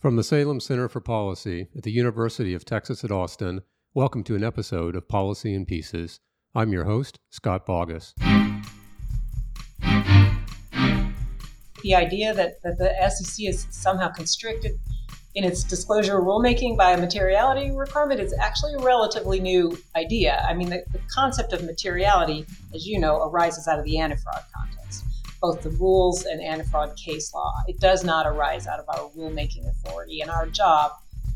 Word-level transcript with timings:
From 0.00 0.16
the 0.16 0.24
Salem 0.24 0.60
Center 0.60 0.88
for 0.88 1.02
Policy 1.02 1.68
at 1.76 1.82
the 1.82 1.92
University 1.92 2.54
of 2.54 2.64
Texas 2.64 3.04
at 3.04 3.10
Austin, 3.10 3.60
welcome 3.92 4.24
to 4.24 4.34
an 4.34 4.42
episode 4.42 4.96
of 4.96 5.06
Policy 5.06 5.52
in 5.52 5.66
Pieces. 5.66 6.20
I'm 6.54 6.72
your 6.72 6.84
host, 6.84 7.18
Scott 7.28 7.66
Bauguess. 7.66 8.14
The 11.82 11.94
idea 11.94 12.32
that, 12.32 12.62
that 12.62 12.78
the 12.78 12.94
SEC 13.10 13.46
is 13.46 13.66
somehow 13.68 14.08
constricted 14.08 14.78
in 15.34 15.44
its 15.44 15.62
disclosure 15.62 16.18
rulemaking 16.18 16.78
by 16.78 16.92
a 16.92 16.98
materiality 16.98 17.70
requirement 17.70 18.20
is 18.20 18.32
actually 18.32 18.72
a 18.78 18.78
relatively 18.78 19.38
new 19.38 19.76
idea. 19.96 20.42
I 20.48 20.54
mean, 20.54 20.70
the, 20.70 20.82
the 20.92 21.00
concept 21.14 21.52
of 21.52 21.62
materiality, 21.62 22.46
as 22.74 22.86
you 22.86 22.98
know, 22.98 23.24
arises 23.24 23.68
out 23.68 23.78
of 23.78 23.84
the 23.84 23.98
anti-fraud 23.98 24.44
context 24.56 25.04
both 25.40 25.62
the 25.62 25.70
rules 25.70 26.24
and 26.24 26.40
anti-fraud 26.40 26.96
case 26.96 27.32
law. 27.34 27.54
It 27.66 27.80
does 27.80 28.04
not 28.04 28.26
arise 28.26 28.66
out 28.66 28.78
of 28.78 28.88
our 28.88 29.08
rulemaking 29.10 29.68
authority. 29.68 30.20
And 30.20 30.30
our 30.30 30.46
job, 30.46 30.92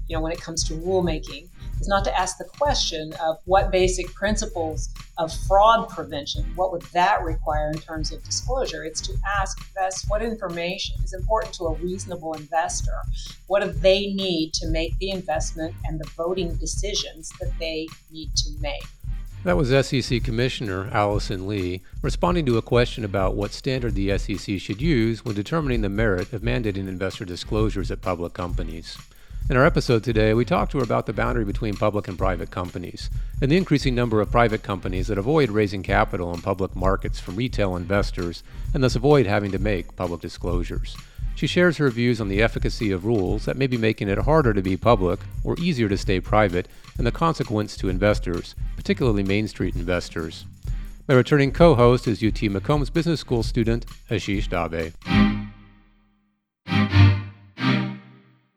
you 0.09 0.17
know, 0.17 0.21
when 0.21 0.33
it 0.33 0.41
comes 0.41 0.63
to 0.69 0.75
rulemaking, 0.75 1.49
is 1.81 1.89
not 1.89 2.05
to 2.05 2.19
ask 2.19 2.39
the 2.39 2.45
question 2.45 3.13
of 3.23 3.39
what 3.47 3.71
basic 3.71 4.07
principles 4.15 4.91
of 5.19 5.33
fraud 5.47 5.89
prevention, 5.89 6.45
what 6.55 6.73
would 6.73 6.83
that 6.93 7.23
require 7.23 7.71
in 7.71 7.79
terms 7.79 8.13
of 8.13 8.23
disclosure? 8.25 8.85
It's 8.85 9.01
to 9.03 9.15
ask 9.41 9.59
us 9.81 10.05
what 10.09 10.23
information 10.23 10.97
is 11.05 11.15
important 11.15 11.55
to 11.55 11.65
a 11.65 11.75
reasonable 11.75 12.35
investor. 12.35 12.97
What 13.47 13.63
do 13.63 13.73
they 13.73 14.13
need 14.13 14.53
to 14.55 14.69
make 14.69 14.97
the 14.99 15.11
investment 15.11 15.75
and 15.85 16.01
the 16.01 16.09
voting 16.17 16.55
decisions 16.57 17.31
that 17.41 17.53
they 17.59 17.87
need 18.11 18.35
to 18.37 18.51
make? 18.61 18.85
That 19.45 19.59
was 19.59 19.87
SEC 19.87 20.25
Commissioner 20.25 20.89
Allison 20.91 21.47
Lee 21.47 21.83
responding 22.01 22.47
to 22.47 22.57
a 22.57 22.63
question 22.63 23.05
about 23.05 23.35
what 23.35 23.53
standard 23.53 23.95
the 23.95 24.17
SEC 24.17 24.59
should 24.59 24.81
use 24.81 25.23
when 25.23 25.35
determining 25.35 25.83
the 25.83 25.91
merit 25.91 26.33
of 26.33 26.41
mandating 26.41 26.89
investor 26.89 27.27
disclosures 27.27 27.91
at 27.91 28.01
public 28.01 28.33
companies. 28.33 28.97
In 29.51 29.59
our 29.59 29.67
episode 29.67 30.03
today, 30.03 30.33
we 30.33 30.47
talked 30.47 30.73
to 30.73 30.79
her 30.79 30.83
about 30.83 31.05
the 31.05 31.13
boundary 31.13 31.45
between 31.45 31.77
public 31.77 32.09
and 32.09 32.17
private 32.17 32.51
companies 32.51 33.11
and 33.43 33.51
the 33.51 33.59
increasing 33.59 33.95
number 33.95 34.23
of 34.23 34.31
private 34.31 34.63
companies 34.63 35.09
that 35.09 35.19
avoid 35.19 35.51
raising 35.51 35.83
capital 35.83 36.33
in 36.33 36.41
public 36.41 36.75
markets 36.75 37.21
from 37.21 37.37
retail 37.37 37.77
investors 37.77 38.43
and 38.73 38.83
thus 38.83 38.97
avoid 38.97 39.27
having 39.27 39.53
to 39.53 39.59
make 39.59 39.95
public 39.95 40.23
disclosures. 40.23 40.97
She 41.45 41.49
shares 41.49 41.77
her 41.77 41.91
views 41.91 42.23
on 42.23 42.29
the 42.29 42.43
efficacy 42.43 42.91
of 42.91 43.05
rules 43.05 43.45
that 43.45 43.59
may 43.59 43.67
be 43.67 43.77
making 43.77 44.09
it 44.09 44.17
harder 44.17 44.55
to 44.55 44.63
be 44.63 44.79
public 44.79 45.21
or 45.45 45.59
easier 45.59 45.91
to 45.91 45.99
stay 45.99 46.19
private 46.19 46.69
and 46.97 47.07
the 47.07 47.13
consequence 47.13 47.77
to 47.77 47.91
investors, 47.91 48.55
particularly 48.77 49.23
Main 49.23 49.47
Street 49.47 49.77
investors. 49.77 50.47
My 51.07 51.15
returning 51.15 51.53
co 51.53 51.75
host 51.75 52.09
is 52.09 52.23
UT 52.23 52.33
McCombs 52.33 52.91
Business 52.91 53.21
School 53.21 53.43
student 53.43 53.85
Ashish 54.09 54.49
Dave. 54.49 54.97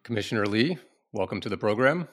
Commissioner 0.03 0.45
Lee, 0.45 0.77
welcome 1.11 1.41
to 1.41 1.49
the 1.49 1.57
program. 1.57 2.07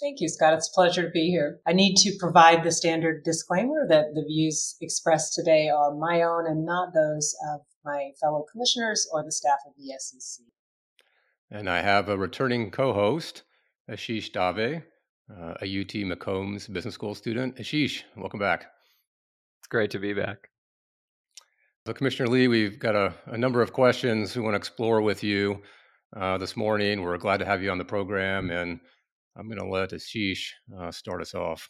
Thank 0.00 0.22
you, 0.22 0.30
Scott. 0.30 0.54
It's 0.54 0.70
a 0.70 0.74
pleasure 0.74 1.02
to 1.02 1.10
be 1.10 1.28
here. 1.28 1.60
I 1.66 1.74
need 1.74 1.96
to 1.96 2.16
provide 2.18 2.64
the 2.64 2.72
standard 2.72 3.22
disclaimer 3.22 3.86
that 3.86 4.14
the 4.14 4.24
views 4.26 4.76
expressed 4.80 5.34
today 5.34 5.68
are 5.68 5.94
my 5.94 6.22
own 6.22 6.46
and 6.46 6.64
not 6.64 6.94
those 6.94 7.36
of 7.52 7.60
my 7.84 8.10
fellow 8.20 8.44
commissioners 8.50 9.08
or 9.12 9.22
the 9.22 9.32
staff 9.32 9.58
of 9.66 9.72
the 9.76 9.92
SEC. 9.98 10.44
And 11.50 11.68
I 11.68 11.80
have 11.82 12.08
a 12.08 12.16
returning 12.16 12.70
co 12.70 12.92
host, 12.92 13.42
Ashish 13.90 14.32
Dave, 14.32 14.82
uh, 15.30 15.54
a 15.60 15.80
UT 15.80 15.92
McCombs 16.08 16.72
Business 16.72 16.94
School 16.94 17.14
student. 17.14 17.56
Ashish, 17.56 18.02
welcome 18.16 18.40
back. 18.40 18.66
It's 19.60 19.68
great 19.68 19.90
to 19.92 19.98
be 19.98 20.12
back. 20.12 20.48
So, 21.86 21.92
Commissioner 21.92 22.28
Lee, 22.28 22.48
we've 22.48 22.78
got 22.78 22.94
a, 22.94 23.12
a 23.26 23.36
number 23.36 23.60
of 23.60 23.72
questions 23.72 24.36
we 24.36 24.42
want 24.42 24.54
to 24.54 24.58
explore 24.58 25.02
with 25.02 25.24
you 25.24 25.60
uh, 26.16 26.38
this 26.38 26.56
morning. 26.56 27.02
We're 27.02 27.18
glad 27.18 27.38
to 27.38 27.44
have 27.44 27.62
you 27.62 27.70
on 27.70 27.78
the 27.78 27.84
program, 27.84 28.50
and 28.50 28.78
I'm 29.36 29.48
going 29.48 29.58
to 29.58 29.66
let 29.66 29.90
Ashish 29.90 30.50
uh, 30.78 30.90
start 30.92 31.20
us 31.20 31.34
off. 31.34 31.68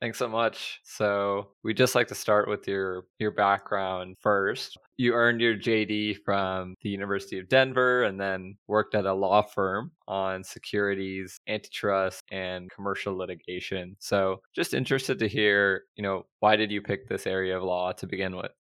Thanks 0.00 0.18
so 0.18 0.28
much. 0.28 0.80
So 0.82 1.48
we 1.62 1.74
just 1.74 1.94
like 1.94 2.08
to 2.08 2.14
start 2.14 2.48
with 2.48 2.66
your 2.66 3.04
your 3.18 3.32
background 3.32 4.16
first. 4.18 4.78
You 4.96 5.12
earned 5.12 5.42
your 5.42 5.56
JD 5.56 6.16
from 6.24 6.74
the 6.80 6.88
University 6.88 7.38
of 7.38 7.50
Denver 7.50 8.04
and 8.04 8.18
then 8.18 8.56
worked 8.66 8.94
at 8.94 9.04
a 9.04 9.12
law 9.12 9.42
firm 9.42 9.92
on 10.08 10.42
securities, 10.42 11.38
antitrust, 11.46 12.24
and 12.30 12.70
commercial 12.70 13.14
litigation. 13.14 13.94
So 13.98 14.40
just 14.54 14.72
interested 14.72 15.18
to 15.18 15.28
hear, 15.28 15.82
you 15.96 16.02
know, 16.02 16.24
why 16.38 16.56
did 16.56 16.70
you 16.70 16.80
pick 16.80 17.06
this 17.06 17.26
area 17.26 17.58
of 17.58 17.62
law 17.62 17.92
to 17.92 18.06
begin 18.06 18.36
with? 18.36 18.52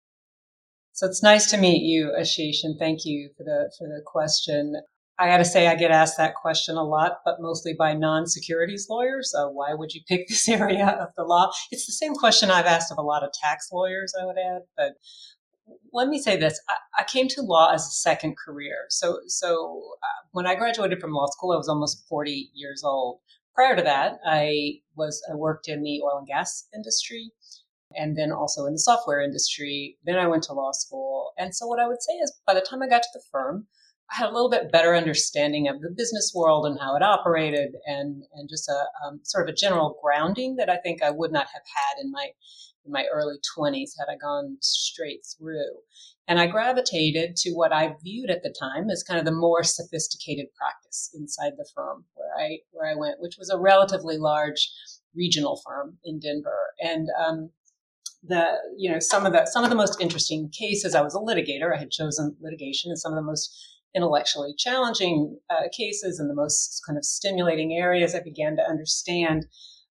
So 0.92 1.08
it's 1.08 1.24
nice 1.24 1.50
to 1.52 1.58
meet 1.58 1.84
you, 1.84 2.14
Ashish, 2.20 2.64
and 2.64 2.78
thank 2.78 3.06
you 3.06 3.30
for 3.38 3.46
the 3.46 3.72
for 3.78 3.88
the 3.88 4.02
question. 4.06 4.76
I 5.20 5.28
got 5.28 5.38
to 5.38 5.46
say, 5.46 5.68
I 5.68 5.76
get 5.76 5.92
asked 5.92 6.16
that 6.16 6.36
question 6.36 6.78
a 6.78 6.84
lot, 6.84 7.20
but 7.26 7.42
mostly 7.42 7.74
by 7.74 7.94
non-securities 7.94 8.88
lawyers. 8.90 9.36
Uh, 9.38 9.50
why 9.50 9.74
would 9.74 9.94
you 9.94 10.02
pick 10.08 10.28
this 10.30 10.48
area 10.48 10.88
of 10.88 11.10
the 11.18 11.24
law? 11.24 11.52
It's 11.72 11.86
the 11.86 11.92
same 11.92 12.16
question 12.16 12.50
I've 12.50 12.66
asked 12.66 12.92
of 12.92 12.98
a 12.98 13.04
lot 13.04 13.24
of 13.24 13.32
tax 13.34 13.70
lawyers, 13.72 14.14
I 14.20 14.26
would 14.26 14.38
add. 14.38 14.62
But 14.78 14.94
let 15.92 16.08
me 16.08 16.20
say 16.20 16.38
this: 16.38 16.60
I, 16.70 17.02
I 17.02 17.04
came 17.04 17.28
to 17.30 17.42
law 17.42 17.72
as 17.74 17.86
a 17.86 17.92
second 17.92 18.38
career. 18.38 18.86
So, 18.90 19.20
so 19.28 19.82
uh, 20.02 20.28
when 20.32 20.48
I 20.48 20.56
graduated 20.56 21.02
from 21.02 21.12
law 21.12 21.28
school, 21.28 21.52
I 21.52 21.58
was 21.58 21.70
almost 21.70 22.08
40 22.08 22.52
years 22.54 22.84
old. 22.84 23.20
Prior 23.54 23.76
to 23.76 23.82
that, 23.84 24.20
I 24.26 24.80
was 24.96 25.22
I 25.30 25.36
worked 25.36 25.68
in 25.68 25.84
the 25.84 26.02
oil 26.02 26.20
and 26.20 26.28
gas 26.28 26.68
industry 26.74 27.32
and 27.96 28.18
then 28.18 28.32
also 28.32 28.66
in 28.66 28.74
the 28.74 28.80
software 28.80 29.22
industry. 29.22 29.98
Then 30.06 30.18
I 30.18 30.28
went 30.28 30.44
to 30.44 30.54
law 30.54 30.72
school. 30.72 31.34
And 31.38 31.54
so 31.54 31.68
what 31.68 31.80
I 31.80 31.88
would 31.88 32.02
say 32.02 32.14
is 32.14 32.40
by 32.46 32.54
the 32.54 32.62
time 32.62 32.82
I 32.82 32.88
got 32.88 33.02
to 33.02 33.10
the 33.14 33.24
firm, 33.32 33.68
had 34.12 34.30
a 34.30 34.34
little 34.34 34.50
bit 34.50 34.72
better 34.72 34.96
understanding 34.96 35.68
of 35.68 35.82
the 35.82 35.94
business 35.96 36.32
world 36.36 36.66
and 36.66 36.80
how 36.80 36.96
it 36.96 37.04
operated, 37.04 37.76
and 37.86 38.24
and 38.34 38.50
just 38.50 38.68
a 38.68 38.86
um, 39.06 39.20
sort 39.24 39.48
of 39.48 39.54
a 39.54 39.56
general 39.56 39.98
grounding 40.04 40.56
that 40.58 40.70
I 40.70 40.78
think 40.78 41.02
I 41.02 41.12
would 41.12 41.32
not 41.32 41.48
have 41.54 41.64
had 41.76 42.04
in 42.04 42.12
my 42.12 42.30
in 42.86 42.92
my 42.92 43.06
early 43.12 43.36
20s 43.58 43.92
had 43.98 44.12
I 44.12 44.18
gone 44.18 44.58
straight 44.62 45.26
through. 45.38 45.82
And 46.28 46.40
I 46.40 46.48
gravitated 46.48 47.36
to 47.38 47.52
what 47.52 47.74
I 47.74 47.96
viewed 48.04 48.30
at 48.30 48.44
the 48.44 48.54
time 48.58 48.90
as 48.90 49.04
kind 49.04 49.20
of 49.20 49.26
the 49.26 49.32
more 49.32 49.64
sophisticated 49.64 50.48
practice 50.56 51.10
inside 51.14 51.54
the 51.58 51.68
firm 51.76 52.06
where 52.14 52.32
I 52.38 52.60
where 52.72 52.90
I 52.90 52.96
went, 52.96 53.20
which 53.20 53.38
was 53.38 53.50
a 53.50 53.58
relatively 53.58 54.18
large 54.18 54.72
regional 55.16 55.60
firm 55.66 55.98
in 56.04 56.20
Denver. 56.20 56.74
And 56.82 57.08
um, 57.20 57.50
the 58.24 58.46
you 58.78 58.92
know 58.92 59.00
some 59.00 59.26
of 59.26 59.34
the 59.34 59.46
some 59.46 59.64
of 59.64 59.70
the 59.70 59.76
most 59.76 60.00
interesting 60.02 60.50
cases. 60.50 60.94
I 60.94 61.02
was 61.02 61.16
a 61.16 61.20
litigator. 61.20 61.74
I 61.74 61.80
had 61.80 61.92
chosen 61.92 62.36
litigation, 62.42 62.92
and 62.92 63.00
some 63.00 63.14
of 63.14 63.16
the 63.16 63.24
most 63.24 63.56
intellectually 63.96 64.54
challenging 64.58 65.40
uh, 65.50 65.68
cases 65.76 66.20
and 66.20 66.30
the 66.30 66.36
most 66.36 66.82
kind 66.86 66.98
of 66.98 67.06
stimulating 67.06 67.74
areas 67.74 68.14
I 68.14 68.22
began 68.22 68.56
to 68.58 68.64
understand 68.64 69.46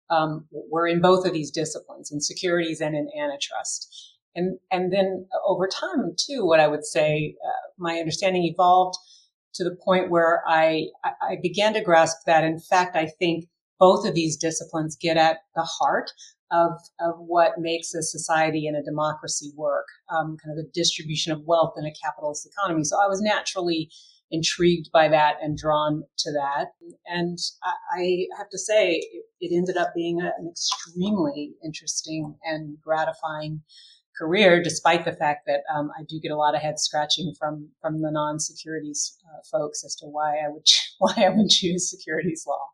um, 0.09 0.45
were 0.51 0.87
in 0.87 1.01
both 1.01 1.25
of 1.25 1.33
these 1.33 1.51
disciplines, 1.51 2.11
in 2.11 2.21
securities 2.21 2.79
and 2.81 2.95
in 2.95 3.09
antitrust. 3.19 4.15
And, 4.35 4.59
and 4.71 4.93
then 4.93 5.27
over 5.45 5.67
time, 5.67 6.13
too, 6.17 6.45
what 6.45 6.59
I 6.59 6.67
would 6.67 6.85
say, 6.85 7.35
uh, 7.43 7.71
my 7.77 7.97
understanding 7.97 8.43
evolved 8.43 8.97
to 9.55 9.63
the 9.63 9.75
point 9.83 10.11
where 10.11 10.43
I, 10.47 10.87
I 11.03 11.37
began 11.41 11.73
to 11.73 11.81
grasp 11.81 12.17
that, 12.27 12.43
in 12.43 12.59
fact, 12.59 12.95
I 12.95 13.07
think 13.07 13.45
both 13.79 14.07
of 14.07 14.15
these 14.15 14.38
disciplines 14.38 14.95
get 14.95 15.17
at 15.17 15.38
the 15.55 15.63
heart 15.63 16.11
of, 16.51 16.71
of 16.99 17.15
what 17.17 17.53
makes 17.57 17.93
a 17.93 18.01
society 18.01 18.67
and 18.67 18.77
a 18.77 18.83
democracy 18.83 19.51
work, 19.55 19.85
um, 20.09 20.38
kind 20.43 20.57
of 20.57 20.63
the 20.63 20.71
distribution 20.73 21.31
of 21.31 21.43
wealth 21.45 21.73
in 21.77 21.85
a 21.85 21.93
capitalist 22.03 22.47
economy. 22.47 22.83
So 22.83 22.97
I 22.97 23.07
was 23.07 23.21
naturally 23.21 23.89
intrigued 24.31 24.89
by 24.91 25.07
that 25.07 25.35
and 25.41 25.57
drawn 25.57 26.03
to 26.19 26.31
that. 26.33 26.67
And 27.05 27.38
I, 27.93 28.25
have 28.38 28.49
to 28.49 28.57
say, 28.57 29.01
it, 29.39 29.55
ended 29.55 29.77
up 29.77 29.94
being 29.95 30.19
an 30.21 30.49
extremely 30.49 31.53
interesting 31.63 32.35
and 32.44 32.77
gratifying 32.81 33.61
career, 34.17 34.61
despite 34.61 35.05
the 35.05 35.13
fact 35.13 35.45
that 35.47 35.61
um, 35.73 35.91
I 35.97 36.03
do 36.09 36.19
get 36.19 36.31
a 36.31 36.35
lot 36.35 36.55
of 36.55 36.61
head 36.61 36.79
scratching 36.79 37.33
from 37.38 37.69
from 37.81 38.01
the 38.01 38.11
non-securities 38.11 39.15
uh, 39.25 39.41
folks 39.51 39.83
as 39.85 39.95
to 39.97 40.07
why 40.07 40.38
I 40.38 40.49
would 40.49 40.65
why 40.97 41.13
I 41.17 41.29
would 41.29 41.50
choose 41.50 41.89
securities 41.89 42.45
law. 42.47 42.68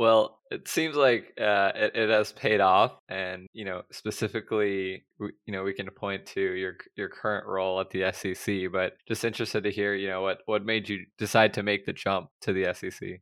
Well, 0.00 0.38
it 0.50 0.66
seems 0.66 0.96
like 0.96 1.34
uh, 1.38 1.72
it, 1.74 1.94
it 1.94 2.08
has 2.08 2.32
paid 2.32 2.62
off, 2.62 2.92
and 3.10 3.46
you 3.52 3.66
know 3.66 3.82
specifically, 3.92 5.04
you 5.20 5.52
know 5.52 5.62
we 5.62 5.74
can 5.74 5.90
point 5.90 6.24
to 6.28 6.40
your 6.40 6.76
your 6.96 7.10
current 7.10 7.46
role 7.46 7.78
at 7.82 7.90
the 7.90 8.10
SEC. 8.10 8.72
But 8.72 8.94
just 9.06 9.26
interested 9.26 9.62
to 9.64 9.70
hear, 9.70 9.94
you 9.94 10.08
know, 10.08 10.22
what 10.22 10.38
what 10.46 10.64
made 10.64 10.88
you 10.88 11.04
decide 11.18 11.52
to 11.52 11.62
make 11.62 11.84
the 11.84 11.92
jump 11.92 12.30
to 12.40 12.54
the 12.54 12.72
SEC? 12.72 13.20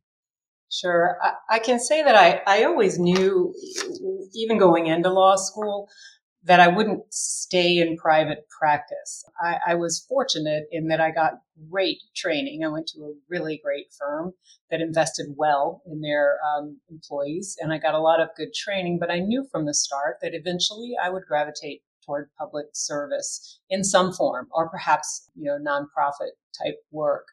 Sure, 0.70 1.18
I, 1.20 1.56
I 1.56 1.58
can 1.58 1.80
say 1.80 2.04
that 2.04 2.14
I 2.14 2.42
I 2.46 2.62
always 2.62 2.96
knew, 2.96 3.52
even 4.36 4.56
going 4.56 4.86
into 4.86 5.10
law 5.10 5.34
school, 5.34 5.88
that 6.44 6.60
I 6.60 6.68
wouldn't 6.68 7.02
stay 7.12 7.78
in 7.78 7.96
private 7.96 8.46
practice. 8.48 9.24
I, 9.40 9.58
I, 9.68 9.74
was 9.74 10.04
fortunate 10.08 10.64
in 10.70 10.86
that 10.88 11.00
I 11.00 11.10
got 11.10 11.40
great 11.68 11.98
training. 12.14 12.64
I 12.64 12.68
went 12.68 12.86
to 12.88 13.00
a 13.00 13.12
really 13.28 13.60
great 13.62 13.86
firm 13.98 14.32
that 14.70 14.80
invested 14.80 15.34
well 15.36 15.82
in 15.84 16.00
their 16.00 16.38
um, 16.46 16.78
employees, 16.90 17.56
and 17.60 17.72
I 17.72 17.78
got 17.78 17.94
a 17.94 18.00
lot 18.00 18.20
of 18.20 18.28
good 18.36 18.54
training. 18.54 18.98
But 19.00 19.10
I 19.10 19.18
knew 19.18 19.46
from 19.50 19.66
the 19.66 19.74
start 19.74 20.18
that 20.22 20.34
eventually 20.34 20.94
I 21.02 21.10
would 21.10 21.24
gravitate 21.26 21.82
toward 22.06 22.30
public 22.38 22.66
service 22.72 23.60
in 23.68 23.84
some 23.84 24.12
form, 24.12 24.48
or 24.52 24.68
perhaps 24.68 25.28
you 25.34 25.44
know 25.44 25.58
nonprofit 25.58 26.30
type 26.56 26.76
work. 26.92 27.26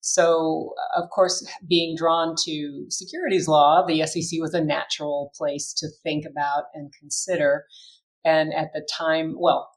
So, 0.00 0.74
of 0.96 1.10
course, 1.10 1.46
being 1.68 1.96
drawn 1.96 2.34
to 2.44 2.86
securities 2.88 3.46
law, 3.46 3.86
the 3.86 4.04
SEC 4.04 4.40
was 4.40 4.52
a 4.52 4.62
natural 4.62 5.32
place 5.36 5.72
to 5.74 5.88
think 6.02 6.24
about 6.26 6.64
and 6.74 6.92
consider. 6.98 7.66
And 8.24 8.54
at 8.54 8.72
the 8.72 8.86
time, 8.98 9.34
well, 9.36 9.72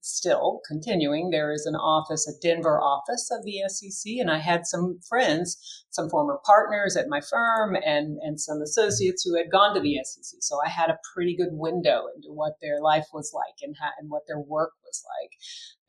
still 0.00 0.60
continuing, 0.66 1.30
there 1.30 1.52
is 1.52 1.66
an 1.66 1.74
office, 1.74 2.26
a 2.26 2.38
Denver 2.40 2.80
office 2.80 3.30
of 3.30 3.44
the 3.44 3.62
SEC, 3.68 4.14
and 4.18 4.30
I 4.30 4.38
had 4.38 4.66
some 4.66 5.00
friends, 5.08 5.84
some 5.90 6.08
former 6.08 6.38
partners 6.44 6.96
at 6.96 7.08
my 7.08 7.20
firm, 7.20 7.76
and 7.76 8.18
and 8.22 8.40
some 8.40 8.62
associates 8.62 9.22
who 9.22 9.36
had 9.36 9.50
gone 9.50 9.74
to 9.74 9.80
the 9.80 9.98
SEC. 10.02 10.38
So 10.40 10.58
I 10.64 10.70
had 10.70 10.90
a 10.90 10.98
pretty 11.14 11.36
good 11.36 11.52
window 11.52 12.04
into 12.14 12.32
what 12.32 12.54
their 12.62 12.80
life 12.80 13.06
was 13.12 13.32
like 13.34 13.56
and 13.62 13.76
how, 13.78 13.90
and 13.98 14.10
what 14.10 14.22
their 14.26 14.40
work 14.40 14.72
was 14.84 15.04
like, 15.20 15.30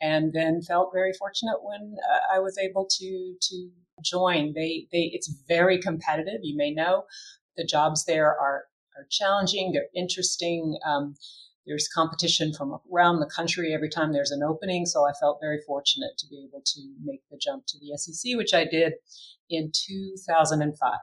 and 0.02 0.34
then 0.34 0.62
felt 0.62 0.92
very 0.94 1.14
fortunate 1.18 1.64
when 1.64 1.96
uh, 2.12 2.36
I 2.36 2.40
was 2.40 2.58
able 2.58 2.88
to 3.00 3.36
to 3.42 3.70
join. 4.04 4.54
They 4.54 4.88
they 4.92 5.12
it's 5.14 5.34
very 5.48 5.80
competitive. 5.80 6.42
You 6.44 6.58
may 6.58 6.72
know 6.72 7.06
the 7.56 7.66
jobs 7.66 8.06
there 8.06 8.28
are 8.28 8.66
are 8.98 9.08
challenging. 9.10 9.72
They're 9.72 9.88
interesting. 9.96 10.78
Um, 10.86 11.16
there's 11.66 11.88
competition 11.88 12.54
from 12.54 12.80
around 12.92 13.20
the 13.20 13.30
country 13.34 13.74
every 13.74 13.90
time 13.90 14.12
there's 14.12 14.32
an 14.32 14.44
opening. 14.44 14.86
So 14.86 15.08
I 15.08 15.14
felt 15.20 15.40
very 15.42 15.60
fortunate 15.66 16.18
to 16.18 16.28
be 16.28 16.46
able 16.48 16.62
to 16.66 16.82
make 17.04 17.22
the 17.30 17.38
jump 17.38 17.66
to 17.68 17.78
the 17.80 17.98
SEC, 17.98 18.36
which 18.36 18.54
I 18.54 18.66
did 18.66 18.94
in 19.50 19.72
2005. 19.74 20.94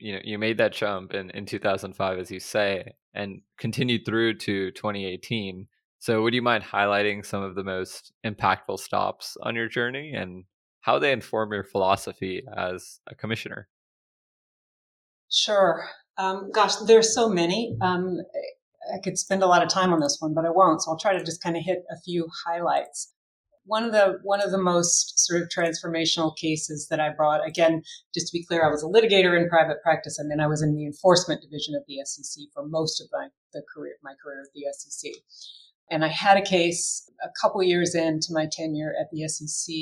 You 0.00 0.12
know, 0.12 0.20
you 0.22 0.38
made 0.38 0.58
that 0.58 0.72
jump 0.72 1.12
in, 1.12 1.30
in 1.30 1.44
2005, 1.44 2.18
as 2.18 2.30
you 2.30 2.40
say, 2.40 2.92
and 3.14 3.40
continued 3.58 4.06
through 4.06 4.34
to 4.38 4.70
2018. 4.70 5.66
So 5.98 6.22
would 6.22 6.34
you 6.34 6.42
mind 6.42 6.62
highlighting 6.62 7.26
some 7.26 7.42
of 7.42 7.56
the 7.56 7.64
most 7.64 8.12
impactful 8.24 8.78
stops 8.78 9.36
on 9.42 9.56
your 9.56 9.68
journey 9.68 10.12
and 10.14 10.44
how 10.80 10.98
they 10.98 11.12
inform 11.12 11.52
your 11.52 11.64
philosophy 11.64 12.42
as 12.56 13.00
a 13.08 13.14
commissioner? 13.14 13.68
Sure. 15.30 15.84
Um, 16.16 16.50
gosh, 16.52 16.76
there's 16.76 17.14
so 17.14 17.28
many. 17.28 17.76
Um, 17.80 18.18
I 18.94 18.98
could 18.98 19.18
spend 19.18 19.42
a 19.42 19.46
lot 19.46 19.62
of 19.62 19.68
time 19.68 19.92
on 19.92 20.00
this 20.00 20.18
one, 20.20 20.34
but 20.34 20.44
I 20.44 20.50
won't. 20.50 20.82
So 20.82 20.90
I'll 20.90 20.98
try 20.98 21.16
to 21.16 21.24
just 21.24 21.42
kind 21.42 21.56
of 21.56 21.64
hit 21.64 21.84
a 21.90 22.00
few 22.00 22.28
highlights. 22.46 23.12
One 23.64 23.84
of 23.84 23.92
the 23.92 24.18
one 24.22 24.40
of 24.40 24.50
the 24.50 24.62
most 24.62 25.18
sort 25.18 25.42
of 25.42 25.48
transformational 25.48 26.34
cases 26.36 26.88
that 26.88 27.00
I 27.00 27.10
brought, 27.10 27.46
again, 27.46 27.82
just 28.14 28.28
to 28.28 28.32
be 28.32 28.44
clear, 28.44 28.64
I 28.64 28.70
was 28.70 28.82
a 28.82 28.86
litigator 28.86 29.38
in 29.38 29.48
private 29.50 29.82
practice, 29.82 30.18
and 30.18 30.30
then 30.30 30.40
I 30.40 30.46
was 30.46 30.62
in 30.62 30.74
the 30.74 30.86
enforcement 30.86 31.42
division 31.42 31.74
of 31.74 31.82
the 31.86 31.98
SEC 32.04 32.44
for 32.54 32.66
most 32.66 33.00
of 33.00 33.08
my 33.12 33.28
the 33.52 33.62
career 33.74 33.96
my 34.02 34.14
career 34.22 34.42
at 34.42 34.52
the 34.54 34.64
SEC. 34.72 35.12
And 35.90 36.04
I 36.04 36.08
had 36.08 36.36
a 36.36 36.42
case 36.42 37.10
a 37.22 37.28
couple 37.40 37.62
years 37.62 37.94
into 37.94 38.28
my 38.30 38.46
tenure 38.50 38.94
at 38.98 39.08
the 39.10 39.26
SEC 39.28 39.74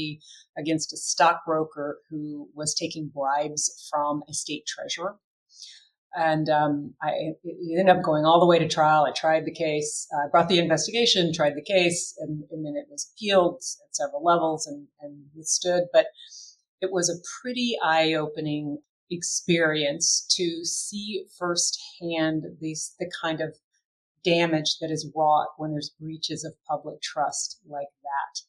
against 0.57 0.93
a 0.93 0.97
stockbroker 0.97 1.99
who 2.11 2.49
was 2.55 2.75
taking 2.75 3.09
bribes 3.09 3.89
from 3.91 4.23
a 4.29 4.33
state 4.33 4.67
treasurer 4.67 5.17
and 6.17 6.49
um, 6.49 6.95
I 7.03 7.35
ended 7.45 7.91
up 7.91 8.03
going 8.03 8.25
all 8.25 8.41
the 8.41 8.47
way 8.47 8.59
to 8.59 8.67
trial. 8.67 9.05
I 9.05 9.13
tried 9.13 9.45
the 9.45 9.53
case, 9.53 10.09
I 10.13 10.25
uh, 10.25 10.29
brought 10.31 10.49
the 10.49 10.59
investigation, 10.59 11.33
tried 11.33 11.55
the 11.55 11.63
case, 11.63 12.17
and, 12.19 12.43
and, 12.51 12.65
then 12.65 12.75
it 12.75 12.87
was 12.91 13.13
appealed 13.13 13.57
at 13.57 13.95
several 13.95 14.25
levels 14.25 14.67
and, 14.67 14.87
and 15.01 15.27
withstood. 15.37 15.85
But 15.93 16.07
it 16.81 16.91
was 16.91 17.11
a 17.11 17.21
pretty 17.41 17.77
eye 17.85 18.15
opening 18.15 18.79
experience 19.11 20.27
to 20.37 20.65
see 20.65 21.25
firsthand 21.39 22.45
these, 22.61 22.95
the 22.99 23.11
kind 23.23 23.43
of 23.43 23.55
damage 24.25 24.79
that 24.81 24.91
is 24.91 25.11
wrought 25.15 25.49
when 25.59 25.73
there's 25.73 25.95
breaches 26.01 26.45
of 26.45 26.55
public 26.67 27.01
trust 27.03 27.61
like 27.69 27.89
that. 28.03 28.41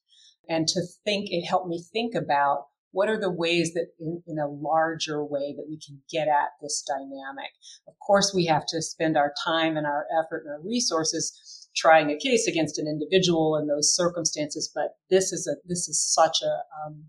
And 0.49 0.67
to 0.69 0.81
think, 1.03 1.27
it 1.29 1.45
helped 1.45 1.67
me 1.67 1.83
think 1.91 2.15
about 2.15 2.67
what 2.91 3.09
are 3.09 3.19
the 3.19 3.31
ways 3.31 3.73
that 3.73 3.87
in, 3.99 4.23
in, 4.27 4.39
a 4.39 4.47
larger 4.47 5.23
way 5.23 5.53
that 5.55 5.67
we 5.69 5.77
can 5.77 6.01
get 6.09 6.27
at 6.27 6.49
this 6.61 6.83
dynamic? 6.87 7.51
Of 7.87 7.93
course 8.05 8.33
we 8.33 8.45
have 8.45 8.65
to 8.67 8.81
spend 8.81 9.17
our 9.17 9.33
time 9.45 9.77
and 9.77 9.85
our 9.85 10.05
effort 10.19 10.43
and 10.45 10.53
our 10.53 10.61
resources 10.61 11.69
trying 11.75 12.09
a 12.09 12.17
case 12.17 12.47
against 12.47 12.79
an 12.79 12.87
individual 12.87 13.55
in 13.55 13.67
those 13.67 13.93
circumstances 13.93 14.71
but 14.73 14.95
this 15.11 15.31
is 15.31 15.45
a 15.45 15.55
this 15.67 15.87
is 15.87 16.01
such 16.01 16.39
a, 16.41 16.87
um, 16.87 17.03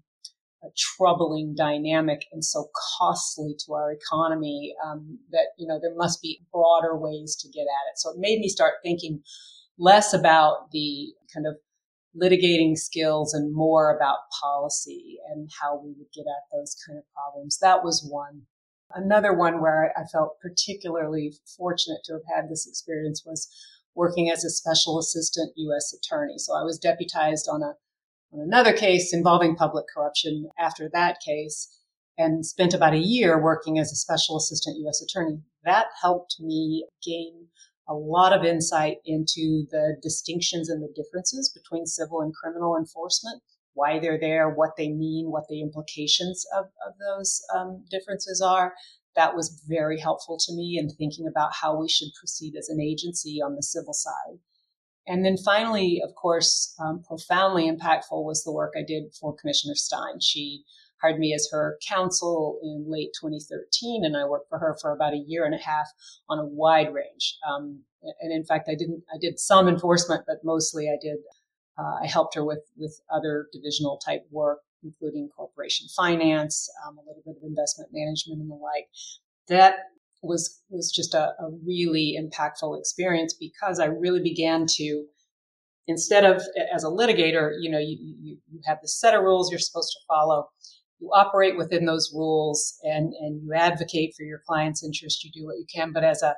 a 0.62 0.68
troubling 0.76 1.54
dynamic 1.56 2.26
and 2.32 2.44
so 2.44 2.68
costly 2.98 3.54
to 3.64 3.74
our 3.74 3.92
economy 3.92 4.74
um, 4.84 5.18
that 5.30 5.48
you 5.56 5.66
know 5.66 5.78
there 5.80 5.94
must 5.94 6.20
be 6.20 6.40
broader 6.52 6.96
ways 6.96 7.36
to 7.36 7.48
get 7.48 7.62
at 7.62 7.90
it. 7.92 7.98
So 7.98 8.10
it 8.10 8.16
made 8.18 8.40
me 8.40 8.48
start 8.48 8.74
thinking 8.82 9.22
less 9.78 10.12
about 10.12 10.70
the 10.72 11.12
kind 11.32 11.46
of 11.46 11.56
litigating 12.16 12.76
skills 12.76 13.34
and 13.34 13.54
more 13.54 13.94
about 13.94 14.18
policy 14.40 15.18
and 15.30 15.50
how 15.60 15.80
we 15.82 15.90
would 15.90 16.12
get 16.14 16.22
at 16.22 16.56
those 16.56 16.76
kind 16.86 16.98
of 16.98 17.04
problems. 17.14 17.58
That 17.58 17.84
was 17.84 18.06
one. 18.08 18.42
Another 18.94 19.34
one 19.34 19.60
where 19.60 19.92
I 19.96 20.04
felt 20.04 20.40
particularly 20.40 21.34
fortunate 21.56 22.00
to 22.04 22.14
have 22.14 22.22
had 22.34 22.48
this 22.48 22.66
experience 22.66 23.22
was 23.26 23.48
working 23.94 24.30
as 24.30 24.44
a 24.44 24.50
special 24.50 24.98
assistant 24.98 25.52
U.S. 25.56 25.92
attorney. 25.92 26.38
So 26.38 26.54
I 26.54 26.62
was 26.62 26.78
deputized 26.78 27.48
on 27.48 27.62
a 27.62 27.74
on 28.32 28.40
another 28.40 28.74
case 28.74 29.14
involving 29.14 29.56
public 29.56 29.86
corruption 29.92 30.50
after 30.58 30.90
that 30.92 31.18
case 31.24 31.78
and 32.18 32.44
spent 32.44 32.74
about 32.74 32.92
a 32.92 32.98
year 32.98 33.40
working 33.42 33.78
as 33.78 33.92
a 33.92 33.96
special 33.96 34.36
assistant 34.36 34.76
U.S. 34.80 35.00
attorney. 35.00 35.40
That 35.64 35.86
helped 36.02 36.36
me 36.40 36.86
gain 37.02 37.46
a 37.88 37.94
lot 37.94 38.32
of 38.32 38.44
insight 38.44 38.98
into 39.04 39.66
the 39.70 39.96
distinctions 40.02 40.68
and 40.68 40.82
the 40.82 40.92
differences 40.94 41.50
between 41.50 41.86
civil 41.86 42.20
and 42.20 42.34
criminal 42.34 42.76
enforcement, 42.76 43.42
why 43.74 43.98
they're 43.98 44.20
there, 44.20 44.50
what 44.50 44.76
they 44.76 44.88
mean, 44.88 45.30
what 45.30 45.44
the 45.48 45.62
implications 45.62 46.44
of, 46.56 46.66
of 46.86 46.94
those 46.98 47.40
um, 47.54 47.84
differences 47.90 48.42
are. 48.42 48.74
That 49.16 49.34
was 49.34 49.62
very 49.66 49.98
helpful 49.98 50.38
to 50.46 50.54
me 50.54 50.78
in 50.78 50.90
thinking 50.90 51.26
about 51.26 51.50
how 51.60 51.78
we 51.80 51.88
should 51.88 52.08
proceed 52.18 52.54
as 52.56 52.68
an 52.68 52.80
agency 52.80 53.40
on 53.44 53.56
the 53.56 53.62
civil 53.62 53.94
side. 53.94 54.38
And 55.06 55.24
then 55.24 55.36
finally, 55.42 56.00
of 56.06 56.14
course, 56.14 56.74
um, 56.78 57.02
profoundly 57.02 57.70
impactful 57.70 58.22
was 58.24 58.44
the 58.44 58.52
work 58.52 58.74
I 58.76 58.82
did 58.86 59.14
for 59.18 59.34
Commissioner 59.34 59.74
Stein. 59.74 60.20
She 60.20 60.64
hired 61.00 61.18
me 61.18 61.34
as 61.34 61.48
her 61.52 61.78
counsel 61.86 62.58
in 62.62 62.84
late 62.88 63.10
2013, 63.20 64.04
and 64.04 64.16
I 64.16 64.24
worked 64.24 64.48
for 64.48 64.58
her 64.58 64.76
for 64.80 64.92
about 64.92 65.14
a 65.14 65.24
year 65.26 65.44
and 65.44 65.54
a 65.54 65.58
half 65.58 65.88
on 66.28 66.38
a 66.38 66.44
wide 66.44 66.92
range. 66.92 67.36
Um, 67.48 67.80
and 68.20 68.32
in 68.32 68.44
fact, 68.44 68.68
I 68.68 68.74
didn't. 68.74 69.02
I 69.12 69.18
did 69.20 69.38
some 69.38 69.68
enforcement, 69.68 70.24
but 70.26 70.38
mostly 70.44 70.88
I 70.88 70.96
did. 71.00 71.18
Uh, 71.78 71.96
I 72.02 72.06
helped 72.06 72.34
her 72.34 72.44
with 72.44 72.64
with 72.76 73.00
other 73.12 73.46
divisional 73.52 73.98
type 73.98 74.26
work, 74.30 74.60
including 74.82 75.28
corporation 75.36 75.88
finance, 75.96 76.70
um, 76.86 76.98
a 76.98 77.00
little 77.00 77.22
bit 77.24 77.36
of 77.36 77.42
investment 77.42 77.90
management, 77.92 78.40
and 78.40 78.50
the 78.50 78.54
like. 78.54 78.88
That 79.48 79.76
was 80.22 80.62
was 80.68 80.92
just 80.92 81.14
a, 81.14 81.34
a 81.40 81.50
really 81.64 82.18
impactful 82.20 82.78
experience 82.78 83.34
because 83.34 83.80
I 83.80 83.86
really 83.86 84.22
began 84.22 84.66
to 84.76 85.06
instead 85.88 86.24
of 86.24 86.42
as 86.72 86.84
a 86.84 86.88
litigator, 86.88 87.52
you 87.60 87.70
know, 87.70 87.78
you, 87.78 87.96
you, 88.00 88.36
you 88.50 88.60
have 88.66 88.78
the 88.82 88.88
set 88.88 89.14
of 89.14 89.22
rules 89.22 89.50
you're 89.50 89.58
supposed 89.58 89.90
to 89.92 90.06
follow 90.06 90.48
you 91.00 91.10
operate 91.12 91.56
within 91.56 91.86
those 91.86 92.12
rules 92.14 92.78
and, 92.82 93.12
and 93.14 93.42
you 93.42 93.52
advocate 93.54 94.14
for 94.16 94.24
your 94.24 94.42
client's 94.46 94.84
interest. 94.84 95.24
You 95.24 95.30
do 95.32 95.46
what 95.46 95.56
you 95.56 95.66
can. 95.72 95.92
But 95.92 96.04
as 96.04 96.22
a 96.22 96.34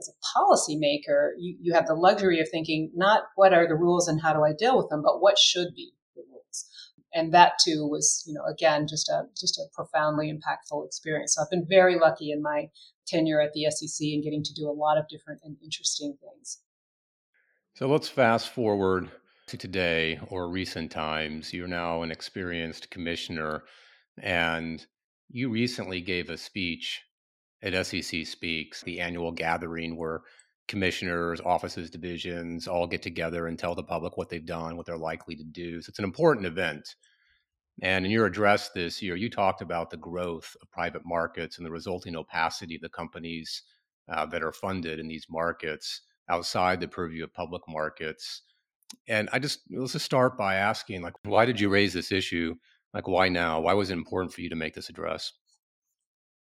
as 0.00 0.08
a 0.08 0.38
policymaker, 0.38 1.30
you, 1.38 1.56
you 1.60 1.72
have 1.72 1.86
the 1.86 1.94
luxury 1.94 2.40
of 2.40 2.48
thinking 2.50 2.90
not 2.94 3.24
what 3.36 3.52
are 3.52 3.68
the 3.68 3.76
rules 3.76 4.08
and 4.08 4.20
how 4.20 4.32
do 4.32 4.42
I 4.42 4.52
deal 4.52 4.76
with 4.76 4.88
them, 4.88 5.02
but 5.02 5.20
what 5.20 5.38
should 5.38 5.68
be 5.74 5.92
the 6.16 6.22
rules. 6.28 6.66
And 7.14 7.32
that 7.32 7.52
too 7.64 7.86
was, 7.86 8.24
you 8.26 8.34
know, 8.34 8.42
again, 8.44 8.88
just 8.88 9.08
a 9.08 9.22
just 9.38 9.58
a 9.58 9.66
profoundly 9.72 10.32
impactful 10.32 10.84
experience. 10.84 11.34
So 11.34 11.42
I've 11.42 11.50
been 11.50 11.66
very 11.68 11.98
lucky 11.98 12.32
in 12.32 12.42
my 12.42 12.70
tenure 13.06 13.40
at 13.40 13.52
the 13.52 13.70
SEC 13.70 14.04
and 14.06 14.22
getting 14.22 14.42
to 14.42 14.54
do 14.54 14.68
a 14.68 14.72
lot 14.72 14.98
of 14.98 15.08
different 15.08 15.40
and 15.44 15.56
interesting 15.62 16.16
things. 16.20 16.58
So 17.74 17.86
let's 17.86 18.08
fast 18.08 18.50
forward 18.50 19.10
to 19.46 19.56
today 19.56 20.18
or 20.28 20.48
recent 20.48 20.90
times. 20.90 21.52
You're 21.52 21.68
now 21.68 22.02
an 22.02 22.10
experienced 22.10 22.90
commissioner 22.90 23.62
and 24.22 24.84
you 25.30 25.50
recently 25.50 26.00
gave 26.00 26.30
a 26.30 26.36
speech 26.36 27.02
at 27.62 27.86
SEC 27.86 28.26
Speaks, 28.26 28.82
the 28.82 29.00
annual 29.00 29.32
gathering 29.32 29.96
where 29.96 30.20
commissioners, 30.68 31.40
offices, 31.40 31.90
divisions 31.90 32.68
all 32.68 32.86
get 32.86 33.02
together 33.02 33.46
and 33.46 33.58
tell 33.58 33.74
the 33.74 33.82
public 33.82 34.16
what 34.16 34.28
they've 34.28 34.46
done, 34.46 34.76
what 34.76 34.86
they're 34.86 34.96
likely 34.96 35.34
to 35.36 35.44
do. 35.44 35.80
So 35.80 35.90
it's 35.90 35.98
an 35.98 36.04
important 36.04 36.46
event. 36.46 36.94
And 37.82 38.04
in 38.04 38.10
your 38.10 38.26
address 38.26 38.70
this 38.70 39.02
year, 39.02 39.16
you 39.16 39.28
talked 39.28 39.60
about 39.60 39.90
the 39.90 39.96
growth 39.96 40.56
of 40.62 40.70
private 40.70 41.02
markets 41.04 41.58
and 41.58 41.66
the 41.66 41.70
resulting 41.70 42.16
opacity 42.16 42.76
of 42.76 42.82
the 42.82 42.88
companies 42.88 43.62
uh, 44.12 44.26
that 44.26 44.42
are 44.42 44.52
funded 44.52 45.00
in 45.00 45.08
these 45.08 45.26
markets 45.28 46.02
outside 46.28 46.80
the 46.80 46.88
purview 46.88 47.24
of 47.24 47.34
public 47.34 47.62
markets. 47.68 48.42
And 49.08 49.28
I 49.32 49.38
just 49.38 49.60
let's 49.70 49.92
just 49.92 50.04
start 50.04 50.38
by 50.38 50.54
asking, 50.54 51.02
like, 51.02 51.14
why 51.24 51.44
did 51.46 51.58
you 51.58 51.68
raise 51.68 51.92
this 51.92 52.12
issue 52.12 52.54
like, 52.94 53.08
why 53.08 53.28
now? 53.28 53.60
Why 53.60 53.74
was 53.74 53.90
it 53.90 53.94
important 53.94 54.32
for 54.32 54.40
you 54.40 54.48
to 54.48 54.56
make 54.56 54.74
this 54.74 54.88
address? 54.88 55.32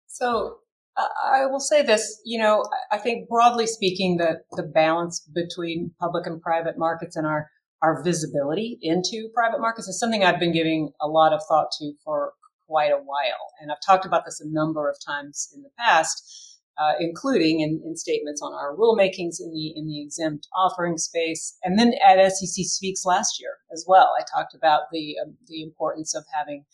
So 0.06 0.58
I 0.96 1.46
will 1.46 1.60
say 1.60 1.82
this, 1.82 2.20
you 2.24 2.38
know, 2.38 2.64
I 2.90 2.98
think 2.98 3.28
broadly 3.28 3.66
speaking, 3.66 4.18
the, 4.18 4.42
the 4.52 4.62
balance 4.62 5.20
between 5.20 5.92
public 5.98 6.26
and 6.26 6.40
private 6.40 6.76
markets 6.76 7.16
and 7.16 7.26
our, 7.26 7.48
our 7.80 8.02
visibility 8.04 8.78
into 8.82 9.30
private 9.34 9.60
markets 9.60 9.88
is 9.88 9.98
something 9.98 10.22
I've 10.22 10.38
been 10.38 10.52
giving 10.52 10.92
a 11.00 11.08
lot 11.08 11.32
of 11.32 11.40
thought 11.48 11.68
to 11.78 11.94
for 12.04 12.34
quite 12.66 12.92
a 12.92 12.98
while. 12.98 13.52
And 13.60 13.72
I've 13.72 13.80
talked 13.84 14.04
about 14.04 14.26
this 14.26 14.40
a 14.40 14.48
number 14.48 14.90
of 14.90 14.96
times 15.04 15.50
in 15.54 15.62
the 15.62 15.70
past. 15.78 16.51
Uh, 16.78 16.94
including 16.98 17.60
in, 17.60 17.82
in, 17.84 17.94
statements 17.94 18.40
on 18.40 18.54
our 18.54 18.74
rulemakings 18.74 19.36
in 19.38 19.52
the 19.52 19.74
in 19.76 19.86
the 19.86 20.02
exempt 20.02 20.48
offering 20.56 20.96
space, 20.96 21.58
and 21.62 21.78
then 21.78 21.92
at 22.02 22.32
SEC 22.32 22.64
Speaks 22.64 23.04
last 23.04 23.38
year 23.38 23.58
as 23.70 23.84
well. 23.86 24.14
I 24.18 24.24
talked 24.34 24.54
about 24.54 24.84
the 24.90 25.16
um, 25.22 25.36
the 25.48 25.62
importance 25.62 26.14
of 26.14 26.24
having 26.32 26.64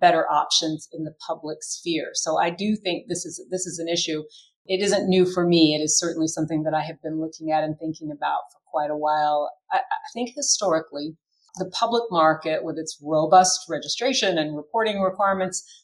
better 0.00 0.30
options 0.30 0.88
in 0.92 1.04
the 1.04 1.14
public 1.26 1.58
sphere. 1.62 2.10
So 2.14 2.38
I 2.38 2.50
do 2.50 2.76
think 2.76 3.08
this 3.08 3.24
is 3.24 3.44
this 3.50 3.66
is 3.66 3.78
an 3.78 3.88
issue. 3.88 4.22
It 4.66 4.80
isn't 4.80 5.08
new 5.08 5.26
for 5.30 5.46
me. 5.46 5.74
It 5.78 5.82
is 5.82 5.98
certainly 5.98 6.26
something 6.26 6.62
that 6.62 6.74
I 6.74 6.82
have 6.82 7.00
been 7.02 7.20
looking 7.20 7.52
at 7.52 7.64
and 7.64 7.78
thinking 7.78 8.10
about 8.10 8.40
for 8.50 8.60
quite 8.66 8.90
a 8.90 8.96
while. 8.96 9.50
I, 9.70 9.78
I 9.78 10.08
think 10.14 10.30
historically, 10.34 11.16
the 11.56 11.70
public 11.70 12.04
market, 12.10 12.64
with 12.64 12.78
its 12.78 12.98
robust 13.02 13.60
registration 13.68 14.38
and 14.38 14.56
reporting 14.56 15.00
requirements, 15.00 15.83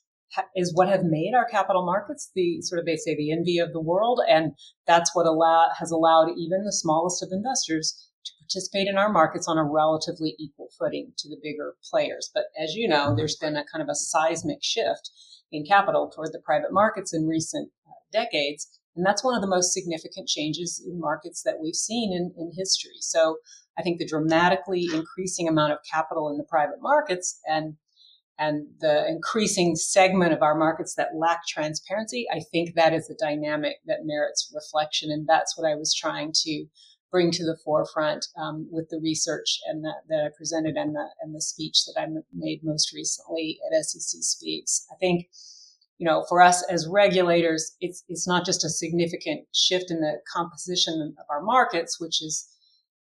is 0.54 0.74
what 0.74 0.88
have 0.88 1.02
made 1.04 1.32
our 1.34 1.46
capital 1.46 1.84
markets 1.84 2.30
the 2.34 2.60
sort 2.62 2.78
of 2.78 2.86
they 2.86 2.96
say 2.96 3.16
the 3.16 3.32
envy 3.32 3.58
of 3.58 3.72
the 3.72 3.80
world, 3.80 4.20
and 4.28 4.52
that's 4.86 5.14
what 5.14 5.26
allow, 5.26 5.68
has 5.78 5.90
allowed 5.90 6.30
even 6.36 6.64
the 6.64 6.72
smallest 6.72 7.22
of 7.22 7.30
investors 7.32 8.08
to 8.24 8.32
participate 8.40 8.88
in 8.88 8.98
our 8.98 9.10
markets 9.10 9.48
on 9.48 9.58
a 9.58 9.64
relatively 9.64 10.34
equal 10.38 10.68
footing 10.78 11.12
to 11.18 11.28
the 11.28 11.40
bigger 11.42 11.74
players. 11.90 12.30
But 12.32 12.44
as 12.60 12.74
you 12.74 12.88
know, 12.88 13.14
there's 13.14 13.36
been 13.36 13.56
a 13.56 13.64
kind 13.72 13.82
of 13.82 13.88
a 13.88 13.94
seismic 13.94 14.58
shift 14.62 15.10
in 15.52 15.64
capital 15.64 16.10
toward 16.14 16.32
the 16.32 16.42
private 16.44 16.72
markets 16.72 17.12
in 17.12 17.26
recent 17.26 17.70
uh, 17.86 17.92
decades. 18.12 18.68
And 18.96 19.06
that's 19.06 19.24
one 19.24 19.34
of 19.34 19.40
the 19.40 19.48
most 19.48 19.72
significant 19.72 20.28
changes 20.28 20.82
in 20.84 21.00
markets 21.00 21.42
that 21.44 21.58
we've 21.60 21.74
seen 21.74 22.12
in, 22.12 22.32
in 22.36 22.52
history. 22.56 22.98
So 23.00 23.36
I 23.78 23.82
think 23.82 23.98
the 23.98 24.06
dramatically 24.06 24.88
increasing 24.92 25.48
amount 25.48 25.72
of 25.72 25.78
capital 25.90 26.28
in 26.28 26.36
the 26.36 26.44
private 26.44 26.80
markets 26.80 27.40
and 27.46 27.76
and 28.40 28.66
the 28.80 29.06
increasing 29.06 29.76
segment 29.76 30.32
of 30.32 30.40
our 30.40 30.54
markets 30.54 30.94
that 30.94 31.14
lack 31.14 31.46
transparency, 31.46 32.26
I 32.32 32.40
think 32.40 32.74
that 32.74 32.94
is 32.94 33.10
a 33.10 33.14
dynamic 33.14 33.76
that 33.86 33.98
merits 34.04 34.50
reflection. 34.54 35.10
And 35.10 35.26
that's 35.28 35.58
what 35.58 35.70
I 35.70 35.74
was 35.74 35.94
trying 35.94 36.32
to 36.46 36.64
bring 37.10 37.30
to 37.32 37.44
the 37.44 37.58
forefront 37.62 38.26
um, 38.40 38.66
with 38.70 38.88
the 38.88 38.98
research 39.02 39.58
and 39.66 39.84
that 39.84 40.24
I 40.24 40.28
presented 40.34 40.76
and 40.76 40.94
the 40.94 41.06
and 41.20 41.34
the 41.34 41.42
speech 41.42 41.84
that 41.84 42.00
I 42.00 42.06
made 42.32 42.60
most 42.64 42.94
recently 42.94 43.58
at 43.66 43.84
SEC 43.84 44.22
Speaks. 44.22 44.86
I 44.90 44.96
think, 44.96 45.26
you 45.98 46.06
know, 46.06 46.24
for 46.26 46.40
us 46.40 46.64
as 46.70 46.88
regulators, 46.88 47.76
it's 47.82 48.04
it's 48.08 48.26
not 48.26 48.46
just 48.46 48.64
a 48.64 48.70
significant 48.70 49.48
shift 49.54 49.90
in 49.90 50.00
the 50.00 50.20
composition 50.32 51.14
of 51.18 51.26
our 51.28 51.42
markets, 51.42 52.00
which 52.00 52.22
is 52.22 52.48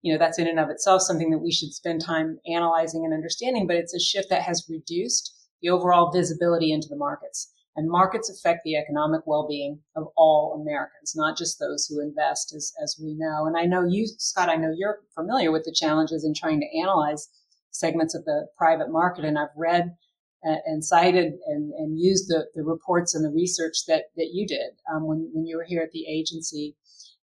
you 0.02 0.12
know 0.12 0.20
that's 0.20 0.40
in 0.40 0.48
and 0.48 0.60
of 0.60 0.70
itself 0.70 1.02
something 1.02 1.32
that 1.32 1.40
we 1.40 1.52
should 1.52 1.74
spend 1.74 2.02
time 2.02 2.40
analyzing 2.48 3.06
and 3.06 3.14
understanding 3.14 3.68
but 3.68 3.76
it's 3.76 3.94
a 3.94 4.00
shift 4.00 4.30
that 4.30 4.42
has 4.42 4.66
reduced 4.70 5.36
the 5.62 5.70
overall 5.70 6.12
visibility 6.12 6.72
into 6.72 6.88
the 6.88 6.96
markets 6.96 7.52
and 7.80 7.90
markets 7.90 8.30
affect 8.30 8.66
the 8.66 8.76
economic 8.76 9.22
well-being 9.26 9.80
of 9.96 10.08
all 10.18 10.60
Americans, 10.62 11.14
not 11.16 11.38
just 11.38 11.60
those 11.60 11.86
who 11.86 12.02
invest, 12.02 12.54
as, 12.54 12.74
as 12.84 13.00
we 13.02 13.14
know. 13.14 13.46
And 13.46 13.56
I 13.56 13.64
know 13.64 13.86
you, 13.88 14.06
Scott, 14.18 14.50
I 14.50 14.58
know 14.58 14.74
you're 14.76 15.00
familiar 15.16 15.50
with 15.50 15.64
the 15.64 15.74
challenges 15.74 16.26
in 16.26 16.34
trying 16.34 16.60
to 16.60 16.78
analyze 16.78 17.30
segments 17.72 18.16
of 18.16 18.26
the 18.26 18.48
private 18.58 18.92
market. 18.92 19.24
And 19.24 19.40
I've 19.40 19.56
read 19.56 19.96
and 20.44 20.84
cited 20.84 21.34
and, 21.48 21.72
and 21.74 21.98
used 22.00 22.28
the, 22.28 22.48
the 22.54 22.64
reports 22.64 23.16
and 23.16 23.24
the 23.24 23.34
research 23.34 23.86
that, 23.88 24.06
that 24.18 24.32
you 24.34 24.46
did 24.46 24.72
um, 24.94 25.08
when, 25.08 25.30
when 25.34 25.46
you 25.46 25.56
were 25.56 25.66
here 25.66 25.82
at 25.82 25.92
the 25.92 26.06
agency. 26.06 26.76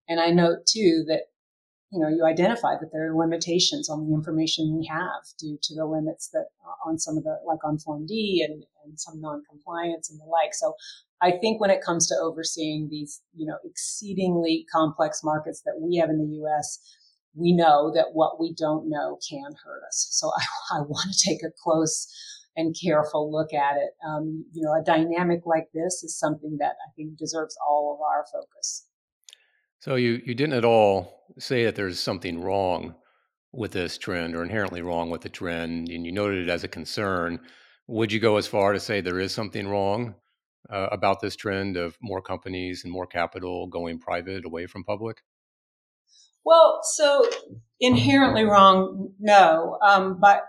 And 0.07 0.21
I 0.21 0.29
note 0.29 0.65
too 0.67 1.03
that 1.07 1.23
you 1.91 1.99
know, 1.99 2.09
you 2.09 2.25
identify 2.25 2.73
that 2.79 2.89
there 2.91 3.11
are 3.11 3.15
limitations 3.15 3.89
on 3.89 4.07
the 4.07 4.13
information 4.13 4.77
we 4.77 4.87
have 4.87 5.23
due 5.39 5.57
to 5.61 5.75
the 5.75 5.85
limits 5.85 6.29
that 6.33 6.47
uh, 6.65 6.89
on 6.89 6.97
some 6.97 7.17
of 7.17 7.23
the, 7.23 7.37
like 7.45 7.63
on 7.63 7.77
Form 7.77 8.05
D 8.05 8.45
and, 8.47 8.63
and 8.83 8.99
some 8.99 9.21
non-compliance 9.21 10.09
and 10.09 10.19
the 10.19 10.25
like. 10.25 10.53
So 10.53 10.73
I 11.21 11.31
think 11.31 11.61
when 11.61 11.69
it 11.69 11.83
comes 11.85 12.07
to 12.07 12.15
overseeing 12.21 12.89
these, 12.89 13.21
you 13.33 13.45
know, 13.45 13.57
exceedingly 13.63 14.65
complex 14.71 15.21
markets 15.23 15.61
that 15.65 15.79
we 15.79 15.97
have 15.97 16.09
in 16.09 16.17
the 16.17 16.35
U.S., 16.37 16.79
we 17.35 17.53
know 17.53 17.91
that 17.93 18.07
what 18.13 18.39
we 18.39 18.53
don't 18.53 18.89
know 18.89 19.19
can 19.29 19.51
hurt 19.63 19.83
us. 19.87 20.07
So 20.11 20.31
I, 20.71 20.77
I 20.77 20.81
want 20.81 21.13
to 21.13 21.29
take 21.29 21.43
a 21.43 21.53
close 21.63 22.07
and 22.57 22.75
careful 22.81 23.31
look 23.31 23.53
at 23.53 23.75
it. 23.77 23.91
Um, 24.07 24.45
you 24.53 24.63
know, 24.63 24.73
a 24.73 24.83
dynamic 24.83 25.41
like 25.45 25.67
this 25.73 26.03
is 26.03 26.17
something 26.17 26.57
that 26.59 26.75
I 26.87 26.91
think 26.95 27.17
deserves 27.17 27.57
all 27.67 27.93
of 27.93 28.01
our 28.01 28.25
focus. 28.31 28.87
So 29.79 29.95
you, 29.95 30.21
you 30.25 30.33
didn't 30.33 30.53
at 30.53 30.65
all 30.65 31.25
say 31.37 31.65
that 31.65 31.75
there's 31.75 31.99
something 31.99 32.41
wrong 32.41 32.95
with 33.51 33.71
this 33.71 33.97
trend 33.97 34.35
or 34.35 34.43
inherently 34.43 34.81
wrong 34.81 35.09
with 35.09 35.21
the 35.21 35.29
trend, 35.29 35.89
and 35.89 36.05
you 36.05 36.11
noted 36.11 36.47
it 36.47 36.51
as 36.51 36.63
a 36.63 36.67
concern. 36.67 37.39
Would 37.87 38.11
you 38.11 38.19
go 38.19 38.37
as 38.37 38.47
far 38.47 38.73
to 38.73 38.79
say 38.79 39.01
there 39.01 39.19
is 39.19 39.33
something 39.33 39.67
wrong 39.67 40.15
uh, 40.69 40.87
about 40.91 41.21
this 41.21 41.35
trend 41.35 41.77
of 41.77 41.97
more 42.01 42.21
companies 42.21 42.83
and 42.83 42.91
more 42.91 43.07
capital 43.07 43.67
going 43.67 43.99
private 43.99 44.45
away 44.45 44.65
from 44.65 44.83
public? 44.83 45.21
Well, 46.43 46.81
so 46.83 47.27
inherently 47.79 48.43
wrong, 48.43 49.13
no. 49.19 49.79
Um, 49.81 50.19
but 50.19 50.43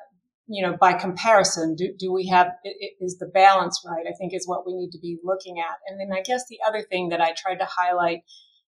you 0.49 0.64
know, 0.64 0.76
by 0.80 0.92
comparison, 0.92 1.75
do, 1.75 1.92
do 1.99 2.12
we 2.12 2.28
have 2.28 2.52
is 3.00 3.18
the 3.18 3.26
balance 3.26 3.83
right? 3.85 4.06
I 4.09 4.12
think 4.16 4.33
is 4.33 4.47
what 4.47 4.64
we 4.66 4.75
need 4.75 4.90
to 4.92 4.99
be 5.00 5.18
looking 5.25 5.59
at. 5.59 5.76
And 5.88 5.99
then 5.99 6.16
I 6.16 6.23
guess 6.23 6.45
the 6.49 6.59
other 6.66 6.83
thing 6.83 7.09
that 7.09 7.21
I 7.21 7.35
tried 7.37 7.59
to 7.59 7.66
highlight 7.68 8.21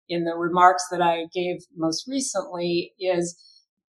in 0.08 0.25
the 0.25 0.34
remarks 0.34 0.84
that 0.90 1.00
I 1.00 1.26
gave 1.32 1.58
most 1.76 2.06
recently 2.08 2.92
is 2.99 3.37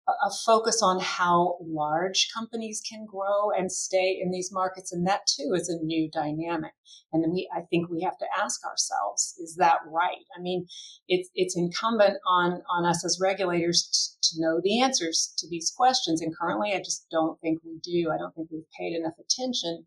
a 0.06 0.30
focus 0.44 0.82
on 0.82 1.00
how 1.00 1.56
large 1.62 2.28
companies 2.34 2.82
can 2.86 3.06
grow 3.06 3.50
and 3.50 3.72
stay 3.72 4.20
in 4.22 4.30
these 4.30 4.50
markets. 4.52 4.92
And 4.92 5.06
that 5.06 5.26
too 5.26 5.52
is 5.54 5.68
a 5.68 5.82
new 5.82 6.10
dynamic. 6.10 6.72
And 7.12 7.32
we, 7.32 7.48
I 7.56 7.62
think 7.70 7.88
we 7.88 8.02
have 8.02 8.18
to 8.18 8.26
ask 8.38 8.60
ourselves, 8.66 9.34
is 9.40 9.56
that 9.56 9.78
right? 9.86 10.24
I 10.36 10.42
mean, 10.42 10.66
it's, 11.08 11.30
it's 11.34 11.56
incumbent 11.56 12.18
on, 12.26 12.60
on 12.68 12.84
us 12.84 13.04
as 13.04 13.18
regulators 13.20 14.18
to, 14.22 14.28
to 14.28 14.42
know 14.42 14.60
the 14.62 14.80
answers 14.82 15.32
to 15.38 15.48
these 15.48 15.72
questions. 15.74 16.20
And 16.20 16.36
currently, 16.36 16.74
I 16.74 16.78
just 16.78 17.06
don't 17.10 17.40
think 17.40 17.60
we 17.64 17.78
do. 17.82 18.10
I 18.12 18.18
don't 18.18 18.34
think 18.34 18.48
we've 18.50 18.70
paid 18.78 18.94
enough 18.94 19.14
attention 19.18 19.86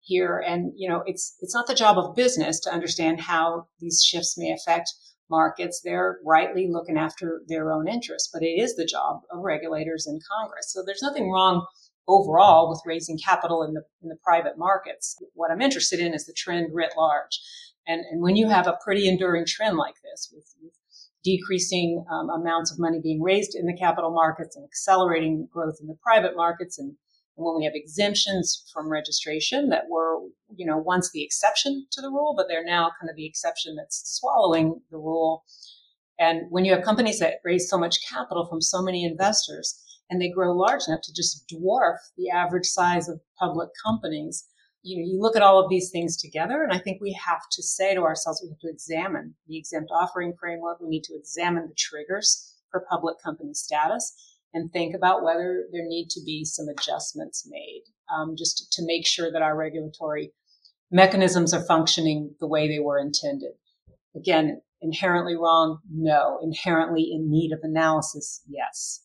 here. 0.00 0.38
And, 0.38 0.72
you 0.74 0.88
know, 0.88 1.02
it's, 1.04 1.36
it's 1.40 1.54
not 1.54 1.66
the 1.66 1.74
job 1.74 1.98
of 1.98 2.16
business 2.16 2.60
to 2.60 2.72
understand 2.72 3.20
how 3.20 3.66
these 3.78 4.02
shifts 4.02 4.38
may 4.38 4.52
affect 4.52 4.90
markets, 5.30 5.80
they're 5.82 6.18
rightly 6.24 6.68
looking 6.70 6.98
after 6.98 7.42
their 7.46 7.72
own 7.72 7.88
interests, 7.88 8.30
but 8.32 8.42
it 8.42 8.60
is 8.60 8.76
the 8.76 8.84
job 8.84 9.20
of 9.32 9.40
regulators 9.40 10.06
in 10.06 10.18
Congress. 10.36 10.72
So 10.72 10.82
there's 10.84 11.02
nothing 11.02 11.30
wrong 11.30 11.66
overall 12.08 12.68
with 12.68 12.82
raising 12.84 13.18
capital 13.18 13.62
in 13.62 13.74
the 13.74 13.82
in 14.02 14.08
the 14.08 14.16
private 14.24 14.58
markets. 14.58 15.16
What 15.34 15.50
I'm 15.50 15.60
interested 15.62 16.00
in 16.00 16.14
is 16.14 16.26
the 16.26 16.32
trend 16.32 16.68
writ 16.72 16.92
large. 16.96 17.40
And, 17.86 18.02
and 18.10 18.22
when 18.22 18.36
you 18.36 18.48
have 18.48 18.66
a 18.66 18.78
pretty 18.84 19.08
enduring 19.08 19.46
trend 19.46 19.76
like 19.76 19.94
this 20.02 20.32
with, 20.32 20.44
decreasing 21.22 22.04
um, 22.10 22.30
amounts 22.30 22.72
of 22.72 22.78
money 22.78 22.98
being 23.02 23.22
raised 23.22 23.54
in 23.54 23.66
the 23.66 23.76
capital 23.76 24.10
markets 24.10 24.56
and 24.56 24.64
accelerating 24.64 25.48
growth 25.52 25.76
in 25.80 25.86
the 25.86 25.96
private 26.02 26.34
markets 26.36 26.78
and 26.78 26.94
when 27.44 27.56
we 27.56 27.64
have 27.64 27.74
exemptions 27.74 28.70
from 28.72 28.88
registration 28.88 29.68
that 29.70 29.88
were, 29.88 30.18
you 30.54 30.66
know, 30.66 30.78
once 30.78 31.10
the 31.10 31.22
exception 31.22 31.86
to 31.92 32.00
the 32.00 32.10
rule, 32.10 32.34
but 32.36 32.46
they're 32.48 32.64
now 32.64 32.90
kind 33.00 33.10
of 33.10 33.16
the 33.16 33.26
exception 33.26 33.76
that's 33.76 34.18
swallowing 34.18 34.80
the 34.90 34.98
rule. 34.98 35.44
And 36.18 36.42
when 36.50 36.64
you 36.64 36.72
have 36.74 36.84
companies 36.84 37.18
that 37.20 37.40
raise 37.44 37.68
so 37.68 37.78
much 37.78 38.06
capital 38.06 38.46
from 38.46 38.60
so 38.60 38.82
many 38.82 39.04
investors 39.04 39.82
and 40.10 40.20
they 40.20 40.28
grow 40.28 40.52
large 40.52 40.82
enough 40.86 41.00
to 41.04 41.14
just 41.14 41.48
dwarf 41.48 41.96
the 42.16 42.30
average 42.30 42.66
size 42.66 43.08
of 43.08 43.20
public 43.38 43.70
companies, 43.84 44.44
you 44.82 44.96
know, 44.96 45.06
you 45.06 45.20
look 45.20 45.36
at 45.36 45.42
all 45.42 45.62
of 45.62 45.70
these 45.70 45.90
things 45.90 46.16
together, 46.16 46.62
and 46.62 46.72
I 46.72 46.78
think 46.78 47.00
we 47.00 47.12
have 47.12 47.42
to 47.52 47.62
say 47.62 47.94
to 47.94 48.02
ourselves, 48.02 48.40
we 48.42 48.48
have 48.48 48.58
to 48.60 48.70
examine 48.70 49.34
the 49.46 49.58
exempt 49.58 49.90
offering 49.92 50.34
framework. 50.40 50.80
We 50.80 50.88
need 50.88 51.04
to 51.04 51.14
examine 51.14 51.68
the 51.68 51.74
triggers 51.74 52.54
for 52.70 52.86
public 52.88 53.16
company 53.22 53.52
status 53.52 54.29
and 54.52 54.72
think 54.72 54.94
about 54.94 55.22
whether 55.22 55.64
there 55.72 55.86
need 55.86 56.08
to 56.10 56.20
be 56.24 56.44
some 56.44 56.66
adjustments 56.68 57.46
made 57.48 57.82
um, 58.14 58.34
just 58.36 58.72
to, 58.72 58.82
make 58.84 59.06
sure 59.06 59.30
that 59.30 59.42
our 59.42 59.56
regulatory 59.56 60.32
mechanisms 60.90 61.54
are 61.54 61.64
functioning 61.64 62.34
the 62.40 62.48
way 62.48 62.66
they 62.66 62.80
were 62.80 62.98
intended. 62.98 63.52
Again, 64.16 64.60
inherently 64.80 65.36
wrong? 65.36 65.78
No. 65.92 66.38
Inherently 66.42 67.10
in 67.12 67.30
need 67.30 67.52
of 67.52 67.60
analysis? 67.62 68.42
Yes. 68.48 69.04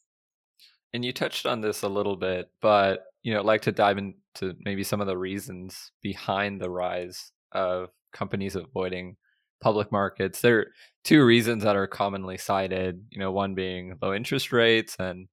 And 0.94 1.06
you 1.06 1.14
touched 1.14 1.46
on 1.46 1.62
this 1.62 1.84
a 1.84 1.90
little 1.90 2.16
bit, 2.16 2.50
but 2.62 3.04
you 3.22 3.34
know, 3.34 3.40
I'd 3.40 3.46
like 3.46 3.64
to 3.64 3.72
dive 3.72 3.98
into 3.98 4.56
maybe 4.64 4.84
some 4.84 5.02
of 5.02 5.08
the 5.08 5.18
reasons 5.18 5.92
behind 6.02 6.62
the 6.62 6.70
rise 6.70 7.32
of 7.52 7.90
companies 8.14 8.56
avoiding 8.56 9.18
public 9.62 9.92
markets. 9.92 10.42
There 10.42 10.60
are 10.60 10.68
two 11.04 11.26
reasons 11.26 11.64
that 11.64 11.76
are 11.76 11.88
commonly 11.88 12.38
cited. 12.38 13.04
You 13.10 13.20
know, 13.20 13.32
one 13.32 13.56
being 13.56 13.98
low 14.02 14.14
interest 14.14 14.52
rates 14.52 14.96
and 15.00 15.28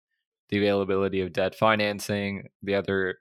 the 0.53 0.59
availability 0.59 1.23
of 1.23 1.33
debt 1.33 1.55
financing, 1.55 2.47
the 2.63 2.75
other 2.75 3.17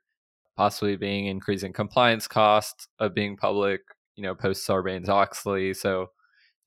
possibly 0.57 0.97
being 0.97 1.27
increasing 1.27 1.71
compliance 1.71 2.27
costs 2.27 2.89
of 2.99 3.15
being 3.15 3.37
public, 3.37 3.79
you 4.17 4.23
know, 4.23 4.35
post 4.35 4.67
Sarbanes 4.67 5.07
Oxley. 5.07 5.73
So, 5.73 6.07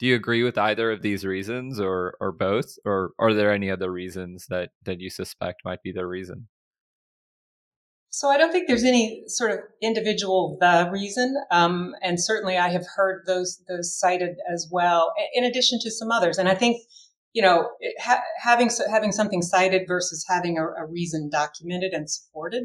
do 0.00 0.06
you 0.06 0.14
agree 0.16 0.42
with 0.42 0.56
either 0.56 0.90
of 0.90 1.02
these 1.02 1.24
reasons 1.24 1.78
or 1.78 2.16
or 2.18 2.32
both 2.32 2.76
or 2.86 3.10
are 3.18 3.34
there 3.34 3.52
any 3.52 3.70
other 3.70 3.92
reasons 3.92 4.46
that 4.48 4.70
that 4.84 5.00
you 5.00 5.10
suspect 5.10 5.66
might 5.66 5.82
be 5.82 5.92
the 5.92 6.06
reason 6.06 6.48
So 8.08 8.30
I 8.30 8.38
don't 8.38 8.50
think 8.50 8.66
there's 8.66 8.84
any 8.84 9.24
sort 9.26 9.50
of 9.50 9.58
individual 9.82 10.56
the 10.60 10.88
reason, 10.90 11.36
um, 11.50 11.94
and 12.00 12.18
certainly 12.22 12.56
I 12.56 12.68
have 12.70 12.86
heard 12.96 13.24
those 13.26 13.62
those 13.68 13.98
cited 13.98 14.36
as 14.52 14.68
well, 14.72 15.12
in 15.34 15.44
addition 15.44 15.78
to 15.82 15.90
some 15.90 16.10
others. 16.10 16.38
And 16.38 16.48
I 16.48 16.54
think 16.54 16.80
you 17.34 17.42
know 17.42 17.70
ha- 18.00 18.22
having 18.42 18.70
having 18.90 19.12
something 19.12 19.42
cited 19.42 19.82
versus 19.86 20.24
having 20.26 20.56
a, 20.58 20.62
a, 20.62 20.86
reason 20.86 21.28
documented 21.28 21.92
and 21.92 22.10
supported. 22.10 22.64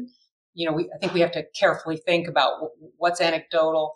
You 0.54 0.68
know, 0.68 0.74
we, 0.74 0.90
I 0.94 0.98
think 0.98 1.12
we 1.12 1.20
have 1.20 1.32
to 1.32 1.44
carefully 1.58 1.98
think 1.98 2.26
about 2.26 2.70
what's 2.96 3.20
anecdotal. 3.20 3.94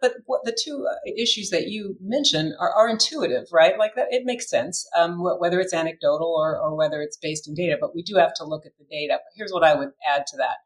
But 0.00 0.14
what 0.26 0.40
the 0.44 0.56
two 0.60 0.84
uh, 0.90 0.96
issues 1.16 1.50
that 1.50 1.68
you 1.68 1.96
mentioned 2.00 2.54
are, 2.58 2.72
are 2.72 2.88
intuitive, 2.88 3.44
right? 3.52 3.78
Like 3.78 3.94
that, 3.94 4.08
it 4.10 4.24
makes 4.24 4.50
sense, 4.50 4.84
um, 4.98 5.22
whether 5.22 5.60
it's 5.60 5.72
anecdotal 5.72 6.34
or, 6.36 6.58
or 6.58 6.74
whether 6.74 7.00
it's 7.02 7.16
based 7.16 7.46
in 7.46 7.54
data. 7.54 7.76
But 7.80 7.94
we 7.94 8.02
do 8.02 8.16
have 8.16 8.34
to 8.34 8.44
look 8.44 8.66
at 8.66 8.72
the 8.78 8.84
data. 8.90 9.18
But 9.18 9.32
here's 9.36 9.52
what 9.52 9.62
I 9.62 9.76
would 9.76 9.90
add 10.12 10.26
to 10.26 10.36
that 10.38 10.56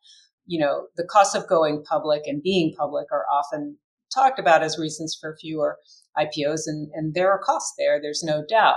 you 0.47 0.61
know, 0.61 0.87
the 0.97 1.05
costs 1.05 1.35
of 1.35 1.49
going 1.49 1.83
public 1.83 2.23
and 2.27 2.43
being 2.43 2.75
public 2.79 3.09
are 3.13 3.27
often 3.31 3.77
talked 4.15 4.39
about 4.39 4.63
as 4.63 4.79
reasons 4.79 5.17
for 5.21 5.37
fewer 5.41 5.79
IPOs, 6.17 6.63
and, 6.67 6.89
and 6.95 7.15
there 7.15 7.31
are 7.31 7.39
costs 7.39 7.75
there. 7.77 8.01
There's 8.01 8.23
no 8.23 8.45
doubt. 8.49 8.77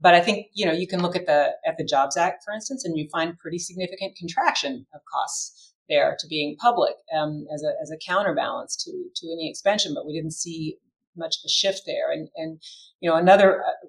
But 0.00 0.14
I 0.14 0.20
think 0.20 0.46
you 0.54 0.64
know 0.64 0.72
you 0.72 0.86
can 0.86 1.02
look 1.02 1.16
at 1.16 1.26
the 1.26 1.50
at 1.66 1.76
the 1.76 1.84
Jobs 1.84 2.16
Act, 2.16 2.44
for 2.44 2.52
instance, 2.52 2.84
and 2.84 2.96
you 2.96 3.08
find 3.10 3.38
pretty 3.38 3.58
significant 3.58 4.16
contraction 4.16 4.86
of 4.94 5.00
costs 5.12 5.74
there 5.88 6.16
to 6.18 6.26
being 6.28 6.56
public 6.60 6.94
um, 7.16 7.46
as 7.52 7.62
a 7.62 7.72
as 7.82 7.90
a 7.90 7.98
counterbalance 8.06 8.76
to 8.84 8.92
to 9.16 9.26
any 9.32 9.48
expansion. 9.50 9.92
But 9.94 10.06
we 10.06 10.14
didn't 10.14 10.34
see 10.34 10.76
much 11.16 11.36
of 11.36 11.46
a 11.46 11.50
shift 11.50 11.82
there. 11.86 12.12
And 12.12 12.28
and 12.36 12.60
you 13.00 13.10
know 13.10 13.16
another 13.16 13.62
uh, 13.62 13.86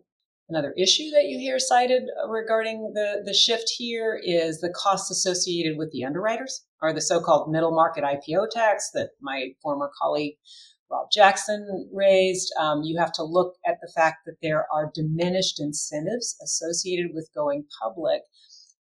Another 0.50 0.74
issue 0.75 1.12
that 1.12 1.25
you 1.25 1.38
hear 1.38 1.60
cited 1.60 2.04
regarding 2.28 2.94
the, 2.96 3.22
the 3.24 3.36
shift 3.36 3.72
here 3.78 4.20
is 4.22 4.60
the 4.60 4.74
costs 4.75 5.12
associated 5.12 5.78
with 5.78 5.92
the 5.92 6.04
underwriters 6.04 6.66
or 6.82 6.92
the 6.92 7.01
so-called 7.01 7.51
middle 7.51 7.72
market 7.72 8.04
IPO 8.04 8.50
tax 8.50 8.89
that 8.96 9.12
my 9.22 9.50
former 9.62 9.92
colleague 10.01 10.38
Rob 10.91 11.08
Jackson 11.13 11.89
raised. 11.93 12.51
Um, 12.60 12.81
you 12.84 12.98
have 13.00 13.12
to 13.13 13.24
look 13.24 13.55
at 13.65 13.77
the 13.81 13.91
fact 13.96 14.25
that 14.25 14.38
there 14.41 14.65
are 14.74 14.91
diminished 14.93 15.60
incentives 15.60 16.36
associated 16.43 17.12
with 17.13 17.29
going 17.36 17.65
public. 17.81 18.22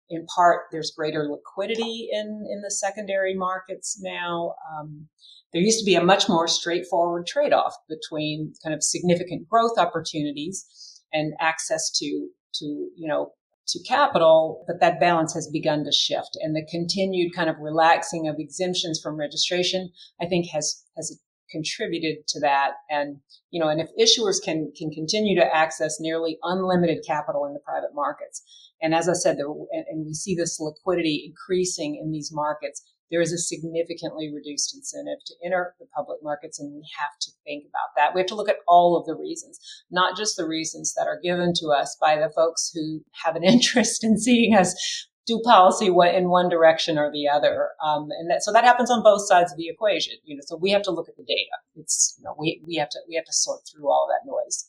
In 0.09 0.27
part, 0.27 0.63
there's 0.71 0.93
greater 0.97 1.29
liquidity 1.29 2.09
in, 2.13 2.47
in 2.51 2.61
the 2.63 2.71
secondary 2.71 3.35
markets 3.35 3.99
now. 4.01 4.55
Um, 4.75 5.09
there 5.53 5.63
used 5.63 5.81
to 5.81 5.85
be 5.85 5.95
a 5.95 6.05
much 6.05 6.29
more 6.29 6.49
straightforward 6.49 7.27
trade 7.27 7.53
off 7.53 7.75
between 7.89 8.55
kind 8.63 8.75
of 8.75 8.83
significant 8.83 9.49
growth 9.49 9.79
opportunities 9.79 11.03
and 11.13 11.35
access 11.41 11.91
to 11.99 12.29
to 12.55 12.65
you 12.65 13.09
know 13.09 13.33
to 13.69 13.83
capital, 13.85 14.65
but 14.67 14.81
that 14.81 14.99
balance 14.99 15.35
has 15.35 15.49
begun 15.49 15.85
to 15.85 15.93
shift. 15.93 16.37
And 16.41 16.55
the 16.55 16.67
continued 16.69 17.35
kind 17.35 17.49
of 17.49 17.57
relaxing 17.61 18.29
of 18.29 18.37
exemptions 18.39 19.01
from 19.01 19.17
registration, 19.17 19.91
I 20.21 20.27
think 20.27 20.49
has 20.51 20.83
has 20.97 21.21
contributed 21.53 22.27
to 22.29 22.41
that. 22.41 22.73
And 22.91 23.19
you 23.51 23.61
know, 23.61 23.69
and 23.69 23.81
if 23.81 23.91
issuers 24.01 24.43
can 24.43 24.73
can 24.77 24.91
continue 24.91 25.39
to 25.39 25.55
access 25.55 26.01
nearly 26.01 26.39
unlimited 26.43 27.05
capital 27.07 27.45
in 27.47 27.53
the 27.53 27.61
private 27.61 27.95
markets, 27.95 28.43
and 28.81 28.95
as 28.95 29.09
I 29.09 29.13
said, 29.13 29.37
there, 29.37 29.47
and 29.47 30.07
we 30.07 30.15
see 30.15 30.35
this 30.35 30.59
liquidity 30.59 31.25
increasing 31.27 32.01
in 32.03 32.11
these 32.11 32.31
markets, 32.33 32.83
there 33.13 33.21
is 33.21 33.33
a 33.33 33.39
significantly 33.39 34.33
reduced 34.35 34.75
incentive 34.75 35.19
to 35.27 35.35
enter 35.45 35.75
the 35.79 35.87
public 35.95 36.19
markets, 36.23 36.59
and 36.59 36.73
we 36.73 36.83
have 36.99 37.19
to 37.21 37.31
think 37.45 37.65
about 37.69 37.95
that. 37.95 38.15
We 38.15 38.21
have 38.21 38.29
to 38.29 38.35
look 38.35 38.49
at 38.49 38.65
all 38.67 38.97
of 38.97 39.05
the 39.05 39.15
reasons, 39.15 39.61
not 39.91 40.17
just 40.17 40.37
the 40.37 40.49
reasons 40.49 40.95
that 40.95 41.07
are 41.07 41.21
given 41.23 41.53
to 41.57 41.69
us 41.69 41.95
by 42.01 42.17
the 42.17 42.33
folks 42.35 42.73
who 42.75 43.05
have 43.23 43.37
an 43.37 43.45
interest 43.55 44.03
in 44.03 44.19
seeing 44.19 44.57
us 44.57 45.07
do 45.27 45.41
policy 45.45 45.87
in 45.87 46.29
one 46.29 46.49
direction 46.49 46.99
or 46.99 47.11
the 47.13 47.29
other. 47.29 47.71
Um, 47.85 48.09
and 48.19 48.31
that, 48.31 48.43
so 48.43 48.53
that 48.53 48.65
happens 48.65 48.91
on 48.91 49.03
both 49.03 49.27
sides 49.27 49.53
of 49.53 49.59
the 49.59 49.69
equation. 49.69 50.15
You 50.25 50.37
know, 50.37 50.43
so 50.45 50.57
we 50.57 50.71
have 50.71 50.83
to 50.83 50.91
look 50.91 51.09
at 51.09 51.17
the 51.17 51.23
data. 51.23 51.51
It's 51.77 52.17
you 52.19 52.25
know 52.25 52.35
we 52.39 52.63
we 52.67 52.77
have 52.77 52.89
to 52.91 52.99
we 53.09 53.15
have 53.15 53.25
to 53.25 53.33
sort 53.33 53.61
through 53.71 53.89
all 53.89 54.09
that 54.09 54.29
noise. 54.29 54.69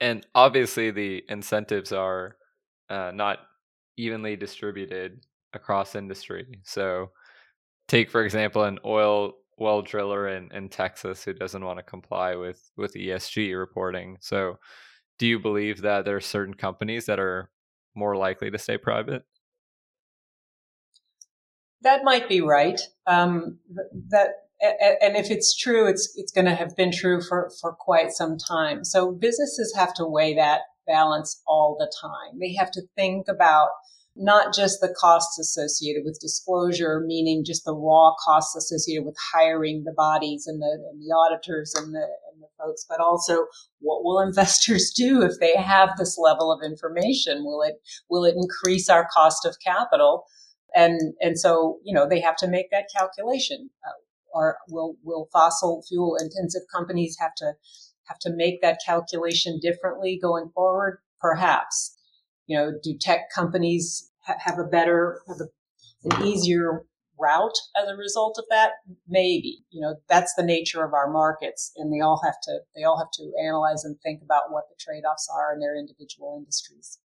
And 0.00 0.26
obviously, 0.34 0.90
the 0.90 1.22
incentives 1.28 1.92
are 1.92 2.36
uh, 2.90 3.12
not 3.14 3.38
evenly 3.96 4.36
distributed 4.36 5.20
across 5.52 5.94
industry. 5.94 6.60
So 6.64 7.10
take 7.86 8.10
for 8.10 8.24
example 8.24 8.64
an 8.64 8.78
oil 8.84 9.34
well 9.56 9.82
driller 9.82 10.28
in, 10.28 10.50
in 10.52 10.68
Texas 10.68 11.24
who 11.24 11.32
doesn't 11.32 11.64
want 11.64 11.78
to 11.78 11.84
comply 11.84 12.34
with 12.34 12.70
with 12.76 12.94
ESG 12.94 13.56
reporting. 13.56 14.16
So 14.20 14.58
do 15.18 15.26
you 15.26 15.38
believe 15.38 15.82
that 15.82 16.04
there 16.04 16.16
are 16.16 16.20
certain 16.20 16.54
companies 16.54 17.06
that 17.06 17.20
are 17.20 17.50
more 17.94 18.16
likely 18.16 18.50
to 18.50 18.58
stay 18.58 18.76
private? 18.76 19.22
That 21.84 22.02
might 22.02 22.28
be 22.28 22.40
right. 22.40 22.80
Um, 23.06 23.58
that 24.08 24.30
and 24.60 25.16
if 25.16 25.30
it's 25.30 25.56
true, 25.56 25.86
it's 25.86 26.12
it's 26.16 26.32
going 26.32 26.46
to 26.46 26.54
have 26.54 26.74
been 26.76 26.90
true 26.90 27.20
for 27.20 27.50
for 27.60 27.72
quite 27.72 28.12
some 28.12 28.38
time. 28.38 28.84
So 28.84 29.12
businesses 29.12 29.74
have 29.76 29.94
to 29.94 30.06
weigh 30.06 30.34
that 30.34 30.62
balance 30.86 31.42
all 31.46 31.76
the 31.78 31.92
time. 32.00 32.38
They 32.40 32.54
have 32.54 32.70
to 32.72 32.82
think 32.96 33.26
about 33.28 33.68
not 34.16 34.54
just 34.54 34.80
the 34.80 34.94
costs 34.98 35.38
associated 35.38 36.02
with 36.04 36.20
disclosure, 36.20 37.02
meaning 37.04 37.44
just 37.44 37.64
the 37.64 37.74
raw 37.74 38.12
costs 38.24 38.54
associated 38.54 39.04
with 39.04 39.16
hiring 39.34 39.82
the 39.84 39.94
bodies 39.96 40.46
and 40.46 40.62
the, 40.62 40.78
and 40.90 41.02
the 41.02 41.12
auditors 41.12 41.74
and 41.74 41.92
the, 41.92 42.06
and 42.32 42.40
the 42.40 42.46
folks, 42.58 42.86
but 42.88 43.00
also 43.00 43.46
what 43.80 44.04
will 44.04 44.20
investors 44.26 44.92
do 44.96 45.22
if 45.22 45.40
they 45.40 45.56
have 45.56 45.90
this 45.98 46.16
level 46.16 46.52
of 46.52 46.60
information? 46.64 47.44
Will 47.44 47.62
it, 47.62 47.74
will 48.08 48.24
it 48.24 48.36
increase 48.36 48.88
our 48.88 49.08
cost 49.12 49.44
of 49.44 49.56
capital? 49.64 50.24
And, 50.74 51.14
and 51.20 51.38
so, 51.38 51.78
you 51.84 51.94
know, 51.94 52.08
they 52.08 52.20
have 52.20 52.36
to 52.36 52.48
make 52.48 52.70
that 52.70 52.86
calculation. 52.94 53.70
Uh, 53.86 53.92
or 54.32 54.56
will, 54.68 54.96
will 55.04 55.28
fossil 55.32 55.84
fuel 55.88 56.16
intensive 56.20 56.62
companies 56.74 57.16
have 57.20 57.36
to, 57.36 57.52
have 58.08 58.18
to 58.18 58.32
make 58.34 58.60
that 58.62 58.80
calculation 58.84 59.60
differently 59.62 60.18
going 60.20 60.50
forward? 60.54 60.98
Perhaps 61.20 61.96
you 62.46 62.56
know, 62.56 62.72
do 62.82 62.96
tech 62.98 63.30
companies 63.34 64.10
ha- 64.26 64.38
have 64.38 64.58
a 64.58 64.64
better, 64.64 65.20
have 65.28 65.38
a, 65.40 66.16
an 66.16 66.26
easier 66.26 66.84
route 67.18 67.56
as 67.80 67.88
a 67.88 67.96
result 67.96 68.36
of 68.38 68.44
that? 68.50 68.72
Maybe. 69.08 69.64
You 69.70 69.80
know, 69.80 69.96
that's 70.08 70.34
the 70.34 70.42
nature 70.42 70.84
of 70.84 70.92
our 70.92 71.10
markets, 71.10 71.72
and 71.76 71.92
they 71.92 72.00
all 72.00 72.20
have 72.24 72.36
to 72.44 72.58
they 72.74 72.84
all 72.84 72.98
have 72.98 73.10
to 73.14 73.32
analyze 73.42 73.84
and 73.84 73.96
think 74.02 74.22
about 74.22 74.50
what 74.50 74.64
the 74.68 74.76
trade 74.78 75.04
offs 75.04 75.28
are 75.34 75.54
in 75.54 75.60
their 75.60 75.76
individual 75.76 76.36
industries. 76.38 76.98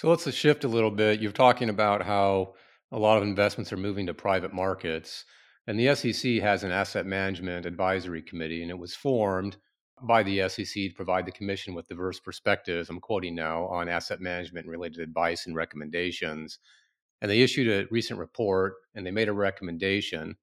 So 0.00 0.08
let's 0.08 0.32
shift 0.32 0.64
a 0.64 0.68
little 0.68 0.90
bit. 0.90 1.20
You're 1.20 1.30
talking 1.30 1.68
about 1.68 2.00
how 2.00 2.54
a 2.90 2.98
lot 2.98 3.18
of 3.18 3.22
investments 3.22 3.70
are 3.70 3.76
moving 3.76 4.06
to 4.06 4.14
private 4.14 4.50
markets. 4.50 5.26
And 5.66 5.78
the 5.78 5.94
SEC 5.94 6.40
has 6.40 6.64
an 6.64 6.70
asset 6.70 7.04
management 7.04 7.66
advisory 7.66 8.22
committee, 8.22 8.62
and 8.62 8.70
it 8.70 8.78
was 8.78 8.94
formed 8.94 9.58
by 10.02 10.22
the 10.22 10.48
SEC 10.48 10.72
to 10.72 10.92
provide 10.96 11.26
the 11.26 11.32
Commission 11.32 11.74
with 11.74 11.86
diverse 11.86 12.18
perspectives, 12.18 12.88
I'm 12.88 12.98
quoting 12.98 13.34
now, 13.34 13.66
on 13.66 13.90
asset 13.90 14.22
management 14.22 14.66
related 14.66 15.00
advice 15.00 15.46
and 15.46 15.54
recommendations. 15.54 16.60
And 17.20 17.30
they 17.30 17.42
issued 17.42 17.68
a 17.68 17.86
recent 17.90 18.18
report 18.18 18.76
and 18.94 19.04
they 19.04 19.10
made 19.10 19.28
a 19.28 19.34
recommendation 19.34 20.34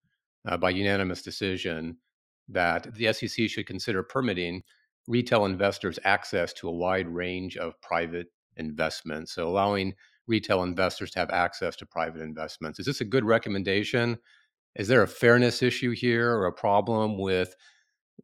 uh, 0.48 0.58
by 0.58 0.70
unanimous 0.70 1.24
decision 1.24 1.98
that 2.50 2.94
the 2.94 3.12
SEC 3.12 3.50
should 3.50 3.66
consider 3.66 4.04
permitting 4.04 4.62
retail 5.08 5.46
investors 5.46 5.98
access 6.04 6.54
to 6.54 6.68
a 6.68 6.72
wide 6.72 7.08
range 7.08 7.58
of 7.58 7.82
private 7.82 8.28
investments. 8.58 9.34
So, 9.34 9.48
allowing 9.48 9.94
retail 10.28 10.64
investors 10.64 11.12
to 11.12 11.20
have 11.20 11.30
access 11.30 11.76
to 11.78 11.86
private 11.86 12.22
investments. 12.22 12.80
Is 12.80 12.86
this 12.86 13.02
a 13.02 13.06
good 13.06 13.24
recommendation? 13.24 14.18
Is 14.76 14.88
there 14.88 15.02
a 15.02 15.08
fairness 15.08 15.64
issue 15.64 15.92
here 15.92 16.36
or 16.36 16.46
a 16.46 16.54
problem 16.54 17.18
with 17.18 17.56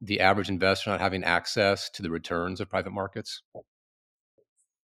the 0.01 0.19
average 0.19 0.49
investor 0.49 0.89
not 0.89 0.99
having 0.99 1.23
access 1.23 1.89
to 1.91 2.03
the 2.03 2.09
returns 2.09 2.59
of 2.59 2.69
private 2.69 2.91
markets? 2.91 3.41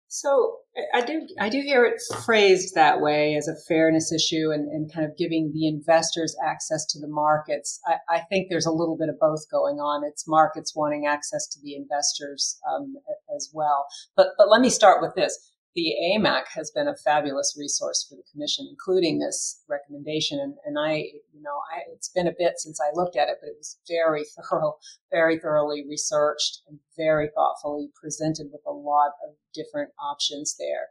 So 0.09 0.59
I 0.93 1.01
do 1.01 1.27
I 1.39 1.49
do 1.49 1.59
hear 1.61 1.85
it 1.85 2.01
phrased 2.23 2.75
that 2.75 3.01
way 3.01 3.35
as 3.35 3.47
a 3.47 3.55
fairness 3.67 4.11
issue 4.11 4.51
and, 4.51 4.69
and 4.69 4.91
kind 4.91 5.05
of 5.05 5.17
giving 5.17 5.51
the 5.53 5.67
investors 5.67 6.35
access 6.45 6.85
to 6.87 6.99
the 6.99 7.07
markets. 7.07 7.79
I, 7.85 8.17
I, 8.17 8.19
think 8.29 8.47
there's 8.49 8.65
a 8.65 8.71
little 8.71 8.95
bit 8.95 9.09
of 9.09 9.19
both 9.19 9.49
going 9.51 9.77
on. 9.77 10.05
It's 10.05 10.27
markets 10.27 10.75
wanting 10.75 11.05
access 11.05 11.47
to 11.47 11.59
the 11.61 11.75
investors 11.75 12.59
um, 12.71 12.95
as 13.35 13.49
well. 13.53 13.87
But 14.15 14.29
but 14.37 14.49
let 14.49 14.61
me 14.61 14.69
start 14.69 15.01
with 15.01 15.13
this 15.15 15.51
the 15.77 15.93
AMAC 16.11 16.45
has 16.55 16.71
been 16.71 16.87
a 16.87 16.95
fabulous 16.95 17.55
resource 17.55 18.03
for 18.09 18.15
the 18.15 18.23
commission, 18.31 18.65
including 18.67 19.19
this 19.19 19.61
recommendation. 19.69 20.39
And, 20.39 20.55
and 20.65 20.79
I, 20.79 20.95
you 21.31 21.43
know, 21.43 21.61
I, 21.71 21.81
it's 21.93 22.09
been 22.09 22.25
a 22.25 22.33
bit 22.35 22.53
since 22.57 22.79
I 22.81 22.89
looked 22.95 23.15
at 23.15 23.29
it, 23.29 23.37
but 23.39 23.49
it 23.49 23.55
was 23.59 23.77
very 23.87 24.25
thorough, 24.49 24.77
very 25.11 25.37
thoroughly 25.37 25.85
researched 25.87 26.63
and 26.67 26.79
very 26.97 27.29
thoughtfully 27.35 27.89
presented 27.93 28.47
with 28.51 28.61
a 28.65 28.71
lot 28.71 29.11
of 29.23 29.35
different 29.53 29.91
options 30.03 30.55
there. 30.57 30.87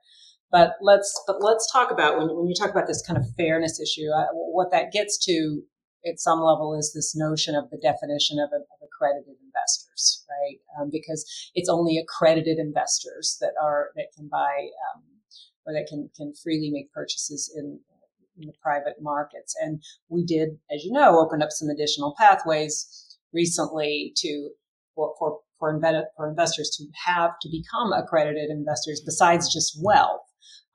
But 0.53 0.77
let's 0.81 1.21
but 1.27 1.43
let's 1.43 1.69
talk 1.73 1.91
about 1.91 2.17
when 2.17 2.29
when 2.29 2.47
you 2.47 2.55
talk 2.55 2.71
about 2.71 2.87
this 2.87 3.05
kind 3.05 3.19
of 3.19 3.27
fairness 3.37 3.81
issue, 3.81 4.07
I, 4.17 4.27
what 4.31 4.71
that 4.71 4.93
gets 4.93 5.19
to 5.27 5.63
at 6.07 6.21
some 6.21 6.41
level 6.41 6.79
is 6.79 6.93
this 6.95 7.17
notion 7.17 7.55
of 7.55 7.71
the 7.71 7.79
definition 7.79 8.39
of, 8.39 8.51
of 8.53 8.63
accredited 8.83 9.37
investors, 9.45 10.25
right? 10.29 10.59
Um, 10.79 10.91
because 10.91 11.25
it's 11.55 11.69
only 11.69 11.99
accredited 11.99 12.59
investors 12.59 13.37
that 13.41 13.53
are 13.63 13.91
that 13.97 14.09
can 14.17 14.29
buy 14.29 14.69
um, 14.95 15.03
or 15.67 15.73
that 15.73 15.87
can 15.89 16.11
can 16.17 16.33
freely 16.35 16.71
make 16.71 16.93
purchases 16.93 17.53
in 17.55 17.81
in 18.39 18.47
the 18.47 18.53
private 18.63 18.97
markets. 19.01 19.55
And 19.61 19.83
we 20.09 20.25
did, 20.25 20.59
as 20.71 20.85
you 20.85 20.93
know, 20.93 21.19
open 21.19 21.43
up 21.43 21.51
some 21.51 21.69
additional 21.69 22.15
pathways 22.19 23.19
recently 23.33 24.13
to 24.19 24.51
for 24.95 25.15
for, 25.19 25.41
for 25.59 25.71
investors 26.29 26.71
to 26.77 26.85
have 27.07 27.33
to 27.41 27.49
become 27.49 27.93
accredited 27.93 28.51
investors 28.51 29.03
besides 29.05 29.53
just 29.53 29.79
wealth. 29.83 30.26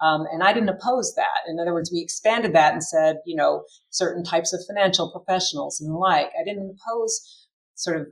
Um, 0.02 0.26
and 0.32 0.44
I 0.44 0.52
didn't 0.52 0.70
oppose 0.70 1.14
that. 1.16 1.48
In 1.48 1.60
other 1.60 1.74
words, 1.74 1.92
we 1.92 2.02
expanded 2.02 2.54
that 2.54 2.74
and 2.74 2.84
said, 2.84 3.18
you 3.26 3.36
know, 3.36 3.64
certain 3.92 4.24
types 4.24 4.52
of 4.52 4.62
financial 4.68 5.12
professionals 5.12 5.80
and 5.80 5.92
the 5.92 5.98
like. 5.98 6.32
I 6.40 6.44
didn't 6.44 6.76
oppose 6.76 7.48
sort 7.76 8.02
of 8.02 8.08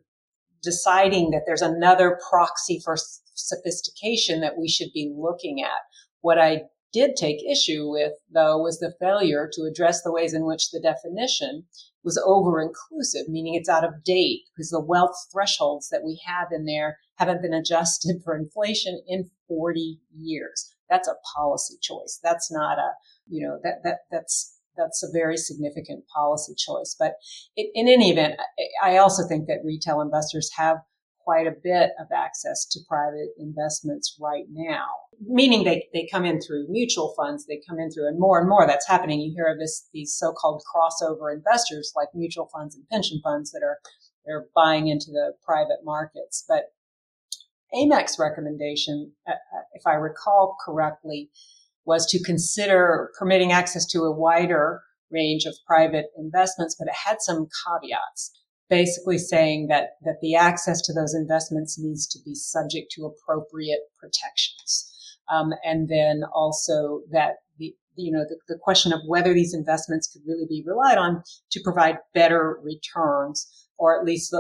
deciding 0.61 1.31
that 1.31 1.43
there's 1.45 1.61
another 1.61 2.19
proxy 2.29 2.79
for 2.83 2.95
sophistication 3.33 4.41
that 4.41 4.57
we 4.57 4.67
should 4.67 4.89
be 4.93 5.13
looking 5.15 5.63
at. 5.63 5.79
What 6.21 6.37
I 6.37 6.63
did 6.91 7.15
take 7.15 7.43
issue 7.43 7.89
with, 7.89 8.13
though, 8.31 8.57
was 8.57 8.79
the 8.79 8.93
failure 8.99 9.49
to 9.53 9.63
address 9.63 10.01
the 10.01 10.11
ways 10.11 10.33
in 10.33 10.45
which 10.45 10.71
the 10.71 10.81
definition 10.81 11.65
was 12.03 12.21
over 12.25 12.61
inclusive, 12.61 13.27
meaning 13.27 13.55
it's 13.55 13.69
out 13.69 13.83
of 13.83 14.03
date 14.03 14.41
because 14.55 14.69
the 14.69 14.83
wealth 14.83 15.15
thresholds 15.31 15.89
that 15.89 16.03
we 16.03 16.21
have 16.25 16.47
in 16.51 16.65
there 16.65 16.97
haven't 17.15 17.41
been 17.41 17.53
adjusted 17.53 18.21
for 18.23 18.35
inflation 18.35 19.01
in 19.07 19.29
40 19.47 19.99
years. 20.15 20.75
That's 20.89 21.07
a 21.07 21.15
policy 21.35 21.75
choice. 21.81 22.19
That's 22.23 22.51
not 22.51 22.79
a, 22.79 22.91
you 23.27 23.45
know, 23.45 23.59
that, 23.63 23.83
that, 23.83 23.99
that's, 24.11 24.55
that's 24.77 25.03
a 25.03 25.11
very 25.11 25.37
significant 25.37 26.05
policy 26.07 26.53
choice. 26.57 26.95
But 26.97 27.13
it, 27.55 27.69
in 27.73 27.87
any 27.87 28.11
event, 28.11 28.35
I 28.83 28.97
also 28.97 29.27
think 29.27 29.47
that 29.47 29.65
retail 29.65 30.01
investors 30.01 30.49
have 30.57 30.77
quite 31.19 31.47
a 31.47 31.53
bit 31.63 31.91
of 31.99 32.07
access 32.15 32.65
to 32.65 32.79
private 32.87 33.29
investments 33.37 34.17
right 34.19 34.45
now, 34.49 34.87
meaning 35.27 35.63
they, 35.63 35.87
they 35.93 36.07
come 36.11 36.25
in 36.25 36.41
through 36.41 36.65
mutual 36.69 37.13
funds, 37.15 37.45
they 37.45 37.61
come 37.69 37.77
in 37.77 37.91
through, 37.91 38.07
and 38.07 38.19
more 38.19 38.39
and 38.39 38.49
more 38.49 38.65
that's 38.65 38.87
happening. 38.87 39.19
You 39.19 39.33
hear 39.35 39.47
of 39.47 39.59
this, 39.59 39.87
these 39.93 40.15
so-called 40.17 40.63
crossover 40.73 41.31
investors 41.31 41.93
like 41.95 42.07
mutual 42.15 42.49
funds 42.51 42.73
and 42.73 42.87
pension 42.89 43.19
funds 43.23 43.51
that 43.51 43.61
are, 43.63 43.77
they're 44.25 44.47
buying 44.55 44.87
into 44.87 45.11
the 45.11 45.33
private 45.45 45.79
markets. 45.83 46.43
But 46.47 46.63
AMAC's 47.73 48.17
recommendation, 48.19 49.11
uh, 49.27 49.31
uh, 49.31 49.61
if 49.73 49.85
I 49.85 49.93
recall 49.93 50.57
correctly, 50.65 51.29
was 51.85 52.05
to 52.07 52.23
consider 52.23 53.11
permitting 53.17 53.51
access 53.51 53.85
to 53.87 54.03
a 54.03 54.11
wider 54.11 54.81
range 55.11 55.45
of 55.45 55.55
private 55.65 56.07
investments, 56.17 56.75
but 56.77 56.87
it 56.87 56.93
had 56.93 57.17
some 57.19 57.47
caveats 57.65 58.31
basically 58.69 59.17
saying 59.17 59.67
that, 59.67 59.97
that 60.03 60.17
the 60.21 60.35
access 60.35 60.81
to 60.83 60.93
those 60.93 61.15
investments 61.15 61.79
needs 61.79 62.05
to 62.07 62.19
be 62.23 62.35
subject 62.35 62.91
to 62.91 63.05
appropriate 63.05 63.79
protections. 63.99 65.17
Um, 65.31 65.53
and 65.63 65.89
then 65.89 66.21
also 66.33 67.01
that 67.11 67.37
the, 67.57 67.73
you 67.95 68.11
know, 68.11 68.23
the, 68.29 68.37
the 68.47 68.59
question 68.61 68.93
of 68.93 68.99
whether 69.07 69.33
these 69.33 69.53
investments 69.53 70.07
could 70.07 70.21
really 70.27 70.45
be 70.47 70.63
relied 70.65 70.97
on 70.97 71.23
to 71.51 71.61
provide 71.63 71.97
better 72.13 72.59
returns 72.63 73.67
or 73.77 73.97
at 73.97 74.05
least 74.05 74.31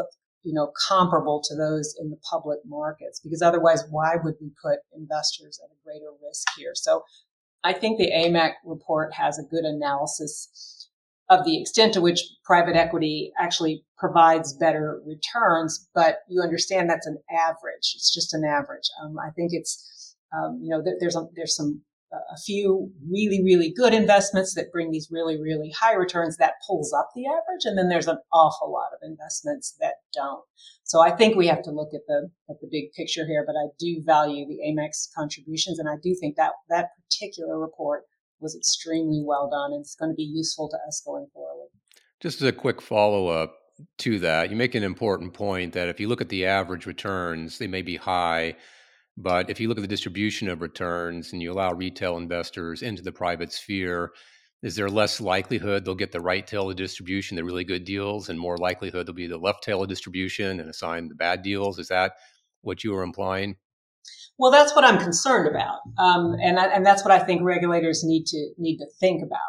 you 0.43 0.53
know, 0.53 0.71
comparable 0.87 1.41
to 1.47 1.55
those 1.55 1.95
in 1.99 2.09
the 2.09 2.19
public 2.29 2.59
markets, 2.65 3.19
because 3.19 3.41
otherwise, 3.41 3.83
why 3.89 4.15
would 4.23 4.35
we 4.41 4.51
put 4.61 4.79
investors 4.95 5.59
at 5.63 5.69
a 5.69 5.83
greater 5.83 6.11
risk 6.25 6.47
here? 6.57 6.71
So 6.75 7.03
I 7.63 7.73
think 7.73 7.97
the 7.97 8.11
AMAC 8.11 8.53
report 8.65 9.13
has 9.13 9.37
a 9.37 9.43
good 9.43 9.65
analysis 9.65 10.87
of 11.29 11.45
the 11.45 11.61
extent 11.61 11.93
to 11.93 12.01
which 12.01 12.23
private 12.43 12.75
equity 12.75 13.31
actually 13.39 13.85
provides 13.97 14.53
better 14.53 15.01
returns, 15.05 15.87
but 15.93 16.19
you 16.27 16.41
understand 16.41 16.89
that's 16.89 17.05
an 17.05 17.19
average. 17.29 17.93
It's 17.95 18.13
just 18.13 18.33
an 18.33 18.43
average. 18.43 18.89
Um, 19.03 19.17
I 19.19 19.29
think 19.31 19.51
it's, 19.53 20.15
um, 20.33 20.59
you 20.63 20.69
know, 20.69 20.81
there's 20.99 21.15
a, 21.15 21.27
there's 21.35 21.55
some 21.55 21.83
a 22.11 22.37
few 22.45 22.91
really 23.09 23.43
really 23.43 23.71
good 23.75 23.93
investments 23.93 24.55
that 24.55 24.71
bring 24.71 24.91
these 24.91 25.09
really 25.11 25.39
really 25.39 25.71
high 25.79 25.93
returns 25.93 26.37
that 26.37 26.53
pulls 26.65 26.93
up 26.93 27.09
the 27.15 27.25
average, 27.25 27.65
and 27.65 27.77
then 27.77 27.89
there's 27.89 28.07
an 28.07 28.19
awful 28.33 28.71
lot 28.71 28.89
of 28.93 28.99
investments 29.07 29.75
that 29.79 29.95
don't. 30.13 30.43
So 30.83 31.01
I 31.01 31.11
think 31.11 31.35
we 31.35 31.47
have 31.47 31.61
to 31.63 31.71
look 31.71 31.93
at 31.93 32.01
the 32.07 32.29
at 32.49 32.59
the 32.61 32.67
big 32.71 32.91
picture 32.93 33.25
here. 33.25 33.43
But 33.45 33.55
I 33.55 33.69
do 33.79 34.01
value 34.05 34.45
the 34.47 34.59
AMAC's 34.67 35.09
contributions, 35.15 35.79
and 35.79 35.87
I 35.87 35.95
do 36.01 36.15
think 36.19 36.35
that 36.37 36.53
that 36.69 36.89
particular 37.05 37.59
report 37.59 38.03
was 38.39 38.55
extremely 38.55 39.21
well 39.25 39.49
done 39.49 39.73
and 39.73 39.81
it's 39.81 39.95
going 39.95 40.11
to 40.11 40.15
be 40.15 40.23
useful 40.23 40.69
to 40.69 40.77
us 40.87 41.01
going 41.05 41.27
forward. 41.33 41.67
Just 42.19 42.41
as 42.41 42.47
a 42.47 42.53
quick 42.53 42.81
follow 42.81 43.27
up 43.27 43.55
to 43.99 44.19
that, 44.19 44.49
you 44.49 44.55
make 44.55 44.75
an 44.75 44.83
important 44.83 45.33
point 45.33 45.73
that 45.73 45.89
if 45.89 45.99
you 45.99 46.07
look 46.07 46.21
at 46.21 46.29
the 46.29 46.45
average 46.45 46.85
returns, 46.85 47.57
they 47.57 47.67
may 47.67 47.81
be 47.81 47.95
high. 47.95 48.55
But 49.21 49.49
if 49.49 49.59
you 49.59 49.67
look 49.67 49.77
at 49.77 49.81
the 49.81 49.87
distribution 49.87 50.47
of 50.47 50.61
returns 50.61 51.33
and 51.33 51.41
you 51.41 51.51
allow 51.51 51.73
retail 51.73 52.15
investors 52.15 52.81
into 52.81 53.01
the 53.01 53.11
private 53.11 53.51
sphere, 53.51 54.13
is 54.63 54.75
there 54.75 54.89
less 54.89 55.19
likelihood 55.19 55.83
they'll 55.83 55.93
get 55.93 56.13
the 56.13 56.21
right 56.21 56.47
tail 56.47 56.69
of 56.69 56.77
distribution, 56.77 57.35
the 57.35 57.43
really 57.43 57.65
good 57.65 57.83
deals, 57.83 58.29
and 58.29 58.39
more 58.39 58.57
likelihood 58.57 59.05
they'll 59.05 59.13
be 59.13 59.27
the 59.27 59.37
left 59.37 59.61
tail 59.61 59.83
of 59.83 59.89
distribution 59.89 60.61
and 60.61 60.69
assign 60.69 61.09
the 61.09 61.15
bad 61.15 61.41
deals? 61.43 61.79
Is 61.79 61.89
that 61.89 62.13
what 62.61 62.85
you 62.85 62.91
were 62.91 63.03
implying? 63.03 63.57
Well, 64.37 64.51
that's 64.51 64.73
what 64.73 64.85
I'm 64.85 64.99
concerned 64.99 65.49
about, 65.49 65.79
um, 65.97 66.35
and 66.41 66.57
and 66.57 66.85
that's 66.85 67.03
what 67.03 67.11
I 67.11 67.19
think 67.19 67.41
regulators 67.43 68.05
need 68.05 68.25
to 68.27 68.53
need 68.57 68.77
to 68.77 68.87
think 69.01 69.21
about. 69.21 69.39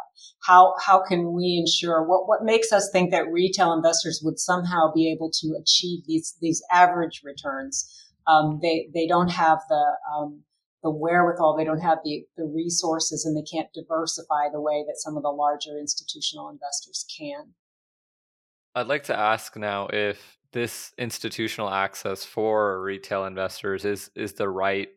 How 0.45 0.75
how 0.85 1.01
can 1.01 1.33
we 1.33 1.59
ensure 1.65 2.03
what 2.03 2.27
what 2.27 2.43
makes 2.43 2.73
us 2.73 2.91
think 2.93 3.13
that 3.13 3.31
retail 3.31 3.73
investors 3.73 4.21
would 4.25 4.41
somehow 4.41 4.93
be 4.93 5.13
able 5.13 5.31
to 5.31 5.57
achieve 5.61 6.01
these 6.07 6.35
these 6.41 6.61
average 6.73 7.23
returns? 7.25 7.89
Um, 8.27 8.59
they 8.63 8.89
they 8.93 9.07
don't 9.07 9.31
have 9.31 9.59
the 9.69 9.85
um, 10.15 10.43
the 10.83 10.91
wherewithal, 10.91 11.57
they 11.57 11.65
don't 11.65 11.81
have 11.81 11.99
the 12.05 12.25
the 12.37 12.45
resources, 12.45 13.25
and 13.25 13.37
they 13.37 13.43
can't 13.43 13.73
diversify 13.73 14.49
the 14.53 14.61
way 14.61 14.85
that 14.87 14.97
some 14.99 15.17
of 15.17 15.23
the 15.23 15.31
larger 15.31 15.79
institutional 15.79 16.49
investors 16.49 17.05
can. 17.19 17.55
I'd 18.75 18.87
like 18.87 19.05
to 19.05 19.19
ask 19.19 19.57
now 19.57 19.89
if 19.89 20.39
this 20.53 20.93
institutional 20.99 21.71
access 21.71 22.25
for 22.25 22.83
retail 22.83 23.25
investors 23.25 23.85
is 23.85 24.11
is 24.15 24.35
the 24.35 24.49
right 24.49 24.89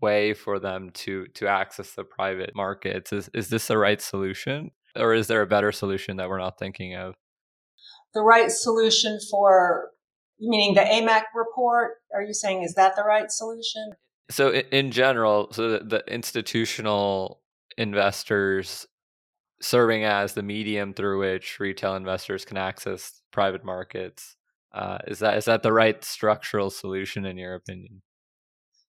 way 0.00 0.34
for 0.34 0.58
them 0.58 0.90
to 0.90 1.26
to 1.28 1.48
access 1.48 1.92
the 1.92 2.04
private 2.04 2.54
markets 2.54 3.12
is 3.12 3.30
is 3.32 3.48
this 3.48 3.68
the 3.68 3.78
right 3.78 4.02
solution 4.02 4.70
or 4.94 5.14
is 5.14 5.26
there 5.26 5.42
a 5.42 5.46
better 5.46 5.72
solution 5.72 6.16
that 6.16 6.28
we're 6.28 6.38
not 6.38 6.58
thinking 6.58 6.94
of 6.94 7.14
the 8.12 8.20
right 8.20 8.50
solution 8.50 9.18
for 9.30 9.90
meaning 10.40 10.74
the 10.74 10.80
AMAC 10.80 11.22
report 11.34 11.94
are 12.14 12.22
you 12.22 12.34
saying 12.34 12.62
is 12.62 12.74
that 12.74 12.96
the 12.96 13.02
right 13.02 13.30
solution 13.30 13.92
so 14.30 14.52
in 14.52 14.90
general 14.90 15.52
so 15.52 15.70
the, 15.70 15.84
the 15.84 16.04
institutional 16.12 17.40
investors 17.78 18.86
serving 19.60 20.04
as 20.04 20.34
the 20.34 20.42
medium 20.42 20.92
through 20.92 21.18
which 21.18 21.58
retail 21.58 21.96
investors 21.96 22.44
can 22.44 22.56
access 22.56 23.22
private 23.32 23.64
markets 23.64 24.36
uh, 24.76 24.98
is 25.06 25.20
that 25.20 25.38
is 25.38 25.46
that 25.46 25.62
the 25.62 25.72
right 25.72 26.04
structural 26.04 26.68
solution 26.68 27.24
in 27.24 27.38
your 27.38 27.54
opinion? 27.54 28.02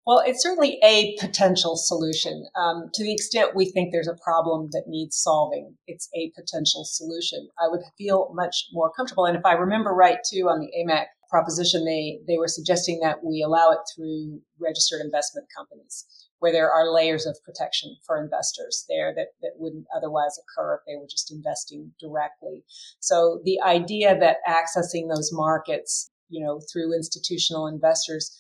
Well, 0.05 0.21
it's 0.25 0.41
certainly 0.41 0.79
a 0.83 1.15
potential 1.19 1.75
solution. 1.75 2.45
Um, 2.55 2.89
to 2.93 3.03
the 3.03 3.13
extent 3.13 3.55
we 3.55 3.71
think 3.71 3.91
there's 3.91 4.07
a 4.07 4.17
problem 4.23 4.69
that 4.71 4.85
needs 4.87 5.17
solving, 5.17 5.77
it's 5.87 6.09
a 6.15 6.31
potential 6.35 6.85
solution. 6.85 7.49
I 7.59 7.67
would 7.67 7.81
feel 7.97 8.31
much 8.33 8.65
more 8.71 8.91
comfortable. 8.95 9.25
And 9.25 9.35
if 9.35 9.45
I 9.45 9.53
remember 9.53 9.91
right, 9.91 10.19
too, 10.31 10.47
on 10.47 10.59
the 10.59 10.69
AMAC 10.77 11.05
proposition, 11.29 11.85
they 11.85 12.19
they 12.27 12.37
were 12.37 12.47
suggesting 12.47 12.99
that 13.01 13.23
we 13.23 13.41
allow 13.41 13.71
it 13.71 13.79
through 13.95 14.41
registered 14.59 15.01
investment 15.01 15.47
companies 15.55 16.05
where 16.39 16.51
there 16.51 16.71
are 16.71 16.93
layers 16.93 17.25
of 17.25 17.37
protection 17.43 17.95
for 18.05 18.21
investors 18.21 18.85
there 18.89 19.13
that, 19.15 19.27
that 19.41 19.53
wouldn't 19.57 19.85
otherwise 19.95 20.37
occur 20.37 20.75
if 20.75 20.81
they 20.85 20.95
were 20.95 21.07
just 21.09 21.31
investing 21.31 21.91
directly. 21.99 22.63
So 22.99 23.41
the 23.45 23.59
idea 23.65 24.17
that 24.19 24.37
accessing 24.47 25.07
those 25.09 25.31
markets, 25.33 26.11
you 26.29 26.45
know, 26.45 26.61
through 26.71 26.93
institutional 26.93 27.67
investors, 27.67 28.37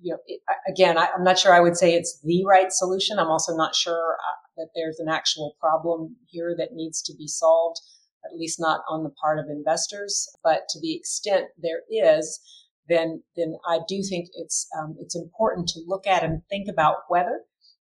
you 0.00 0.12
know, 0.12 0.18
it, 0.26 0.40
again, 0.68 0.96
I, 0.96 1.08
am 1.14 1.24
not 1.24 1.38
sure 1.38 1.52
I 1.52 1.60
would 1.60 1.76
say 1.76 1.94
it's 1.94 2.20
the 2.22 2.44
right 2.46 2.72
solution. 2.72 3.18
I'm 3.18 3.30
also 3.30 3.56
not 3.56 3.74
sure 3.74 4.16
uh, 4.18 4.40
that 4.56 4.68
there's 4.74 4.98
an 4.98 5.08
actual 5.08 5.54
problem 5.60 6.16
here 6.26 6.54
that 6.56 6.72
needs 6.72 7.02
to 7.02 7.14
be 7.14 7.26
solved, 7.26 7.80
at 8.24 8.38
least 8.38 8.60
not 8.60 8.80
on 8.88 9.04
the 9.04 9.10
part 9.10 9.38
of 9.38 9.46
investors. 9.48 10.28
But 10.42 10.62
to 10.70 10.80
the 10.80 10.94
extent 10.94 11.46
there 11.56 11.82
is, 11.90 12.40
then 12.88 13.22
then 13.36 13.56
I 13.66 13.80
do 13.88 14.02
think 14.02 14.28
it's 14.34 14.66
um, 14.78 14.96
it's 15.00 15.16
important 15.16 15.68
to 15.68 15.80
look 15.86 16.06
at 16.06 16.22
and 16.22 16.42
think 16.48 16.68
about 16.68 16.96
whether 17.08 17.40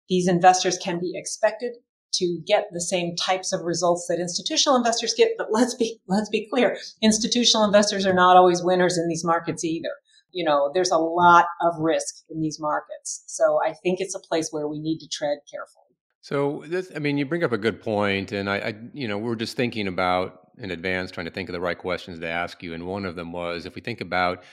these 0.10 0.28
investors 0.28 0.78
can 0.78 1.00
be 1.00 1.14
expected 1.16 1.74
to 2.16 2.40
get 2.46 2.66
the 2.72 2.82
same 2.82 3.16
types 3.16 3.52
of 3.52 3.62
results 3.62 4.06
that 4.08 4.20
institutional 4.20 4.78
investors 4.78 5.16
get. 5.16 5.32
But 5.38 5.48
let's 5.52 5.74
be 5.76 6.00
let's 6.08 6.30
be 6.30 6.48
clear: 6.52 6.78
institutional 7.02 7.66
investors 7.66 8.06
are 8.06 8.14
not 8.14 8.38
always 8.38 8.64
winners 8.64 8.98
in 8.98 9.08
these 9.08 9.24
markets 9.24 9.64
either. 9.64 9.92
You 10.32 10.44
know, 10.44 10.72
there's 10.74 10.92
a 10.92 10.98
lot 10.98 11.46
of 11.62 11.74
risk 11.80 12.16
in 12.30 12.42
these 12.42 12.60
markets, 12.60 13.24
so 13.28 13.60
I 13.64 13.74
think 13.74 14.00
it's 14.00 14.16
a 14.16 14.20
place 14.20 14.50
where 14.52 14.68
we 14.68 14.80
need 14.80 15.00
to 15.00 15.08
tread 15.08 15.40
carefully. 15.52 15.83
So 16.24 16.64
this, 16.68 16.90
I 16.96 17.00
mean, 17.00 17.18
you 17.18 17.26
bring 17.26 17.44
up 17.44 17.52
a 17.52 17.58
good 17.58 17.82
point, 17.82 18.32
and 18.32 18.50
I, 18.50 18.58
I, 18.58 18.76
you 18.94 19.08
know, 19.10 19.18
we're 19.18 19.36
just 19.36 19.58
thinking 19.58 19.88
about 19.88 20.40
in 20.58 20.72
advance, 20.72 21.12
trying 21.12 21.26
to 21.26 21.32
think 21.32 21.50
of 21.50 21.54
the 21.54 21.60
right 21.62 21.78
questions 21.78 22.20
to 22.20 22.28
ask 22.28 22.64
you, 22.64 22.74
and 22.74 22.88
one 22.88 23.06
of 23.06 23.16
them 23.16 23.32
was 23.34 23.66
if 23.66 23.76
we 23.76 23.82
think 23.82 24.02
about 24.02 24.44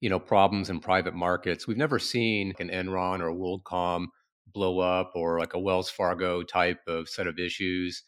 you 0.00 0.08
know 0.08 0.18
problems 0.20 0.70
in 0.70 0.80
private 0.80 1.14
markets. 1.14 1.66
We've 1.66 1.76
never 1.76 1.98
seen 1.98 2.54
an 2.60 2.70
Enron 2.70 3.20
or 3.20 3.28
a 3.28 3.34
WorldCom 3.34 4.06
blow 4.54 4.80
up 4.80 5.12
or 5.14 5.38
like 5.38 5.54
a 5.54 5.60
Wells 5.60 5.90
Fargo 5.90 6.42
type 6.42 6.80
of 6.88 7.08
set 7.08 7.26
of 7.28 7.38
issues. 7.38 8.02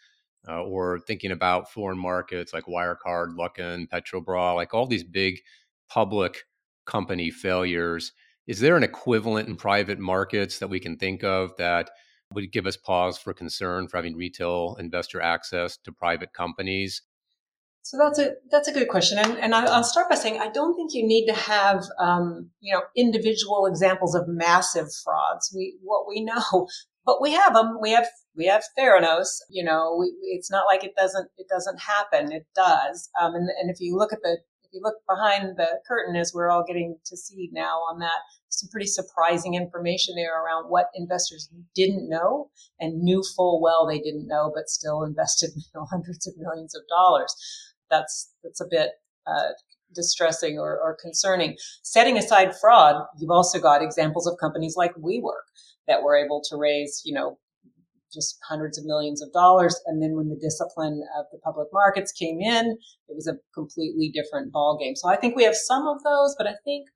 uh, 0.48 0.62
or 0.62 0.98
thinking 1.00 1.32
about 1.32 1.70
foreign 1.70 1.98
markets 1.98 2.52
like 2.54 2.64
Wirecard, 2.64 3.36
Luckin, 3.36 3.88
Petrobras, 3.88 4.56
like 4.56 4.74
all 4.74 4.86
these 4.88 5.04
big 5.04 5.38
public 5.88 6.44
company 6.86 7.30
failures. 7.30 8.12
Is 8.46 8.60
there 8.60 8.76
an 8.76 8.82
equivalent 8.82 9.48
in 9.48 9.56
private 9.56 9.98
markets 10.00 10.58
that 10.58 10.68
we 10.68 10.80
can 10.80 10.98
think 10.98 11.22
of 11.24 11.56
that 11.58 11.90
would 12.32 12.52
give 12.52 12.66
us 12.66 12.76
pause 12.76 13.18
for 13.18 13.32
concern 13.32 13.88
for 13.88 13.96
having 13.96 14.16
retail 14.16 14.76
investor 14.78 15.20
access 15.20 15.76
to 15.78 15.92
private 15.92 16.32
companies? 16.32 17.02
So 17.82 17.96
that's 17.98 18.18
a 18.18 18.34
that's 18.50 18.68
a 18.68 18.72
good 18.72 18.88
question, 18.88 19.18
and 19.18 19.38
and 19.38 19.54
I'll 19.54 19.82
start 19.82 20.10
by 20.10 20.14
saying 20.14 20.38
I 20.38 20.48
don't 20.50 20.76
think 20.76 20.92
you 20.92 21.06
need 21.06 21.26
to 21.26 21.32
have 21.32 21.84
um, 21.98 22.50
you 22.60 22.74
know 22.74 22.82
individual 22.94 23.66
examples 23.66 24.14
of 24.14 24.28
massive 24.28 24.88
frauds. 25.02 25.52
We 25.56 25.78
what 25.82 26.06
we 26.06 26.22
know, 26.22 26.68
but 27.06 27.22
we 27.22 27.32
have 27.32 27.54
them. 27.54 27.78
We 27.80 27.92
have 27.92 28.06
we 28.36 28.46
have 28.46 28.64
Theranos. 28.78 29.28
You 29.48 29.64
know, 29.64 29.96
we, 29.98 30.14
it's 30.22 30.50
not 30.50 30.64
like 30.70 30.84
it 30.84 30.94
doesn't 30.94 31.30
it 31.38 31.46
doesn't 31.48 31.80
happen. 31.80 32.32
It 32.32 32.46
does. 32.54 33.08
Um, 33.20 33.34
and 33.34 33.48
and 33.60 33.70
if 33.70 33.80
you 33.80 33.96
look 33.96 34.12
at 34.12 34.20
the 34.22 34.38
you 34.72 34.80
look 34.82 34.96
behind 35.08 35.56
the 35.56 35.80
curtain, 35.86 36.16
as 36.16 36.32
we're 36.34 36.50
all 36.50 36.64
getting 36.66 36.96
to 37.06 37.16
see 37.16 37.50
now 37.52 37.78
on 37.90 37.98
that, 38.00 38.20
some 38.48 38.68
pretty 38.70 38.86
surprising 38.86 39.54
information 39.54 40.14
there 40.16 40.42
around 40.42 40.64
what 40.68 40.86
investors 40.94 41.48
didn't 41.74 42.08
know 42.08 42.50
and 42.78 43.02
knew 43.02 43.22
full 43.36 43.60
well 43.60 43.86
they 43.86 43.98
didn't 43.98 44.26
know, 44.26 44.52
but 44.54 44.68
still 44.68 45.02
invested 45.04 45.50
you 45.54 45.62
know, 45.74 45.86
hundreds 45.90 46.26
of 46.26 46.34
millions 46.36 46.74
of 46.74 46.82
dollars. 46.88 47.34
That's 47.90 48.32
that's 48.42 48.60
a 48.60 48.66
bit 48.70 48.90
uh, 49.26 49.52
distressing 49.94 50.58
or, 50.58 50.78
or 50.78 50.96
concerning. 51.00 51.56
Setting 51.82 52.16
aside 52.16 52.54
fraud, 52.60 53.04
you've 53.18 53.30
also 53.30 53.58
got 53.58 53.82
examples 53.82 54.26
of 54.26 54.38
companies 54.38 54.76
like 54.76 54.94
WeWork 54.94 55.46
that 55.88 56.02
were 56.02 56.16
able 56.16 56.40
to 56.48 56.56
raise, 56.56 57.02
you 57.04 57.12
know, 57.12 57.38
just 58.12 58.38
hundreds 58.48 58.78
of 58.78 58.84
millions 58.84 59.22
of 59.22 59.32
dollars. 59.32 59.80
And 59.86 60.02
then 60.02 60.16
when 60.16 60.28
the 60.28 60.40
discipline 60.40 61.02
of 61.18 61.26
the 61.32 61.38
public 61.38 61.68
markets 61.72 62.12
came 62.12 62.40
in, 62.40 62.76
it 63.08 63.14
was 63.14 63.26
a 63.26 63.38
completely 63.54 64.10
different 64.12 64.52
ballgame. 64.52 64.96
So 64.96 65.08
I 65.08 65.16
think 65.16 65.36
we 65.36 65.44
have 65.44 65.56
some 65.56 65.86
of 65.86 66.02
those, 66.02 66.34
but 66.36 66.46
I 66.46 66.54
think 66.64 66.88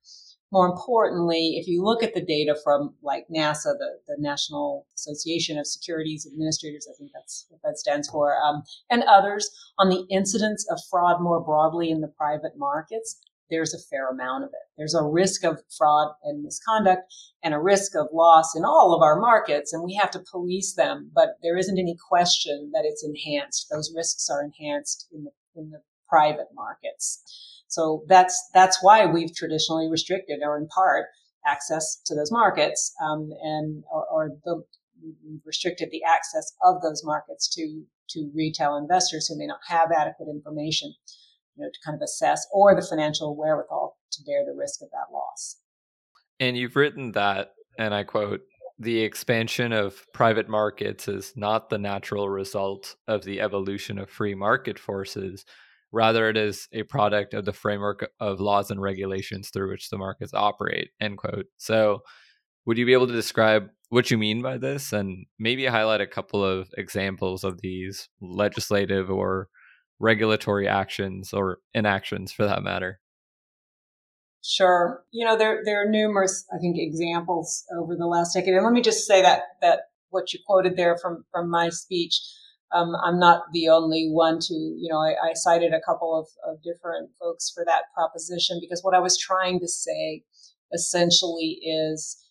more 0.51 0.67
importantly, 0.67 1.57
if 1.57 1.67
you 1.67 1.83
look 1.83 2.03
at 2.03 2.13
the 2.13 2.23
data 2.23 2.55
from 2.63 2.93
like 3.03 3.25
NASAA, 3.35 3.77
the, 3.77 3.99
the 4.07 4.15
National 4.19 4.85
Association 4.95 5.57
of 5.57 5.67
Securities 5.67 6.25
Administrators, 6.31 6.87
I 6.89 6.95
think 6.97 7.11
that's 7.13 7.47
what 7.49 7.61
that 7.63 7.77
stands 7.77 8.07
for, 8.09 8.37
um, 8.41 8.63
and 8.89 9.03
others 9.03 9.49
on 9.77 9.89
the 9.89 10.05
incidence 10.09 10.65
of 10.69 10.79
fraud 10.89 11.21
more 11.21 11.43
broadly 11.43 11.89
in 11.89 12.01
the 12.01 12.07
private 12.07 12.53
markets, 12.57 13.19
there's 13.49 13.73
a 13.73 13.79
fair 13.89 14.09
amount 14.09 14.43
of 14.43 14.49
it. 14.49 14.65
There's 14.77 14.95
a 14.95 15.03
risk 15.03 15.43
of 15.43 15.59
fraud 15.77 16.13
and 16.23 16.43
misconduct 16.43 17.03
and 17.43 17.53
a 17.53 17.59
risk 17.59 17.95
of 17.95 18.07
loss 18.13 18.55
in 18.55 18.65
all 18.65 18.93
of 18.95 19.01
our 19.01 19.19
markets, 19.19 19.73
and 19.73 19.83
we 19.83 19.93
have 19.95 20.11
to 20.11 20.23
police 20.31 20.73
them. 20.73 21.11
But 21.13 21.37
there 21.43 21.57
isn't 21.57 21.77
any 21.77 21.95
question 22.09 22.71
that 22.73 22.85
it's 22.85 23.03
enhanced. 23.03 23.67
Those 23.69 23.93
risks 23.95 24.29
are 24.29 24.43
enhanced 24.43 25.07
in 25.11 25.25
the, 25.25 25.31
in 25.55 25.69
the 25.69 25.81
private 26.07 26.47
markets. 26.53 27.63
So 27.67 28.03
that's 28.07 28.49
that's 28.53 28.79
why 28.81 29.05
we've 29.05 29.35
traditionally 29.35 29.89
restricted, 29.89 30.39
or 30.43 30.57
in 30.57 30.67
part, 30.67 31.07
access 31.45 32.01
to 32.05 32.15
those 32.15 32.31
markets, 32.31 32.93
um, 33.03 33.29
and 33.41 33.83
or, 33.91 34.05
or 34.11 34.29
the, 34.45 34.63
restricted 35.45 35.89
the 35.91 36.03
access 36.03 36.53
of 36.63 36.81
those 36.81 37.03
markets 37.03 37.47
to 37.55 37.83
to 38.09 38.31
retail 38.35 38.75
investors 38.75 39.27
who 39.27 39.37
may 39.37 39.47
not 39.47 39.59
have 39.67 39.91
adequate 39.91 40.29
information 40.29 40.93
you 41.55 41.63
know, 41.63 41.69
to 41.69 41.79
kind 41.85 41.95
of 41.95 42.01
assess 42.03 42.45
or 42.51 42.75
the 42.75 42.85
financial 42.85 43.35
wherewithal 43.35 43.97
to 44.11 44.23
bear 44.25 44.45
the 44.45 44.57
risk 44.57 44.81
of 44.81 44.89
that 44.91 45.13
loss. 45.13 45.57
And 46.39 46.57
you've 46.57 46.75
written 46.75 47.13
that, 47.13 47.51
and 47.77 47.93
I 47.93 48.03
quote, 48.03 48.41
the 48.77 49.01
expansion 49.01 49.71
of 49.71 50.05
private 50.13 50.49
markets 50.49 51.07
is 51.07 51.33
not 51.35 51.69
the 51.69 51.77
natural 51.77 52.27
result 52.27 52.95
of 53.07 53.23
the 53.23 53.39
evolution 53.39 53.97
of 53.97 54.09
free 54.09 54.35
market 54.35 54.77
forces. 54.77 55.45
Rather, 55.93 56.29
it 56.29 56.35
is 56.35 56.67
a 56.73 56.83
product 56.83 57.33
of 57.33 57.45
the 57.45 57.53
framework 57.53 58.09
of 58.19 58.41
laws 58.41 58.71
and 58.71 58.81
regulations 58.81 59.49
through 59.49 59.69
which 59.69 59.89
the 59.89 59.97
markets 59.97 60.33
operate. 60.33 60.89
End 60.99 61.17
quote. 61.17 61.45
So, 61.57 62.01
would 62.65 62.77
you 62.77 62.85
be 62.85 62.93
able 62.93 63.07
to 63.07 63.13
describe 63.13 63.69
what 63.89 64.09
you 64.11 64.17
mean 64.17 64.41
by 64.41 64.57
this 64.57 64.91
and 64.91 65.25
maybe 65.39 65.65
highlight 65.67 66.01
a 66.01 66.07
couple 66.07 66.43
of 66.43 66.67
examples 66.77 67.43
of 67.43 67.61
these 67.61 68.09
legislative 68.19 69.09
or 69.09 69.47
regulatory 69.99 70.67
actions 70.67 71.33
or 71.33 71.59
inactions 71.73 72.31
for 72.31 72.45
that 72.45 72.63
matter? 72.63 72.99
Sure. 74.43 75.03
You 75.11 75.25
know, 75.25 75.37
there, 75.37 75.61
there 75.65 75.81
are 75.81 75.89
numerous, 75.89 76.45
I 76.53 76.59
think, 76.59 76.75
examples 76.77 77.63
over 77.75 77.95
the 77.95 78.05
last 78.05 78.33
decade. 78.33 78.53
And 78.53 78.63
let 78.63 78.73
me 78.73 78.81
just 78.81 79.07
say 79.07 79.21
that, 79.21 79.41
that 79.61 79.81
what 80.09 80.33
you 80.33 80.39
quoted 80.45 80.77
there 80.77 80.97
from, 80.97 81.25
from 81.31 81.49
my 81.49 81.69
speech, 81.69 82.19
um, 82.71 82.93
I'm 83.03 83.19
not 83.19 83.43
the 83.53 83.69
only 83.69 84.07
one 84.11 84.39
to, 84.41 84.53
you 84.53 84.87
know, 84.89 84.99
I, 84.99 85.13
I 85.29 85.33
cited 85.33 85.73
a 85.73 85.81
couple 85.81 86.17
of, 86.19 86.27
of 86.47 86.61
different 86.61 87.09
folks 87.19 87.51
for 87.55 87.65
that 87.65 87.83
proposition 87.95 88.59
because 88.61 88.81
what 88.83 88.93
I 88.93 88.99
was 88.99 89.17
trying 89.17 89.59
to 89.61 89.67
say 89.67 90.23
essentially 90.73 91.59
is 91.63 92.24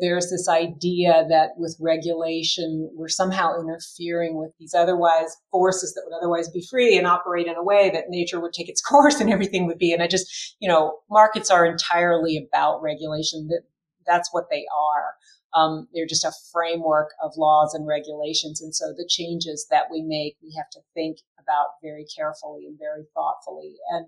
there's 0.00 0.30
this 0.30 0.48
idea 0.48 1.24
that 1.28 1.50
with 1.56 1.76
regulation, 1.80 2.90
we're 2.94 3.08
somehow 3.08 3.58
interfering 3.58 4.36
with 4.36 4.52
these 4.58 4.74
otherwise 4.74 5.36
forces 5.50 5.94
that 5.94 6.02
would 6.04 6.16
otherwise 6.16 6.48
be 6.48 6.64
free 6.70 6.96
and 6.96 7.06
operate 7.06 7.46
in 7.46 7.56
a 7.56 7.62
way 7.62 7.90
that 7.90 8.08
nature 8.08 8.40
would 8.40 8.52
take 8.52 8.68
its 8.68 8.80
course 8.90 9.20
and 9.20 9.30
everything 9.30 9.66
would 9.66 9.78
be. 9.78 9.92
And 9.92 10.02
I 10.02 10.06
just, 10.06 10.56
you 10.60 10.68
know, 10.68 10.98
markets 11.10 11.50
are 11.50 11.66
entirely 11.66 12.36
about 12.36 12.82
regulation. 12.82 13.48
That 13.48 13.62
that's 14.06 14.32
what 14.32 14.50
they 14.50 14.64
are. 14.76 15.14
Um, 15.54 15.88
they're 15.92 16.06
just 16.06 16.24
a 16.24 16.32
framework 16.52 17.10
of 17.22 17.32
laws 17.36 17.74
and 17.74 17.86
regulations. 17.86 18.60
And 18.60 18.74
so 18.74 18.92
the 18.96 19.08
changes 19.08 19.66
that 19.70 19.84
we 19.90 20.02
make, 20.02 20.36
we 20.42 20.54
have 20.56 20.70
to 20.70 20.80
think 20.94 21.18
about 21.38 21.66
very 21.82 22.06
carefully 22.06 22.66
and 22.66 22.78
very 22.78 23.04
thoughtfully. 23.14 23.74
And 23.90 24.06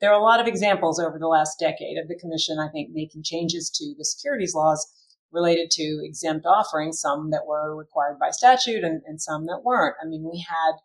there 0.00 0.10
are 0.10 0.20
a 0.20 0.22
lot 0.22 0.40
of 0.40 0.46
examples 0.46 1.00
over 1.00 1.18
the 1.18 1.28
last 1.28 1.58
decade 1.58 1.96
of 1.96 2.08
the 2.08 2.18
commission, 2.18 2.58
I 2.58 2.68
think, 2.68 2.90
making 2.92 3.22
changes 3.22 3.70
to 3.70 3.94
the 3.96 4.04
securities 4.04 4.54
laws 4.54 4.86
related 5.34 5.70
to 5.72 6.00
exempt 6.02 6.46
offerings, 6.46 7.00
some 7.00 7.30
that 7.32 7.46
were 7.46 7.76
required 7.76 8.18
by 8.18 8.30
statute 8.30 8.84
and, 8.84 9.02
and 9.06 9.20
some 9.20 9.46
that 9.46 9.62
weren't. 9.64 9.96
I 10.02 10.06
mean, 10.06 10.28
we 10.30 10.46
had 10.48 10.76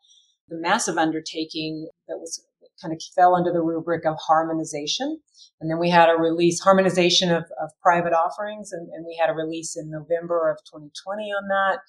the 0.49 0.57
massive 0.57 0.97
undertaking 0.97 1.87
that 2.07 2.17
was 2.17 2.43
kind 2.81 2.93
of 2.93 3.01
fell 3.15 3.35
under 3.35 3.51
the 3.51 3.61
rubric 3.61 4.05
of 4.05 4.17
harmonization. 4.19 5.19
And 5.61 5.69
then 5.69 5.79
we 5.79 5.89
had 5.89 6.09
a 6.09 6.19
release, 6.19 6.59
harmonization 6.59 7.31
of, 7.31 7.43
of 7.61 7.69
private 7.81 8.13
offerings, 8.13 8.71
and, 8.71 8.89
and, 8.89 9.05
we 9.05 9.17
had 9.19 9.29
a 9.29 9.33
release 9.33 9.75
in 9.75 9.91
November 9.91 10.49
of 10.49 10.57
2020 10.65 11.23
on 11.23 11.47
that. 11.49 11.79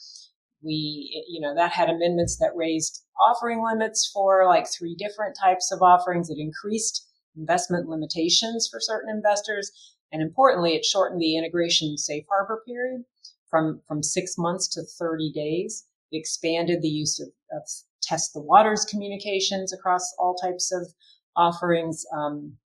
We, 0.63 1.25
you 1.29 1.41
know, 1.41 1.55
that 1.55 1.73
had 1.73 1.89
amendments 1.89 2.39
that 2.39 2.57
raised 2.57 3.05
offering 3.21 3.65
limits 3.65 4.11
for 4.13 4.45
like 4.47 4.67
three 4.69 4.95
different 4.95 5.37
types 5.41 5.73
of 5.73 5.81
offerings. 5.81 6.29
It 6.29 6.39
increased 6.39 7.07
investment 7.37 7.89
limitations 7.89 8.69
for 8.71 8.81
certain 8.81 9.15
investors. 9.15 9.71
And 10.13 10.23
importantly, 10.23 10.75
it 10.75 10.85
shortened 10.85 11.21
the 11.21 11.37
integration 11.37 11.97
safe 11.97 12.25
harbor 12.29 12.63
period 12.67 13.05
from, 13.49 13.81
from 13.87 14.03
six 14.03 14.37
months 14.37 14.69
to 14.69 14.83
30 14.83 15.33
days. 15.33 15.87
It 16.11 16.19
expanded 16.19 16.83
the 16.83 16.89
use 16.89 17.21
of, 17.21 17.29
of 17.53 17.63
test 18.03 18.33
the 18.33 18.41
waters 18.41 18.85
communications 18.85 19.73
across 19.73 20.15
all 20.19 20.35
types 20.35 20.73
of 20.73 20.93
offerings. 21.37 22.05
Um, 22.17 22.57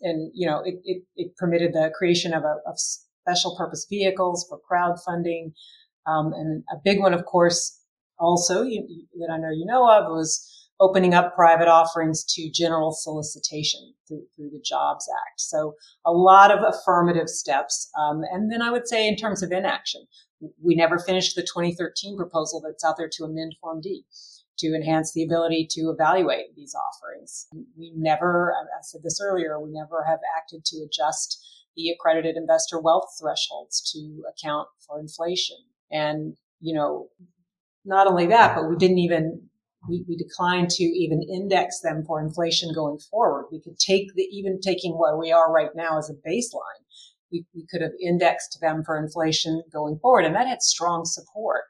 and, 0.00 0.30
you 0.34 0.46
know, 0.46 0.62
it, 0.64 0.76
it, 0.84 1.02
it, 1.16 1.36
permitted 1.36 1.72
the 1.72 1.90
creation 1.96 2.32
of, 2.32 2.44
a, 2.44 2.56
of 2.66 2.78
special 2.78 3.56
purpose 3.56 3.86
vehicles 3.88 4.46
for 4.48 4.60
crowdfunding. 4.60 5.52
Um, 6.06 6.32
and 6.32 6.64
a 6.70 6.76
big 6.84 7.00
one, 7.00 7.14
of 7.14 7.24
course, 7.24 7.80
also 8.18 8.62
you, 8.62 9.06
that 9.18 9.30
I 9.32 9.38
know 9.38 9.50
you 9.50 9.66
know 9.66 9.88
of 9.88 10.10
was 10.10 10.57
opening 10.80 11.14
up 11.14 11.34
private 11.34 11.68
offerings 11.68 12.24
to 12.24 12.50
general 12.50 12.92
solicitation 12.92 13.94
through, 14.06 14.24
through 14.36 14.50
the 14.50 14.62
Jobs 14.64 15.08
Act. 15.26 15.40
So 15.40 15.74
a 16.04 16.12
lot 16.12 16.50
of 16.50 16.60
affirmative 16.62 17.28
steps. 17.28 17.90
Um, 17.98 18.22
and 18.30 18.52
then 18.52 18.62
I 18.62 18.70
would 18.70 18.86
say 18.86 19.08
in 19.08 19.16
terms 19.16 19.42
of 19.42 19.50
inaction, 19.50 20.06
we 20.62 20.76
never 20.76 20.98
finished 20.98 21.34
the 21.34 21.42
2013 21.42 22.16
proposal 22.16 22.62
that's 22.64 22.84
out 22.84 22.96
there 22.96 23.10
to 23.12 23.24
amend 23.24 23.56
Form 23.60 23.80
D 23.80 24.04
to 24.58 24.74
enhance 24.74 25.12
the 25.12 25.22
ability 25.22 25.66
to 25.70 25.82
evaluate 25.90 26.54
these 26.56 26.74
offerings. 26.74 27.46
We 27.76 27.92
never, 27.96 28.52
I 28.52 28.82
said 28.82 29.02
this 29.02 29.20
earlier, 29.22 29.60
we 29.60 29.70
never 29.70 30.04
have 30.06 30.18
acted 30.36 30.64
to 30.66 30.84
adjust 30.84 31.40
the 31.76 31.90
accredited 31.90 32.36
investor 32.36 32.80
wealth 32.80 33.16
thresholds 33.20 33.80
to 33.92 34.24
account 34.28 34.68
for 34.86 34.98
inflation. 34.98 35.56
And, 35.92 36.36
you 36.60 36.74
know, 36.74 37.08
not 37.84 38.08
only 38.08 38.26
that, 38.26 38.56
but 38.56 38.68
we 38.68 38.76
didn't 38.76 38.98
even 38.98 39.48
we, 39.88 40.04
we 40.08 40.16
declined 40.16 40.70
to 40.70 40.84
even 40.84 41.22
index 41.22 41.80
them 41.80 42.04
for 42.06 42.20
inflation 42.20 42.72
going 42.74 42.98
forward. 42.98 43.46
We 43.50 43.60
could 43.60 43.78
take 43.78 44.14
the, 44.14 44.22
even 44.22 44.60
taking 44.60 44.98
where 44.98 45.16
we 45.16 45.32
are 45.32 45.52
right 45.52 45.70
now 45.74 45.98
as 45.98 46.10
a 46.10 46.28
baseline, 46.28 46.84
we, 47.32 47.44
we 47.54 47.66
could 47.70 47.82
have 47.82 47.92
indexed 48.00 48.58
them 48.60 48.82
for 48.84 48.98
inflation 48.98 49.62
going 49.72 49.98
forward. 50.00 50.24
And 50.24 50.34
that 50.34 50.46
had 50.46 50.62
strong 50.62 51.04
support 51.04 51.62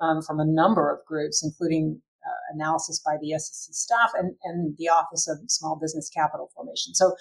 um, 0.00 0.22
from 0.22 0.40
a 0.40 0.44
number 0.44 0.90
of 0.90 1.04
groups, 1.06 1.42
including 1.44 2.00
uh, 2.26 2.54
analysis 2.54 3.00
by 3.04 3.16
the 3.20 3.38
SEC 3.38 3.74
staff 3.74 4.10
and, 4.14 4.34
and 4.44 4.74
the 4.78 4.88
Office 4.88 5.28
of 5.28 5.38
Small 5.48 5.78
Business 5.80 6.08
Capital 6.08 6.50
Formation. 6.54 6.94
So 6.94 7.14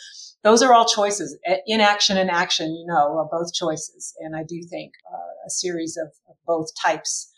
those 0.43 0.63
are 0.63 0.73
all 0.73 0.85
choices. 0.85 1.37
Inaction 1.67 2.17
and 2.17 2.31
action, 2.31 2.67
you 2.67 2.85
know, 2.87 3.17
are 3.17 3.27
both 3.29 3.53
choices. 3.53 4.15
And 4.19 4.35
I 4.35 4.43
do 4.43 4.61
think 4.69 4.93
uh, 5.11 5.47
a 5.47 5.49
series 5.49 5.97
of, 5.97 6.07
of 6.29 6.35
both 6.47 6.69
types 6.81 7.32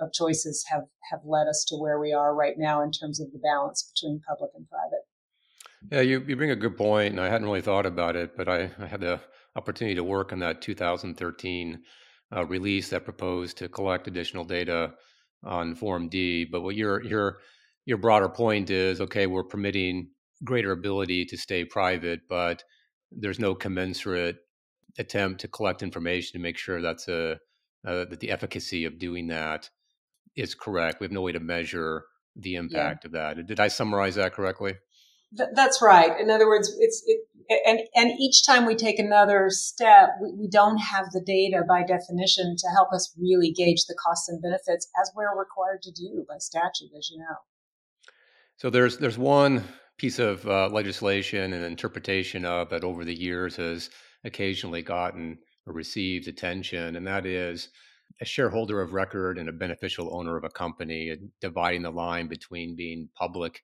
of 0.00 0.12
choices 0.12 0.64
have, 0.68 0.84
have 1.10 1.20
led 1.24 1.46
us 1.46 1.64
to 1.68 1.76
where 1.76 2.00
we 2.00 2.12
are 2.12 2.34
right 2.34 2.58
now 2.58 2.82
in 2.82 2.90
terms 2.90 3.20
of 3.20 3.32
the 3.32 3.38
balance 3.38 3.92
between 3.94 4.20
public 4.26 4.50
and 4.54 4.66
private. 4.68 5.04
Yeah, 5.90 6.00
you, 6.02 6.24
you 6.26 6.36
bring 6.36 6.50
a 6.50 6.56
good 6.56 6.76
point, 6.76 7.12
and 7.12 7.20
I 7.20 7.28
hadn't 7.28 7.46
really 7.46 7.62
thought 7.62 7.86
about 7.86 8.16
it, 8.16 8.36
but 8.36 8.48
I, 8.48 8.70
I 8.78 8.86
had 8.86 9.00
the 9.00 9.20
opportunity 9.56 9.94
to 9.94 10.04
work 10.04 10.32
on 10.32 10.38
that 10.40 10.60
2013 10.60 11.82
uh, 12.34 12.46
release 12.46 12.90
that 12.90 13.04
proposed 13.04 13.56
to 13.58 13.68
collect 13.68 14.06
additional 14.06 14.44
data 14.44 14.92
on 15.42 15.74
Form 15.74 16.08
D. 16.08 16.44
But 16.44 16.62
what 16.62 16.76
your 16.76 17.02
your 17.02 17.38
your 17.86 17.98
broader 17.98 18.28
point 18.28 18.70
is, 18.70 19.00
okay, 19.00 19.26
we're 19.26 19.42
permitting 19.42 20.10
greater 20.44 20.72
ability 20.72 21.24
to 21.26 21.36
stay 21.36 21.64
private, 21.64 22.20
but 22.28 22.62
there's 23.10 23.40
no 23.40 23.54
commensurate 23.54 24.36
attempt 24.98 25.40
to 25.40 25.48
collect 25.48 25.82
information 25.82 26.32
to 26.34 26.42
make 26.42 26.58
sure 26.58 26.80
that's 26.80 27.08
a 27.08 27.32
uh, 27.86 28.04
that 28.04 28.20
the 28.20 28.30
efficacy 28.30 28.84
of 28.84 28.98
doing 28.98 29.26
that 29.28 29.70
is 30.40 30.54
correct. 30.54 31.00
We 31.00 31.04
have 31.04 31.12
no 31.12 31.22
way 31.22 31.32
to 31.32 31.40
measure 31.40 32.04
the 32.36 32.56
impact 32.56 33.04
yeah. 33.04 33.08
of 33.08 33.12
that. 33.12 33.46
Did 33.46 33.60
I 33.60 33.68
summarize 33.68 34.14
that 34.14 34.34
correctly? 34.34 34.74
Th- 35.36 35.50
that's 35.54 35.80
right. 35.82 36.18
In 36.20 36.30
other 36.30 36.46
words, 36.46 36.74
it's 36.78 37.02
it, 37.06 37.20
and 37.66 37.80
and 37.94 38.12
each 38.20 38.44
time 38.46 38.66
we 38.66 38.74
take 38.74 38.98
another 38.98 39.46
step, 39.50 40.10
we, 40.22 40.32
we 40.32 40.48
don't 40.48 40.78
have 40.78 41.06
the 41.12 41.22
data 41.24 41.62
by 41.68 41.82
definition 41.82 42.56
to 42.56 42.68
help 42.74 42.92
us 42.92 43.14
really 43.20 43.52
gauge 43.52 43.84
the 43.86 43.94
costs 43.94 44.28
and 44.28 44.40
benefits 44.40 44.88
as 45.00 45.10
we're 45.14 45.38
required 45.38 45.82
to 45.82 45.92
do 45.92 46.24
by 46.28 46.38
statute, 46.38 46.90
as 46.96 47.10
you 47.10 47.18
know. 47.18 47.36
So 48.56 48.70
there's 48.70 48.98
there's 48.98 49.18
one 49.18 49.64
piece 49.98 50.18
of 50.18 50.46
uh, 50.46 50.68
legislation 50.68 51.52
and 51.52 51.64
interpretation 51.64 52.44
of 52.44 52.70
that 52.70 52.84
over 52.84 53.04
the 53.04 53.18
years 53.18 53.56
has 53.56 53.90
occasionally 54.24 54.82
gotten 54.82 55.38
or 55.66 55.72
received 55.72 56.28
attention, 56.28 56.96
and 56.96 57.06
that 57.06 57.26
is 57.26 57.68
a 58.20 58.24
shareholder 58.24 58.80
of 58.80 58.92
record 58.92 59.38
and 59.38 59.48
a 59.48 59.52
beneficial 59.52 60.14
owner 60.14 60.36
of 60.36 60.44
a 60.44 60.50
company, 60.50 61.16
dividing 61.40 61.82
the 61.82 61.90
line 61.90 62.28
between 62.28 62.76
being 62.76 63.08
public 63.14 63.62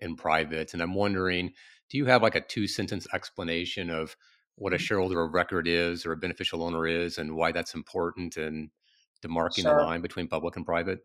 and 0.00 0.16
private. 0.16 0.72
And 0.72 0.82
I'm 0.82 0.94
wondering, 0.94 1.52
do 1.90 1.98
you 1.98 2.06
have 2.06 2.22
like 2.22 2.34
a 2.34 2.40
two 2.40 2.66
sentence 2.66 3.06
explanation 3.12 3.90
of 3.90 4.16
what 4.56 4.72
a 4.72 4.76
mm-hmm. 4.76 4.82
shareholder 4.82 5.22
of 5.22 5.34
record 5.34 5.66
is 5.68 6.06
or 6.06 6.12
a 6.12 6.16
beneficial 6.16 6.62
owner 6.62 6.86
is 6.86 7.18
and 7.18 7.34
why 7.34 7.52
that's 7.52 7.74
important 7.74 8.36
and 8.36 8.70
demarking 9.24 9.62
sure. 9.62 9.76
the 9.76 9.84
line 9.84 10.00
between 10.00 10.28
public 10.28 10.56
and 10.56 10.64
private? 10.64 11.00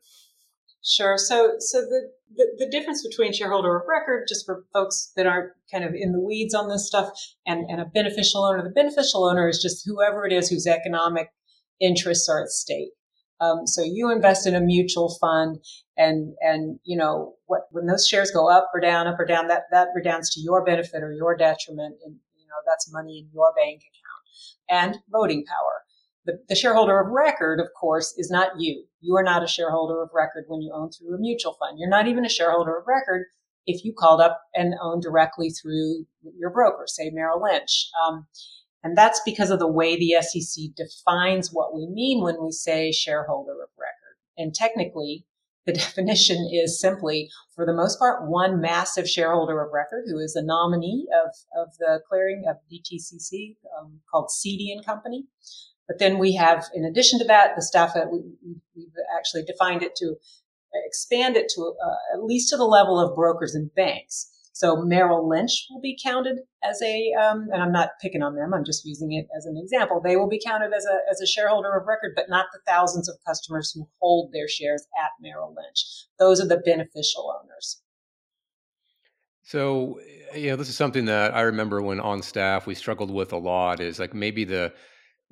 Sure. 0.83 1.17
So, 1.17 1.55
so 1.57 1.81
the, 1.81 2.11
the, 2.35 2.45
the, 2.59 2.69
difference 2.69 3.05
between 3.05 3.33
shareholder 3.33 3.75
of 3.75 3.87
record, 3.87 4.27
just 4.29 4.45
for 4.45 4.65
folks 4.71 5.11
that 5.15 5.25
aren't 5.25 5.53
kind 5.71 5.83
of 5.83 5.95
in 5.95 6.11
the 6.11 6.19
weeds 6.19 6.53
on 6.53 6.69
this 6.69 6.85
stuff, 6.85 7.09
and, 7.47 7.67
and 7.67 7.81
a 7.81 7.85
beneficial 7.85 8.43
owner, 8.43 8.61
the 8.61 8.69
beneficial 8.69 9.25
owner 9.25 9.49
is 9.49 9.59
just 9.59 9.83
whoever 9.83 10.27
it 10.27 10.31
is 10.31 10.47
whose 10.47 10.67
economic 10.67 11.31
interests 11.79 12.29
are 12.29 12.43
at 12.43 12.49
stake. 12.49 12.91
Um, 13.41 13.67
so 13.67 13.83
you 13.83 14.11
invest 14.11 14.47
in 14.47 14.55
a 14.55 14.61
mutual 14.61 15.17
fund, 15.19 15.57
and 15.97 16.33
and 16.39 16.79
you 16.83 16.97
know 16.97 17.35
what 17.47 17.63
when 17.71 17.85
those 17.85 18.07
shares 18.07 18.31
go 18.31 18.49
up 18.49 18.71
or 18.73 18.79
down, 18.79 19.07
up 19.07 19.19
or 19.19 19.25
down, 19.25 19.47
that 19.47 19.63
that 19.71 19.89
redounds 19.95 20.29
to 20.31 20.39
your 20.39 20.63
benefit 20.63 21.03
or 21.03 21.11
your 21.11 21.35
detriment, 21.35 21.97
and 22.05 22.15
you 22.37 22.47
know 22.47 22.55
that's 22.65 22.91
money 22.91 23.19
in 23.19 23.29
your 23.33 23.53
bank 23.55 23.81
account 23.81 24.05
and 24.69 24.97
voting 25.11 25.43
power. 25.45 25.83
The, 26.25 26.39
the 26.49 26.55
shareholder 26.55 26.99
of 26.99 27.11
record, 27.11 27.59
of 27.59 27.67
course, 27.79 28.15
is 28.17 28.31
not 28.31 28.53
you. 28.57 28.85
You 29.01 29.15
are 29.17 29.23
not 29.23 29.43
a 29.43 29.47
shareholder 29.47 30.01
of 30.01 30.09
record 30.13 30.45
when 30.47 30.61
you 30.61 30.71
own 30.73 30.89
through 30.89 31.13
a 31.13 31.19
mutual 31.19 31.55
fund. 31.59 31.77
You're 31.77 31.89
not 31.89 32.07
even 32.07 32.25
a 32.25 32.29
shareholder 32.29 32.77
of 32.77 32.87
record 32.87 33.25
if 33.67 33.83
you 33.83 33.93
called 33.97 34.21
up 34.21 34.41
and 34.53 34.75
owned 34.81 35.01
directly 35.01 35.49
through 35.49 36.05
your 36.37 36.49
broker, 36.51 36.85
say 36.87 37.09
Merrill 37.11 37.41
Lynch. 37.41 37.89
Um, 38.07 38.27
and 38.85 38.95
that's 38.95 39.19
because 39.25 39.49
of 39.49 39.57
the 39.57 39.67
way 39.67 39.97
the 39.97 40.21
SEC 40.21 40.65
defines 40.75 41.49
what 41.51 41.73
we 41.73 41.87
mean 41.87 42.21
when 42.21 42.35
we 42.39 42.51
say 42.51 42.91
shareholder 42.91 43.53
of 43.53 43.69
record. 43.79 44.15
And 44.37 44.53
technically, 44.53 45.25
the 45.65 45.73
definition 45.73 46.47
is 46.53 46.79
simply, 46.79 47.31
for 47.55 47.65
the 47.65 47.73
most 47.73 47.97
part, 47.97 48.29
one 48.29 48.61
massive 48.61 49.09
shareholder 49.09 49.59
of 49.59 49.73
record 49.73 50.03
who 50.05 50.19
is 50.19 50.35
a 50.35 50.45
nominee 50.45 51.07
of, 51.11 51.31
of 51.59 51.75
the 51.79 51.99
clearing 52.07 52.43
of 52.47 52.57
DTCC 52.71 53.55
um, 53.75 54.01
called 54.11 54.29
Cede 54.29 54.77
and 54.77 54.85
Company. 54.85 55.25
But 55.87 55.97
then 55.97 56.19
we 56.19 56.35
have, 56.35 56.65
in 56.75 56.85
addition 56.85 57.17
to 57.17 57.25
that, 57.25 57.55
the 57.55 57.63
staff 57.63 57.95
that 57.95 58.11
we, 58.11 58.19
have 58.77 59.17
actually 59.17 59.45
defined 59.45 59.81
it 59.81 59.95
to 59.95 60.13
expand 60.85 61.37
it 61.37 61.49
to 61.55 61.73
uh, 61.83 62.17
at 62.17 62.23
least 62.23 62.49
to 62.49 62.57
the 62.57 62.65
level 62.65 62.99
of 62.99 63.15
brokers 63.15 63.55
and 63.55 63.73
banks. 63.73 64.29
So 64.55 64.77
Merrill 64.77 65.27
Lynch 65.27 65.67
will 65.69 65.81
be 65.81 65.99
counted 66.01 66.39
as 66.63 66.81
a, 66.81 67.11
um, 67.21 67.49
and 67.51 67.61
I'm 67.61 67.73
not 67.73 67.89
picking 68.01 68.23
on 68.23 68.35
them. 68.35 68.53
I'm 68.53 68.63
just 68.63 68.85
using 68.85 69.11
it 69.11 69.27
as 69.37 69.45
an 69.45 69.57
example. 69.57 69.99
They 70.01 70.15
will 70.15 70.29
be 70.29 70.39
counted 70.41 70.71
as 70.73 70.85
a 70.85 70.99
as 71.11 71.19
a 71.19 71.27
shareholder 71.27 71.75
of 71.75 71.85
record, 71.87 72.13
but 72.15 72.29
not 72.29 72.45
the 72.53 72.61
thousands 72.65 73.09
of 73.09 73.17
customers 73.27 73.73
who 73.75 73.85
hold 73.99 74.31
their 74.31 74.47
shares 74.47 74.87
at 74.97 75.09
Merrill 75.19 75.53
Lynch. 75.53 76.07
Those 76.19 76.39
are 76.39 76.47
the 76.47 76.55
beneficial 76.55 77.37
owners. 77.37 77.81
So, 79.43 79.99
you 80.33 80.51
know, 80.51 80.55
this 80.55 80.69
is 80.69 80.77
something 80.77 81.03
that 81.05 81.35
I 81.35 81.41
remember 81.41 81.81
when 81.81 81.99
on 81.99 82.21
staff 82.21 82.65
we 82.65 82.75
struggled 82.75 83.11
with 83.11 83.33
a 83.33 83.37
lot. 83.37 83.81
Is 83.81 83.99
like 83.99 84.13
maybe 84.13 84.45
the 84.45 84.71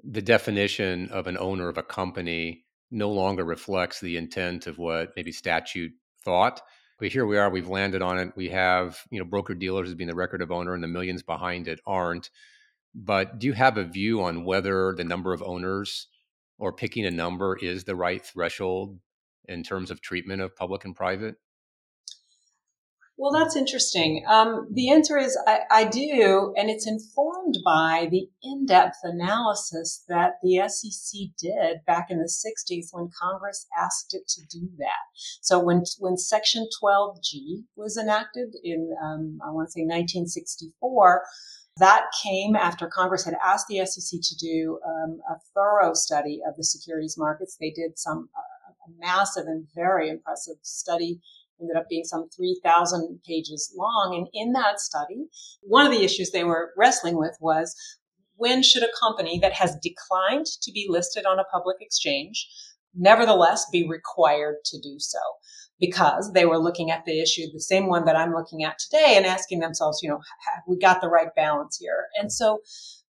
the 0.03 0.21
definition 0.21 1.07
of 1.11 1.27
an 1.27 1.37
owner 1.37 1.69
of 1.69 1.77
a 1.77 1.83
company 1.83 2.65
no 2.91 3.09
longer 3.09 3.45
reflects 3.45 4.01
the 4.01 4.17
intent 4.17 4.67
of 4.67 4.77
what 4.77 5.13
maybe 5.15 5.31
statute 5.31 5.93
thought 6.25 6.61
but 7.03 7.11
here 7.11 7.25
we 7.25 7.37
are 7.37 7.49
we've 7.49 7.67
landed 7.67 8.01
on 8.01 8.17
it. 8.17 8.31
We 8.33 8.47
have 8.47 8.97
you 9.11 9.19
know 9.19 9.25
broker 9.25 9.53
dealers 9.53 9.89
as 9.89 9.95
being 9.95 10.07
the 10.07 10.15
record 10.15 10.41
of 10.41 10.53
owner 10.53 10.73
and 10.73 10.81
the 10.81 10.87
millions 10.87 11.21
behind 11.21 11.67
it 11.67 11.81
aren't. 11.85 12.29
But 12.95 13.39
do 13.39 13.47
you 13.47 13.51
have 13.51 13.77
a 13.77 13.83
view 13.83 14.23
on 14.23 14.45
whether 14.45 14.95
the 14.95 15.03
number 15.03 15.33
of 15.33 15.43
owners 15.43 16.07
or 16.57 16.71
picking 16.71 17.05
a 17.05 17.11
number 17.11 17.57
is 17.61 17.83
the 17.83 17.97
right 17.97 18.25
threshold 18.25 18.99
in 19.49 19.63
terms 19.63 19.91
of 19.91 19.99
treatment 19.99 20.41
of 20.41 20.55
public 20.55 20.85
and 20.85 20.95
private 20.95 21.35
well, 23.23 23.31
that's 23.31 23.55
interesting. 23.55 24.25
Um, 24.27 24.67
the 24.69 24.91
answer 24.91 25.17
is 25.17 25.39
I, 25.47 25.59
I, 25.71 25.83
do, 25.85 26.53
and 26.57 26.69
it's 26.69 26.85
informed 26.85 27.57
by 27.63 28.09
the 28.11 28.27
in-depth 28.43 28.97
analysis 29.03 30.03
that 30.09 30.33
the 30.43 30.61
SEC 30.67 31.29
did 31.37 31.85
back 31.87 32.07
in 32.09 32.17
the 32.17 32.25
60s 32.25 32.87
when 32.91 33.09
Congress 33.17 33.65
asked 33.81 34.13
it 34.13 34.27
to 34.27 34.41
do 34.51 34.67
that. 34.77 35.05
So 35.39 35.57
when 35.57 35.83
when 35.99 36.17
Section 36.17 36.67
12G 36.83 37.63
was 37.77 37.95
enacted 37.95 38.55
in, 38.61 38.93
um, 39.01 39.39
I 39.41 39.51
want 39.51 39.69
to 39.69 39.71
say 39.71 39.83
1964, 39.83 41.23
that 41.77 42.07
came 42.21 42.57
after 42.57 42.87
Congress 42.87 43.23
had 43.23 43.37
asked 43.41 43.67
the 43.69 43.85
SEC 43.85 44.19
to 44.21 44.35
do 44.35 44.79
um, 44.85 45.21
a 45.29 45.35
thorough 45.55 45.93
study 45.93 46.41
of 46.45 46.57
the 46.57 46.65
securities 46.65 47.15
markets. 47.17 47.55
They 47.57 47.71
did 47.71 47.97
some 47.97 48.27
uh, 48.35 48.41
a 48.85 48.91
massive 48.99 49.45
and 49.47 49.67
very 49.73 50.09
impressive 50.09 50.57
study 50.61 51.21
ended 51.59 51.77
up 51.77 51.85
being 51.89 52.03
some 52.03 52.29
3,000 52.35 53.19
pages 53.25 53.73
long. 53.77 54.15
And 54.15 54.27
in 54.33 54.53
that 54.53 54.79
study, 54.79 55.27
one 55.61 55.85
of 55.85 55.91
the 55.91 56.03
issues 56.03 56.31
they 56.31 56.43
were 56.43 56.71
wrestling 56.77 57.17
with 57.17 57.35
was 57.39 57.75
when 58.35 58.63
should 58.63 58.83
a 58.83 58.99
company 58.99 59.39
that 59.39 59.53
has 59.53 59.77
declined 59.81 60.45
to 60.45 60.71
be 60.71 60.87
listed 60.89 61.25
on 61.25 61.39
a 61.39 61.45
public 61.45 61.77
exchange 61.79 62.47
nevertheless 62.95 63.65
be 63.71 63.87
required 63.87 64.55
to 64.65 64.79
do 64.79 64.95
so? 64.99 65.19
Because 65.79 66.31
they 66.33 66.45
were 66.45 66.59
looking 66.59 66.91
at 66.91 67.05
the 67.05 67.21
issue, 67.21 67.43
the 67.51 67.59
same 67.59 67.87
one 67.87 68.05
that 68.05 68.15
I'm 68.15 68.33
looking 68.33 68.63
at 68.63 68.79
today, 68.79 69.15
and 69.17 69.25
asking 69.25 69.59
themselves, 69.59 69.99
you 70.01 70.09
know, 70.09 70.19
have 70.53 70.63
we 70.67 70.77
got 70.77 71.01
the 71.01 71.09
right 71.09 71.33
balance 71.35 71.77
here? 71.79 72.07
And 72.19 72.31
so 72.31 72.59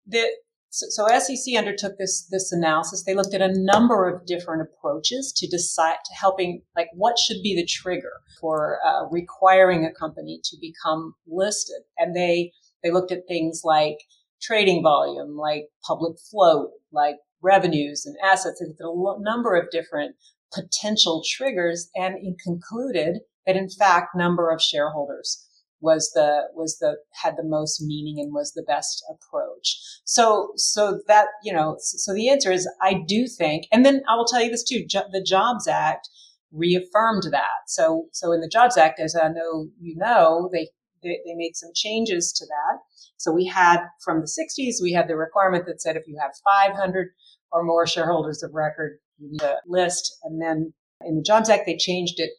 the, 0.06 0.26
so, 0.70 0.86
so, 0.90 1.18
SEC 1.18 1.54
undertook 1.56 1.96
this 1.98 2.26
this 2.30 2.52
analysis. 2.52 3.04
They 3.04 3.14
looked 3.14 3.34
at 3.34 3.40
a 3.40 3.52
number 3.54 4.08
of 4.08 4.26
different 4.26 4.62
approaches 4.62 5.32
to 5.36 5.46
decide 5.46 5.96
to 6.04 6.14
helping 6.14 6.62
like 6.74 6.88
what 6.94 7.18
should 7.18 7.42
be 7.42 7.54
the 7.54 7.64
trigger 7.64 8.12
for 8.40 8.78
uh, 8.84 9.06
requiring 9.10 9.84
a 9.84 9.92
company 9.92 10.40
to 10.44 10.56
become 10.60 11.14
listed, 11.26 11.82
and 11.98 12.14
they 12.14 12.52
they 12.82 12.90
looked 12.90 13.12
at 13.12 13.28
things 13.28 13.62
like 13.64 13.98
trading 14.42 14.82
volume, 14.82 15.36
like 15.36 15.68
public 15.86 16.16
float, 16.30 16.70
like 16.92 17.16
revenues 17.42 18.04
and 18.04 18.16
assets. 18.22 18.60
They 18.60 18.66
looked 18.66 18.80
at 18.80 19.20
a 19.20 19.22
number 19.22 19.54
of 19.54 19.70
different 19.70 20.16
potential 20.52 21.22
triggers, 21.28 21.90
and 21.94 22.16
concluded 22.42 23.20
that 23.46 23.56
in 23.56 23.70
fact 23.70 24.16
number 24.16 24.50
of 24.50 24.60
shareholders 24.60 25.45
was 25.80 26.10
the 26.14 26.48
was 26.54 26.78
the 26.78 26.96
had 27.22 27.36
the 27.36 27.44
most 27.44 27.82
meaning 27.82 28.18
and 28.18 28.32
was 28.32 28.52
the 28.52 28.62
best 28.62 29.04
approach. 29.10 29.78
So 30.04 30.52
so 30.56 31.00
that 31.06 31.28
you 31.42 31.52
know 31.52 31.76
so 31.78 32.14
the 32.14 32.28
answer 32.28 32.50
is 32.50 32.68
i 32.80 32.94
do 33.06 33.26
think 33.26 33.64
and 33.72 33.84
then 33.84 34.02
i 34.08 34.14
will 34.16 34.24
tell 34.24 34.42
you 34.42 34.50
this 34.50 34.64
too 34.64 34.84
jo- 34.88 35.08
the 35.12 35.22
jobs 35.22 35.68
act 35.68 36.08
reaffirmed 36.52 37.24
that. 37.30 37.68
So 37.68 38.06
so 38.12 38.32
in 38.32 38.40
the 38.40 38.48
jobs 38.48 38.76
act 38.76 39.00
as 39.00 39.14
i 39.14 39.28
know 39.28 39.68
you 39.80 39.96
know 39.96 40.48
they 40.52 40.68
they, 41.02 41.20
they 41.26 41.34
made 41.34 41.56
some 41.56 41.70
changes 41.74 42.32
to 42.32 42.46
that. 42.46 42.78
So 43.18 43.30
we 43.32 43.46
had 43.46 43.80
from 44.04 44.20
the 44.20 44.26
60s 44.26 44.82
we 44.82 44.92
had 44.92 45.08
the 45.08 45.16
requirement 45.16 45.66
that 45.66 45.80
said 45.82 45.96
if 45.96 46.06
you 46.06 46.18
have 46.20 46.32
500 46.44 47.08
or 47.52 47.64
more 47.64 47.86
shareholders 47.86 48.42
of 48.42 48.54
record 48.54 48.98
you 49.18 49.30
need 49.30 49.42
a 49.42 49.56
list. 49.66 50.16
And 50.24 50.40
then 50.40 50.72
in 51.02 51.16
the 51.16 51.22
jobs 51.22 51.50
act 51.50 51.66
they 51.66 51.76
changed 51.76 52.18
it 52.18 52.30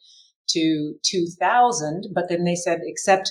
to 0.50 0.94
2000, 1.04 2.08
but 2.14 2.28
then 2.28 2.44
they 2.44 2.54
said, 2.54 2.80
except 2.82 3.30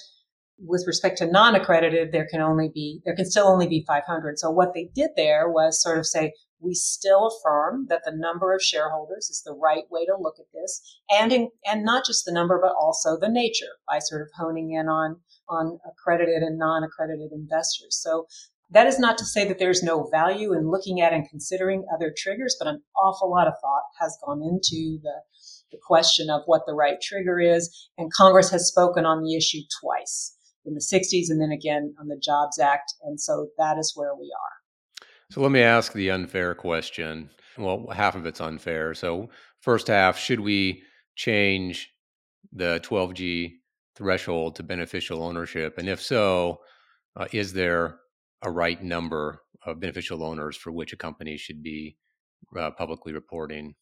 with 0.60 0.86
respect 0.88 1.18
to 1.20 1.32
non-accredited, 1.32 2.12
there 2.12 2.28
can 2.30 2.42
only 2.42 2.70
be, 2.74 3.02
there 3.06 3.16
can 3.16 3.30
still 3.30 3.48
only 3.48 3.68
be 3.68 3.86
500. 3.88 4.40
So 4.40 4.50
what 4.50 4.74
they 4.74 4.90
did 4.96 5.12
there 5.16 5.50
was 5.50 5.82
sort 5.82 6.00
of 6.00 6.06
say, 6.06 6.34
we 6.60 6.74
still 6.74 7.28
affirm 7.28 7.86
that 7.90 8.02
the 8.04 8.12
number 8.12 8.54
of 8.54 8.64
shareholders 8.64 9.30
is 9.30 9.44
the 9.46 9.54
right 9.54 9.84
way 9.92 10.06
to 10.06 10.18
look 10.20 10.40
at 10.40 10.48
this, 10.54 10.82
and 11.12 11.32
in, 11.32 11.50
and 11.66 11.84
not 11.84 12.04
just 12.04 12.26
the 12.26 12.32
number, 12.32 12.60
but 12.60 12.74
also 12.80 13.16
the 13.20 13.30
nature 13.30 13.78
by 13.88 14.00
sort 14.00 14.24
of 14.24 14.30
honing 14.36 14.72
in 14.72 14.88
on 14.88 15.18
on 15.50 15.80
accredited 15.88 16.44
and 16.44 16.58
non-accredited 16.58 17.32
investors. 17.32 17.98
So 18.02 18.28
that 18.70 18.88
is 18.88 19.00
not 19.00 19.18
to 19.18 19.26
say 19.26 19.48
that 19.48 19.60
there's 19.60 19.82
no 19.82 20.10
value 20.12 20.54
in 20.54 20.70
looking 20.70 21.00
at 21.00 21.14
and 21.14 21.30
considering 21.30 21.86
other 21.94 22.14
triggers, 22.16 22.56
but 22.60 22.68
an 22.68 22.82
awful 23.02 23.30
lot 23.30 23.48
of 23.48 23.54
thought 23.62 23.84
has 24.00 24.18
gone 24.26 24.42
into 24.42 25.00
the, 25.02 25.22
the 25.72 25.78
question 25.86 26.30
of 26.30 26.42
what 26.46 26.64
the 26.66 26.74
right 26.74 27.00
trigger 27.02 27.40
is, 27.40 27.90
and 27.98 28.12
Congress 28.14 28.50
has 28.52 28.68
spoken 28.68 29.06
on 29.06 29.24
the 29.24 29.36
issue 29.36 29.62
twice 29.82 30.36
in 30.66 30.74
the 30.74 30.82
60s 30.82 31.30
and 31.30 31.42
then 31.42 31.52
again 31.52 31.96
on 32.00 32.08
the 32.08 32.20
Jobs 32.22 32.60
Act, 32.60 32.94
and 33.04 33.20
so 33.20 33.50
that 33.58 33.78
is 33.78 33.94
where 33.96 34.16
we 34.16 34.26
are. 34.26 34.98
So 35.32 35.42
let 35.42 35.52
me 35.52 35.62
ask 35.62 35.94
the 35.94 36.10
unfair 36.10 36.56
question. 36.56 37.30
Well, 37.58 37.88
half 37.94 38.16
of 38.16 38.26
it's 38.26 38.40
unfair. 38.40 38.94
So, 38.94 39.30
first 39.62 39.88
half, 39.88 40.18
should 40.18 40.40
we 40.40 40.84
change 41.16 41.90
the 42.54 42.80
12G 42.84 43.54
threshold 43.96 44.56
to 44.56 44.64
beneficial 44.64 45.24
ownership? 45.24 45.78
And 45.78 45.90
if 45.90 46.02
so, 46.02 46.60
uh, 47.16 47.26
is 47.32 47.54
there 47.54 47.98
a 48.44 48.52
right 48.52 48.82
number 48.82 49.42
of 49.66 49.80
beneficial 49.80 50.24
owners 50.24 50.56
for 50.56 50.72
which 50.72 50.94
a 50.94 50.98
company 50.98 51.36
should 51.36 51.64
be 51.64 51.98
uh, 52.58 52.72
publicly 52.72 53.12
reporting? 53.12 53.76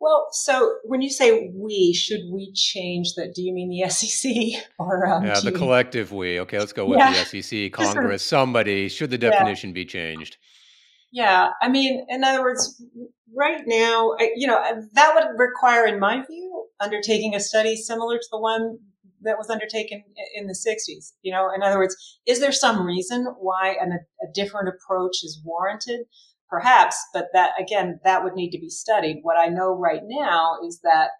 Well, 0.00 0.28
so 0.32 0.76
when 0.84 1.02
you 1.02 1.10
say 1.10 1.52
we, 1.54 1.92
should 1.92 2.22
we 2.32 2.52
change 2.54 3.14
that? 3.14 3.34
Do 3.34 3.42
you 3.42 3.52
mean 3.52 3.68
the 3.68 3.88
SEC 3.90 4.32
or 4.78 5.06
um, 5.06 5.24
yeah, 5.24 5.38
the 5.40 5.50
you... 5.50 5.56
collective 5.56 6.10
we? 6.10 6.40
Okay, 6.40 6.58
let's 6.58 6.72
go 6.72 6.86
with 6.86 6.98
yeah. 6.98 7.22
the 7.24 7.42
SEC, 7.42 7.72
Congress, 7.72 8.22
somebody. 8.22 8.88
Should 8.88 9.10
the 9.10 9.18
definition 9.18 9.70
yeah. 9.70 9.74
be 9.74 9.84
changed? 9.84 10.38
Yeah, 11.12 11.50
I 11.60 11.68
mean, 11.68 12.06
in 12.08 12.24
other 12.24 12.40
words, 12.40 12.82
right 13.36 13.62
now, 13.66 14.12
you 14.36 14.46
know, 14.46 14.62
that 14.92 15.12
would 15.14 15.38
require, 15.38 15.84
in 15.84 15.98
my 15.98 16.24
view, 16.24 16.66
undertaking 16.78 17.34
a 17.34 17.40
study 17.40 17.76
similar 17.76 18.16
to 18.16 18.26
the 18.30 18.38
one 18.38 18.78
that 19.22 19.36
was 19.36 19.50
undertaken 19.50 20.02
in 20.34 20.46
the 20.46 20.54
60s. 20.54 21.12
You 21.22 21.32
know, 21.32 21.50
in 21.54 21.62
other 21.62 21.78
words, 21.78 21.96
is 22.26 22.40
there 22.40 22.52
some 22.52 22.86
reason 22.86 23.26
why 23.38 23.76
an, 23.80 23.92
a 24.22 24.32
different 24.32 24.68
approach 24.68 25.22
is 25.22 25.42
warranted? 25.44 26.00
Perhaps, 26.50 26.96
but 27.14 27.28
that 27.32 27.52
again, 27.58 28.00
that 28.04 28.24
would 28.24 28.34
need 28.34 28.50
to 28.50 28.58
be 28.58 28.68
studied. 28.68 29.20
What 29.22 29.38
I 29.38 29.48
know 29.48 29.72
right 29.72 30.02
now 30.04 30.56
is 30.66 30.80
that, 30.82 31.10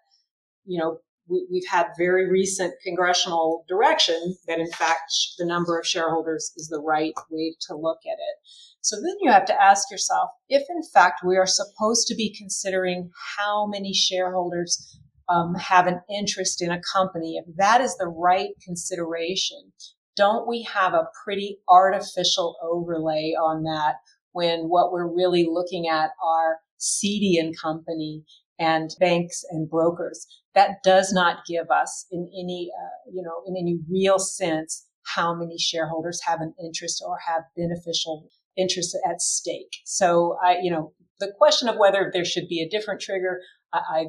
you 0.65 0.79
know, 0.79 0.99
we, 1.29 1.65
have 1.69 1.85
had 1.85 1.93
very 1.97 2.29
recent 2.29 2.73
congressional 2.83 3.63
direction 3.67 4.35
that 4.47 4.59
in 4.59 4.69
fact 4.71 5.11
the 5.37 5.45
number 5.45 5.79
of 5.79 5.87
shareholders 5.87 6.51
is 6.57 6.67
the 6.67 6.81
right 6.81 7.13
way 7.29 7.55
to 7.67 7.75
look 7.75 7.99
at 8.05 8.19
it. 8.19 8.49
So 8.81 8.97
then 8.97 9.15
you 9.21 9.31
have 9.31 9.45
to 9.45 9.61
ask 9.61 9.89
yourself 9.89 10.29
if 10.49 10.63
in 10.69 10.81
fact 10.93 11.21
we 11.25 11.37
are 11.37 11.47
supposed 11.47 12.07
to 12.07 12.15
be 12.15 12.35
considering 12.37 13.11
how 13.37 13.67
many 13.67 13.93
shareholders 13.93 14.99
um, 15.29 15.55
have 15.55 15.87
an 15.87 16.01
interest 16.09 16.61
in 16.61 16.71
a 16.71 16.81
company, 16.93 17.37
if 17.37 17.55
that 17.55 17.79
is 17.79 17.95
the 17.95 18.07
right 18.07 18.49
consideration, 18.65 19.71
don't 20.17 20.47
we 20.47 20.63
have 20.63 20.93
a 20.93 21.07
pretty 21.23 21.59
artificial 21.69 22.57
overlay 22.61 23.33
on 23.39 23.63
that 23.63 23.95
when 24.33 24.69
what 24.69 24.91
we're 24.91 25.13
really 25.13 25.47
looking 25.49 25.87
at 25.87 26.11
are 26.23 26.57
Cede 26.77 27.39
and 27.39 27.57
Company 27.57 28.23
and 28.59 28.91
banks 28.99 29.43
and 29.49 29.69
brokers. 29.69 30.25
That 30.53 30.83
does 30.83 31.11
not 31.11 31.45
give 31.47 31.71
us 31.71 32.05
in 32.11 32.29
any, 32.33 32.69
uh, 32.77 33.11
you 33.11 33.23
know, 33.23 33.41
in 33.47 33.55
any 33.57 33.79
real 33.89 34.19
sense 34.19 34.85
how 35.15 35.33
many 35.33 35.57
shareholders 35.57 36.21
have 36.25 36.41
an 36.41 36.53
interest 36.63 37.03
or 37.05 37.17
have 37.27 37.43
beneficial 37.57 38.29
interest 38.55 38.95
at 39.09 39.21
stake. 39.21 39.77
So 39.85 40.37
I, 40.43 40.57
you 40.61 40.69
know, 40.69 40.93
the 41.19 41.33
question 41.37 41.69
of 41.69 41.77
whether 41.77 42.11
there 42.13 42.25
should 42.25 42.47
be 42.47 42.61
a 42.61 42.69
different 42.69 43.01
trigger, 43.01 43.39
I, 43.73 43.79
I, 43.79 44.05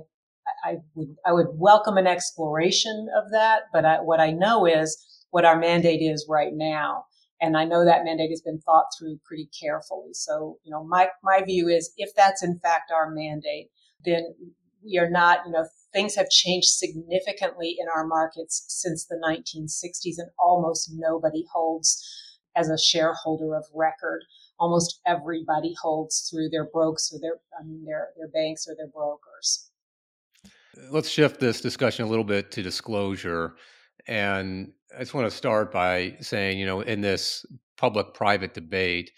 I 0.65 0.75
would, 0.95 1.17
I 1.25 1.33
would 1.33 1.49
welcome 1.53 1.97
an 1.97 2.07
exploration 2.07 3.09
of 3.17 3.31
that. 3.33 3.63
But 3.73 3.85
I, 3.85 3.97
what 4.01 4.21
I 4.21 4.33
know 4.33 4.67
is 4.67 5.03
what 5.31 5.45
our 5.45 5.59
mandate 5.59 6.03
is 6.03 6.27
right 6.29 6.53
now 6.53 7.05
and 7.43 7.57
I 7.57 7.65
know 7.65 7.85
that 7.85 8.05
mandate 8.05 8.31
has 8.31 8.41
been 8.41 8.61
thought 8.61 8.87
through 8.97 9.19
pretty 9.25 9.51
carefully. 9.61 10.15
So, 10.15 10.59
you 10.63 10.71
know, 10.71 10.85
my, 10.85 11.09
my 11.25 11.43
view 11.43 11.69
is 11.69 11.93
if 11.97 12.15
that's 12.15 12.41
in 12.41 12.61
fact 12.61 12.93
our 12.93 13.11
mandate, 13.11 13.69
then 14.05 14.33
we 14.85 14.97
are 14.99 15.11
not, 15.11 15.41
you 15.45 15.51
know, 15.51 15.67
things 15.93 16.15
have 16.15 16.31
changed 16.31 16.69
significantly 16.69 17.77
in 17.81 17.89
our 17.95 18.07
markets 18.07 18.65
since 18.69 19.07
the 19.07 19.17
1960s 19.17 20.19
and 20.19 20.31
almost 20.39 20.93
nobody 20.95 21.45
holds 21.53 22.01
as 22.55 22.69
a 22.69 22.79
shareholder 22.79 23.57
of 23.57 23.65
record. 23.75 24.23
Almost 24.61 25.01
everybody 25.05 25.75
holds 25.83 26.31
through 26.31 26.51
their 26.51 26.69
brokers 26.71 27.13
or 27.13 27.19
their, 27.21 27.41
I 27.59 27.65
mean, 27.65 27.85
their, 27.85 28.11
their 28.17 28.29
banks 28.29 28.69
or 28.69 28.77
their 28.77 28.87
brokers. 28.87 29.69
Let's 30.91 31.09
shift 31.09 31.41
this 31.41 31.61
discussion 31.61 32.05
a 32.05 32.09
little 32.09 32.25
bit 32.25 32.53
to 32.53 32.63
disclosure. 32.63 33.57
And 34.07 34.73
I 34.95 35.01
just 35.01 35.15
want 35.15 35.31
to 35.31 35.37
start 35.37 35.73
by 35.73 36.17
saying, 36.21 36.59
you 36.59 36.67
know, 36.67 36.81
in 36.81 37.01
this 37.01 37.47
public 37.77 38.15
private 38.15 38.55
debate, 38.55 39.11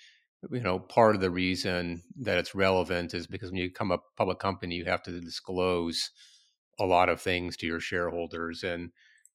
you 0.50 0.60
know, 0.60 0.78
part 0.78 1.14
of 1.14 1.20
the 1.20 1.30
reason 1.30 2.02
that 2.20 2.38
it's 2.38 2.54
relevant 2.54 3.14
is 3.14 3.26
because 3.26 3.50
when 3.50 3.60
you 3.60 3.68
become 3.68 3.90
a 3.90 3.98
public 4.16 4.38
company, 4.38 4.76
you 4.76 4.84
have 4.84 5.02
to 5.04 5.20
disclose 5.20 6.10
a 6.78 6.84
lot 6.84 7.08
of 7.08 7.20
things 7.20 7.56
to 7.56 7.66
your 7.66 7.80
shareholders. 7.80 8.62
And 8.62 8.90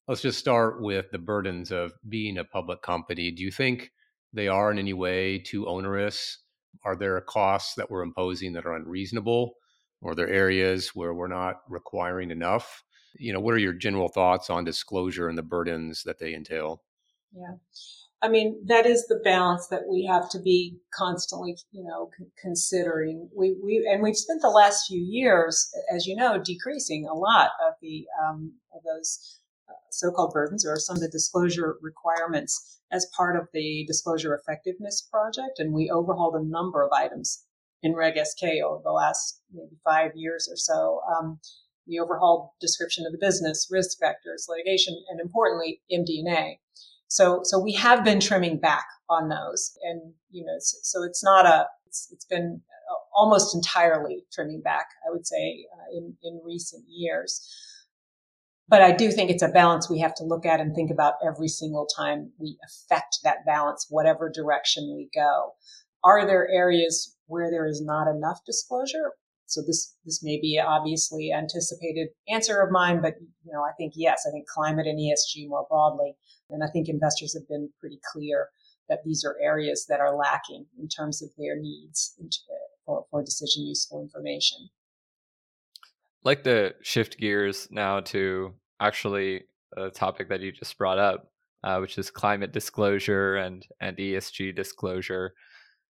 let's 0.08 0.22
just 0.22 0.40
start 0.40 0.82
with 0.82 1.12
the 1.12 1.20
burdens 1.20 1.72
of 1.72 1.94
being 2.08 2.38
a 2.38 2.44
public 2.44 2.82
company. 2.82 3.32
Do 3.32 3.44
you 3.44 3.52
think 3.52 3.92
they 4.32 4.48
are 4.48 4.72
in 4.72 4.80
any 4.80 4.94
way 4.94 5.40
too 5.40 5.68
onerous? 5.68 6.40
Are 6.86 6.96
there 6.96 7.20
costs 7.22 7.76
that 7.76 7.90
we're 7.90 8.04
imposing 8.04 8.54
that 8.54 8.66
are 8.66 8.76
unreasonable? 8.76 9.56
Or 10.02 10.12
are 10.12 10.16
there 10.16 10.30
areas 10.30 10.90
where 10.96 11.14
we're 11.14 11.28
not 11.28 11.62
requiring 11.68 12.32
enough? 12.32 12.84
You 13.16 13.34
know 13.34 13.40
what 13.40 13.54
are 13.54 13.60
your 13.60 13.74
general 13.74 14.10
thoughts 14.10 14.50
on 14.50 14.64
disclosure 14.64 15.30
and 15.30 15.38
the 15.38 15.44
burdens 15.44 16.04
that 16.04 16.20
they 16.20 16.34
entail? 16.34 16.84
Yeah. 17.34 17.56
I 18.22 18.28
mean 18.28 18.62
that 18.68 18.86
is 18.86 19.08
the 19.08 19.22
balance 19.24 19.68
that 19.68 19.88
we 19.90 20.06
have 20.06 20.30
to 20.32 20.40
be 20.40 20.78
constantly 20.94 21.58
you 21.72 21.84
know 21.84 22.10
c- 22.18 22.26
considering. 22.42 23.30
We 23.36 23.56
we 23.64 23.88
and 23.92 24.04
we've 24.04 24.18
spent 24.18 24.42
the 24.42 24.50
last 24.50 24.88
few 24.88 25.02
years 25.02 25.72
as 25.94 26.06
you 26.06 26.16
know 26.16 26.38
decreasing 26.38 27.08
a 27.08 27.14
lot 27.14 27.52
of 27.66 27.74
the 27.82 28.06
um, 28.22 28.54
of 28.74 28.82
those 28.84 29.40
uh, 29.70 29.74
so-called 29.92 30.34
burdens 30.34 30.66
or 30.66 30.78
some 30.78 30.98
of 30.98 31.02
the 31.02 31.10
disclosure 31.10 31.78
requirements 31.82 32.82
as 32.92 33.08
part 33.16 33.40
of 33.40 33.48
the 33.54 33.86
disclosure 33.88 34.34
effectiveness 34.34 35.08
project 35.10 35.60
and 35.60 35.74
we 35.74 35.90
overhauled 35.92 36.36
a 36.36 36.44
number 36.44 36.84
of 36.84 36.92
items 36.92 37.46
in 37.82 37.96
reg 37.96 38.18
S-K 38.18 38.62
over 38.62 38.82
the 38.84 38.92
last 38.92 39.42
maybe 39.54 39.78
five 39.84 40.12
years 40.16 40.50
or 40.52 40.58
so. 40.58 41.02
Um, 41.10 41.40
the 41.90 42.00
overhauled 42.00 42.50
description 42.62 43.06
of 43.06 43.12
the 43.12 43.18
business, 43.18 43.68
risk 43.72 44.00
factors, 44.00 44.48
litigation, 44.48 44.96
and 45.10 45.20
importantly, 45.20 45.82
MD&A. 45.92 46.60
So, 47.08 47.42
so 47.44 47.60
we 47.60 47.74
have 47.74 48.04
been 48.04 48.20
trimming 48.20 48.60
back 48.60 48.86
on 49.10 49.30
those, 49.30 49.78
and 49.84 50.14
you 50.30 50.46
know, 50.46 50.56
so, 50.60 50.78
so 50.84 51.04
it's 51.04 51.24
not 51.24 51.46
a, 51.46 51.66
it's, 51.88 52.08
it's 52.12 52.26
been 52.26 52.62
almost 53.16 53.56
entirely 53.56 54.24
trimming 54.32 54.62
back, 54.62 54.88
I 55.06 55.12
would 55.12 55.28
say, 55.28 55.66
uh, 55.74 55.98
in 55.98 56.16
in 56.24 56.40
recent 56.44 56.86
years. 56.88 57.46
But 58.68 58.84
I 58.84 58.92
do 58.92 59.12
think 59.12 59.32
it's 59.32 59.42
a 59.42 59.48
balance 59.48 59.90
we 59.90 60.00
have 60.00 60.14
to 60.16 60.24
look 60.24 60.46
at 60.46 60.60
and 60.60 60.76
think 60.76 60.92
about 60.92 61.16
every 61.26 61.48
single 61.48 61.88
time 61.98 62.32
we 62.38 62.58
affect 62.64 63.18
that 63.24 63.44
balance, 63.46 63.88
whatever 63.90 64.32
direction 64.32 64.94
we 64.96 65.10
go. 65.14 65.54
Are 66.04 66.26
there 66.26 66.48
areas 66.48 67.18
where 67.26 67.50
there 67.50 67.66
is 67.66 67.82
not 67.82 68.08
enough 68.08 68.42
disclosure? 68.46 69.14
So 69.50 69.62
this 69.66 69.96
this 70.06 70.24
may 70.24 70.40
be 70.40 70.62
obviously 70.64 71.34
anticipated 71.34 72.10
answer 72.30 72.62
of 72.62 72.72
mine, 72.72 73.02
but 73.02 73.16
you 73.44 73.52
know 73.52 73.64
I 73.64 73.72
think 73.78 73.94
yes, 73.96 74.26
I 74.28 74.32
think 74.32 74.48
climate 74.48 74.86
and 74.86 75.00
ESG 75.00 75.50
more 75.50 75.66
broadly, 75.68 76.16
and 76.52 76.64
I 76.64 76.68
think 76.68 76.88
investors 76.88 77.34
have 77.34 77.48
been 77.48 77.70
pretty 77.80 78.00
clear 78.14 78.50
that 78.90 79.00
these 79.04 79.26
are 79.26 79.36
areas 79.42 79.88
that 79.90 80.00
are 80.00 80.16
lacking 80.16 80.66
in 80.80 80.88
terms 80.88 81.22
of 81.24 81.30
their 81.38 81.60
needs 81.60 82.16
for, 82.86 83.06
for 83.10 83.24
decision 83.24 83.66
useful 83.66 84.02
information. 84.02 84.70
Like 86.24 86.44
to 86.44 86.74
shift 86.82 87.18
gears 87.18 87.68
now 87.72 88.02
to 88.02 88.54
actually 88.80 89.46
a 89.78 89.90
topic 89.90 90.30
that 90.30 90.42
you 90.42 90.52
just 90.52 90.78
brought 90.78 91.00
up, 91.00 91.32
uh, 91.64 91.78
which 91.80 91.98
is 91.98 92.12
climate 92.12 92.52
disclosure 92.52 93.38
and 93.38 93.66
and 93.82 93.98
ESG 93.98 94.56
disclosure. 94.56 95.34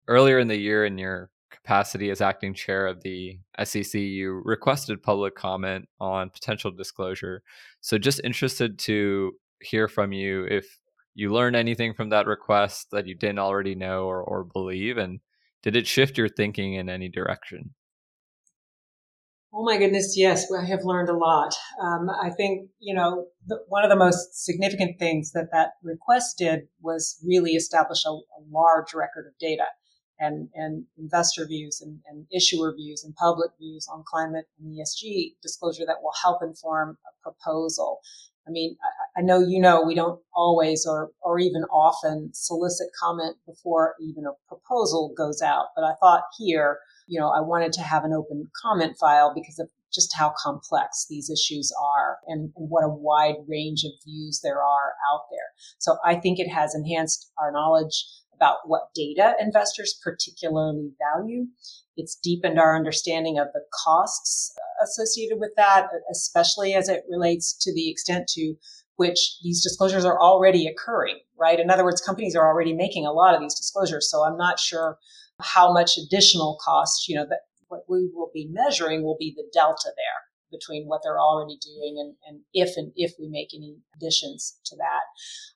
Earlier 0.07 0.39
in 0.39 0.47
the 0.47 0.57
year, 0.57 0.86
in 0.86 0.97
your 0.97 1.30
capacity 1.52 2.10
as 2.10 2.22
acting 2.22 2.54
chair 2.54 2.88
of 2.88 3.02
the 3.02 3.39
SEC, 3.64 3.93
you 3.95 4.41
requested 4.45 5.02
public 5.02 5.36
comment 5.36 5.88
on 6.00 6.30
potential 6.30 6.72
disclosure. 6.72 7.41
So, 7.82 7.97
just 7.97 8.22
interested 8.24 8.80
to 8.80 9.34
hear 9.62 9.88
from 9.88 10.14
you 10.14 10.45
if 10.45 10.80
you 11.16 11.32
learned 11.32 11.56
anything 11.56 11.93
from 11.93 12.10
that 12.10 12.28
request 12.28 12.88
that 12.91 13.08
you 13.08 13.16
didn't 13.16 13.39
already 13.39 13.76
know 13.76 14.06
or, 14.06 14.22
or 14.24 14.43
believe, 14.45 14.97
and 14.97 15.20
did 15.64 15.76
it 15.76 15.88
shift 15.88 16.18
your 16.18 16.30
thinking 16.30 16.76
in 16.76 16.89
any 16.89 17.10
direction? 17.10 17.74
Oh 19.52 19.64
my 19.64 19.78
goodness, 19.78 20.14
yes, 20.16 20.45
I 20.52 20.64
have 20.66 20.84
learned 20.84 21.10
a 21.10 21.18
lot. 21.18 21.56
Um, 21.82 22.08
I 22.10 22.30
think, 22.30 22.70
you 22.80 22.93
know, 22.93 23.26
the, 23.47 23.58
one 23.68 23.84
of 23.84 23.89
the 23.89 23.95
most 23.95 24.45
significant 24.45 25.00
things 25.00 25.32
that 25.32 25.47
that 25.52 25.72
request 25.82 26.38
did 26.38 26.68
was 26.82 27.20
really 27.26 27.54
establish 27.54 28.06
a, 28.06 28.10
a 28.10 28.41
large 28.52 28.93
record 28.93 29.26
of 29.28 29.34
data 29.39 29.66
and, 30.20 30.50
and 30.54 30.86
investor 30.98 31.46
views 31.46 31.82
and, 31.82 32.00
and, 32.08 32.26
issuer 32.32 32.74
views 32.76 33.04
and 33.04 33.16
public 33.16 33.52
views 33.60 33.88
on 33.92 34.04
climate 34.06 34.46
and 34.60 34.74
ESG 34.74 35.36
disclosure 35.42 35.86
that 35.86 36.02
will 36.02 36.14
help 36.22 36.42
inform 36.44 36.98
a 37.08 37.24
proposal. 37.24 38.00
I 38.48 38.52
mean, 38.52 38.78
I, 38.84 39.20
I 39.20 39.24
know 39.24 39.40
you 39.40 39.60
know 39.60 39.82
we 39.82 39.96
don't 39.96 40.20
always 40.34 40.86
or, 40.86 41.12
or 41.22 41.40
even 41.40 41.64
often 41.66 42.32
solicit 42.34 42.90
comment 43.02 43.38
before 43.46 43.96
even 44.02 44.26
a 44.26 44.32
proposal 44.48 45.14
goes 45.18 45.42
out, 45.42 45.68
but 45.76 45.84
I 45.84 45.94
thought 46.00 46.24
here, 46.38 46.80
you 47.08 47.20
know, 47.20 47.30
I 47.30 47.42
wanted 47.42 47.74
to 47.74 47.82
have 47.82 48.04
an 48.04 48.14
open 48.14 48.50
comment 48.62 48.98
file 49.00 49.34
because 49.34 49.60
of 49.60 49.70
just 49.92 50.16
how 50.16 50.34
complex 50.42 51.08
these 51.10 51.30
issues 51.30 51.74
are 51.82 52.18
and, 52.28 52.52
and, 52.56 52.70
what 52.70 52.84
a 52.84 52.90
wide 52.90 53.36
range 53.48 53.84
of 53.84 53.92
views 54.06 54.42
there 54.44 54.62
are 54.62 54.94
out 55.12 55.24
there. 55.32 55.50
So 55.80 55.98
I 56.06 56.16
think 56.16 56.40
it 56.40 56.48
has 56.48 56.76
enhanced 56.76 57.32
our 57.42 57.52
knowledge 57.52 58.06
about 58.40 58.58
what 58.66 58.94
data 58.96 59.34
investors 59.40 60.00
particularly 60.02 60.92
value. 61.14 61.46
It's 61.98 62.16
deepened 62.16 62.60
our 62.60 62.76
understanding 62.76 63.38
of 63.38 63.48
the 63.54 63.62
costs 63.84 64.56
associated 64.82 65.40
with 65.40 65.52
that, 65.58 65.90
especially 66.10 66.74
as 66.74 66.88
it 66.88 67.04
relates 67.10 67.54
to 67.62 67.74
the 67.74 67.90
extent 67.90 68.28
to 68.36 68.56
which 68.96 69.38
these 69.44 69.62
disclosures 69.62 70.06
are 70.06 70.20
already 70.20 70.68
occurring, 70.68 71.20
right? 71.38 71.60
In 71.60 71.70
other 71.70 71.84
words, 71.84 72.02
companies 72.02 72.36
are 72.36 72.48
already 72.48 72.74
making 72.74 73.06
a 73.06 73.12
lot 73.12 73.36
of 73.36 73.42
these 73.42 73.56
disclosures. 73.56 74.10
So 74.10 74.24
I'm 74.24 74.38
not 74.38 74.60
sure 74.60 74.98
how 75.42 75.74
much 75.74 75.98
additional 75.98 76.58
cost, 76.64 77.08
you 77.08 77.16
know, 77.16 77.26
that 77.30 77.42
what 77.68 77.84
we 77.90 78.10
will 78.14 78.32
be 78.34 78.50
measuring 78.52 79.04
will 79.04 79.18
be 79.20 79.34
the 79.36 79.48
delta 79.54 79.90
there 79.96 80.29
between 80.52 80.88
what 80.88 81.02
they're 81.04 81.20
already 81.20 81.58
doing 81.62 81.97
and, 82.00 82.16
and 82.28 82.41
if 82.54 82.78
and 82.78 82.91
if 82.95 83.14
we 83.20 83.28
make 83.28 83.50
any 83.54 83.78
additions 83.95 84.60
to 84.66 84.76
that. 84.78 85.02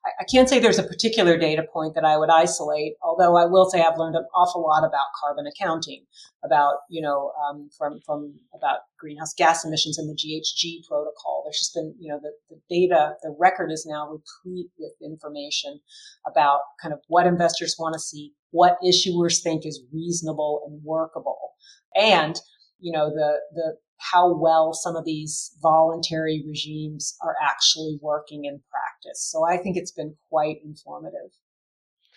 I, 0.05 0.09
I, 0.21 0.25
can't 0.25 0.49
say 0.49 0.59
there's 0.59 0.79
a 0.79 0.83
particular 0.83 1.37
data 1.37 1.63
point 1.71 1.95
that 1.95 2.05
I 2.05 2.17
would 2.17 2.29
isolate, 2.29 2.93
although 3.01 3.37
I 3.37 3.45
will 3.45 3.69
say 3.69 3.81
I've 3.81 3.97
learned 3.97 4.15
an 4.15 4.25
awful 4.35 4.61
lot 4.61 4.83
about 4.83 5.07
carbon 5.19 5.45
accounting, 5.47 6.05
about 6.43 6.75
you 6.89 7.01
know 7.01 7.31
um, 7.47 7.69
from 7.77 7.99
from 8.05 8.33
about 8.53 8.79
greenhouse 8.99 9.33
gas 9.33 9.65
emissions 9.65 9.97
and 9.97 10.09
the 10.09 10.13
GHG 10.13 10.87
protocol. 10.87 11.43
There's 11.45 11.59
just 11.59 11.73
been 11.73 11.95
you 11.99 12.11
know 12.11 12.19
the, 12.21 12.31
the 12.49 12.59
data, 12.69 13.13
the 13.23 13.35
record 13.39 13.71
is 13.71 13.85
now 13.89 14.09
replete 14.09 14.71
with 14.77 14.93
information 15.01 15.79
about 16.27 16.59
kind 16.81 16.93
of 16.93 16.99
what 17.07 17.27
investors 17.27 17.75
want 17.79 17.93
to 17.93 17.99
see, 17.99 18.33
what 18.51 18.77
issuers 18.83 19.41
think 19.41 19.65
is 19.65 19.81
reasonable 19.93 20.63
and 20.67 20.83
workable, 20.83 21.53
and 21.95 22.39
you 22.79 22.91
know 22.91 23.09
the 23.09 23.39
the 23.53 23.77
how 24.11 24.33
well 24.33 24.73
some 24.73 24.95
of 24.95 25.05
these 25.05 25.55
voluntary 25.61 26.43
regimes 26.45 27.15
are 27.21 27.35
actually 27.41 27.97
working 28.01 28.45
in 28.45 28.61
practice. 28.69 29.29
So 29.31 29.45
I 29.45 29.57
think 29.57 29.77
it's 29.77 29.91
been 29.91 30.15
quite 30.29 30.57
informative. 30.63 31.31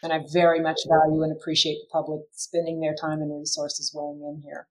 And 0.02 0.12
I 0.12 0.20
very 0.32 0.60
much 0.60 0.80
value 0.88 1.22
and 1.22 1.32
appreciate 1.32 1.78
the 1.80 1.88
public 1.92 2.20
spending 2.32 2.80
their 2.80 2.94
time 2.94 3.22
and 3.22 3.38
resources 3.38 3.92
weighing 3.94 4.20
in 4.20 4.42
here. 4.42 4.68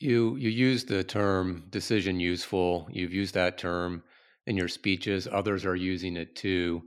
You 0.00 0.36
you 0.36 0.50
use 0.50 0.84
the 0.84 1.04
term 1.04 1.64
decision 1.70 2.18
useful. 2.18 2.88
You've 2.90 3.12
used 3.12 3.34
that 3.34 3.56
term 3.56 4.02
in 4.46 4.56
your 4.56 4.68
speeches. 4.68 5.28
Others 5.30 5.64
are 5.64 5.76
using 5.76 6.16
it 6.16 6.34
too. 6.34 6.82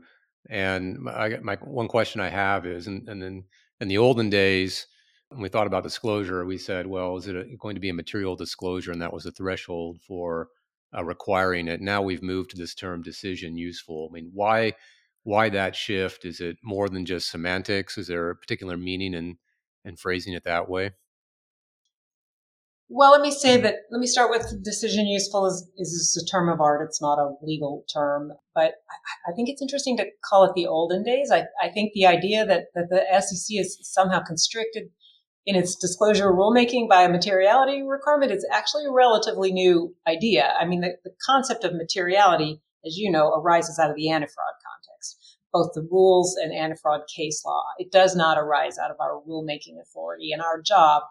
And 0.49 1.07
I, 1.09 1.37
my 1.41 1.55
one 1.61 1.87
question 1.87 2.19
I 2.19 2.29
have 2.29 2.65
is, 2.65 2.87
and, 2.87 3.07
and 3.07 3.21
then 3.21 3.45
in 3.79 3.87
the 3.87 3.97
olden 3.97 4.29
days, 4.29 4.85
when 5.29 5.41
we 5.41 5.49
thought 5.49 5.67
about 5.67 5.83
disclosure, 5.83 6.45
we 6.45 6.57
said, 6.57 6.87
well, 6.87 7.17
is 7.17 7.27
it 7.27 7.35
a, 7.35 7.45
going 7.59 7.75
to 7.75 7.81
be 7.81 7.89
a 7.89 7.93
material 7.93 8.35
disclosure? 8.35 8.91
And 8.91 9.01
that 9.01 9.13
was 9.13 9.23
the 9.23 9.31
threshold 9.31 9.99
for 10.07 10.49
uh, 10.95 11.03
requiring 11.03 11.67
it. 11.67 11.81
Now 11.81 12.01
we've 12.01 12.23
moved 12.23 12.51
to 12.51 12.57
this 12.57 12.75
term 12.75 13.01
decision 13.01 13.57
useful. 13.57 14.09
I 14.09 14.13
mean, 14.13 14.31
why 14.33 14.73
why 15.23 15.49
that 15.49 15.75
shift? 15.75 16.23
Is 16.23 16.39
it 16.39 16.57
more 16.63 16.87
than 16.87 17.05
just 17.05 17.31
semantics? 17.31 17.97
Is 17.97 18.07
there 18.07 18.29
a 18.29 18.35
particular 18.35 18.77
meaning 18.77 19.13
in 19.13 19.37
in 19.83 19.95
phrasing 19.95 20.33
it 20.33 20.43
that 20.43 20.69
way? 20.69 20.91
Well, 22.87 23.11
let 23.11 23.21
me 23.21 23.31
say 23.31 23.59
that, 23.59 23.75
let 23.89 23.99
me 23.99 24.05
start 24.05 24.29
with 24.29 24.63
decision 24.63 25.07
useful 25.07 25.47
is, 25.47 25.67
is 25.75 26.21
a 26.21 26.31
term 26.31 26.49
of 26.49 26.61
art. 26.61 26.85
It's 26.87 27.01
not 27.01 27.17
a 27.17 27.33
legal 27.41 27.83
term, 27.91 28.31
but 28.53 28.75
I, 28.89 29.31
I, 29.31 29.35
think 29.35 29.49
it's 29.49 29.61
interesting 29.61 29.97
to 29.97 30.05
call 30.23 30.43
it 30.43 30.53
the 30.55 30.67
olden 30.67 31.01
days. 31.01 31.31
I, 31.31 31.45
I 31.59 31.69
think 31.69 31.93
the 31.93 32.05
idea 32.05 32.45
that, 32.45 32.65
that 32.75 32.89
the 32.91 33.03
SEC 33.21 33.57
is 33.59 33.79
somehow 33.81 34.21
constricted 34.21 34.89
in 35.45 35.55
its 35.55 35.75
disclosure 35.75 36.31
rulemaking 36.31 36.89
by 36.89 37.03
a 37.03 37.09
materiality 37.09 37.83
requirement 37.83 38.31
is 38.31 38.47
actually 38.51 38.85
a 38.85 38.91
relatively 38.91 39.51
new 39.51 39.95
idea. 40.07 40.53
I 40.59 40.65
mean, 40.65 40.81
the, 40.81 40.97
the 41.03 41.11
concept 41.25 41.63
of 41.63 41.73
materiality, 41.73 42.61
as 42.85 42.97
you 42.97 43.11
know, 43.11 43.33
arises 43.33 43.77
out 43.79 43.89
of 43.89 43.95
the 43.95 44.09
anti-fraud 44.09 44.55
context, 44.65 45.37
both 45.53 45.71
the 45.73 45.87
rules 45.91 46.35
and 46.35 46.51
anti-fraud 46.51 47.01
case 47.15 47.43
law. 47.45 47.63
It 47.77 47.91
does 47.91 48.15
not 48.15 48.37
arise 48.37 48.77
out 48.77 48.91
of 48.91 48.97
our 48.99 49.21
rulemaking 49.27 49.79
authority. 49.81 50.31
And 50.31 50.41
our 50.41 50.61
job, 50.61 51.03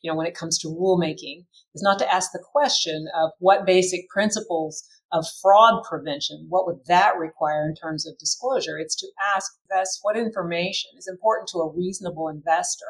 you 0.00 0.10
know, 0.10 0.16
when 0.16 0.26
it 0.26 0.36
comes 0.36 0.58
to 0.60 0.68
rulemaking 0.68 1.44
is 1.74 1.82
not 1.82 1.98
to 1.98 2.12
ask 2.12 2.32
the 2.32 2.42
question 2.52 3.06
of 3.14 3.30
what 3.38 3.66
basic 3.66 4.08
principles 4.08 4.84
of 5.12 5.26
fraud 5.42 5.82
prevention, 5.88 6.46
what 6.48 6.66
would 6.66 6.80
that 6.86 7.16
require 7.18 7.68
in 7.68 7.74
terms 7.74 8.06
of 8.06 8.18
disclosure? 8.18 8.78
It's 8.78 8.96
to 8.96 9.06
ask 9.36 9.52
us 9.76 10.00
what 10.02 10.16
information 10.16 10.90
is 10.96 11.06
important 11.06 11.48
to 11.48 11.58
a 11.58 11.70
reasonable 11.70 12.28
investor. 12.28 12.86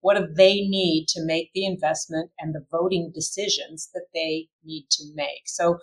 What 0.00 0.16
do 0.16 0.26
they 0.36 0.60
need 0.60 1.06
to 1.08 1.24
make 1.24 1.50
the 1.54 1.64
investment 1.64 2.30
and 2.38 2.54
the 2.54 2.66
voting 2.70 3.10
decisions 3.14 3.90
that 3.94 4.06
they 4.12 4.48
need 4.64 4.86
to 4.90 5.04
make? 5.14 5.46
So 5.46 5.78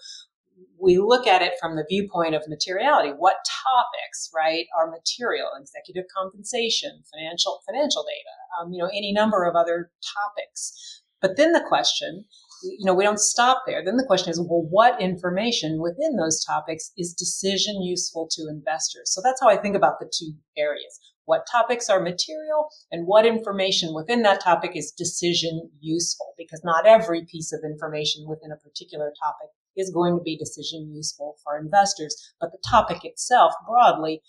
we 0.79 0.97
look 0.97 1.25
at 1.25 1.41
it 1.41 1.53
from 1.59 1.75
the 1.75 1.85
viewpoint 1.89 2.35
of 2.35 2.47
materiality. 2.47 3.09
What 3.09 3.35
topics, 3.65 4.29
right, 4.35 4.65
are 4.77 4.91
material? 4.91 5.49
Executive 5.59 6.05
compensation, 6.15 7.03
financial 7.11 7.61
financial 7.65 8.03
data, 8.03 8.61
um, 8.61 8.73
you 8.73 8.81
know, 8.81 8.89
any 8.89 9.11
number 9.11 9.43
of 9.43 9.55
other 9.55 9.91
topics. 10.03 11.01
But 11.21 11.35
then 11.35 11.51
the 11.51 11.65
question 11.67 12.25
you 12.64 12.86
know, 12.86 12.93
we 12.93 13.03
don't 13.03 13.20
stop 13.20 13.64
there. 13.66 13.84
Then 13.84 13.97
the 13.97 14.05
question 14.05 14.30
is, 14.30 14.39
well, 14.39 14.66
what 14.70 15.01
information 15.01 15.82
within 15.82 16.16
those 16.16 16.43
topics 16.43 16.91
is 16.97 17.14
decision 17.14 17.82
useful 17.82 18.28
to 18.32 18.47
investors? 18.49 19.14
So 19.14 19.22
that's 19.24 19.41
how 19.41 19.49
I 19.49 19.57
think 19.57 19.76
about 19.76 19.99
the 19.99 20.12
two 20.12 20.34
areas. 20.57 20.99
What 21.26 21.47
topics 21.51 21.89
are 21.89 22.01
material 22.01 22.70
and 22.91 23.05
what 23.05 23.26
information 23.26 23.93
within 23.93 24.24
that 24.24 24.41
topic 24.41 24.72
is 24.76 24.91
decision 24.91 25.70
useful? 25.80 26.34
Because 26.38 26.62
not 26.64 26.88
every 26.88 27.26
piece 27.26 27.53
of 27.53 27.62
information 27.64 28.26
within 28.28 28.51
a 28.51 28.57
particular 28.57 29.14
topic 29.24 29.49
is 29.78 29.91
going 29.91 30.18
to 30.18 30.24
be 30.24 30.38
decision 30.38 30.91
useful 30.91 31.38
for 31.43 31.57
investors, 31.57 32.34
but 32.41 32.51
the 32.51 32.57
topic 32.68 33.05
itself 33.05 33.53
broadly 33.68 34.22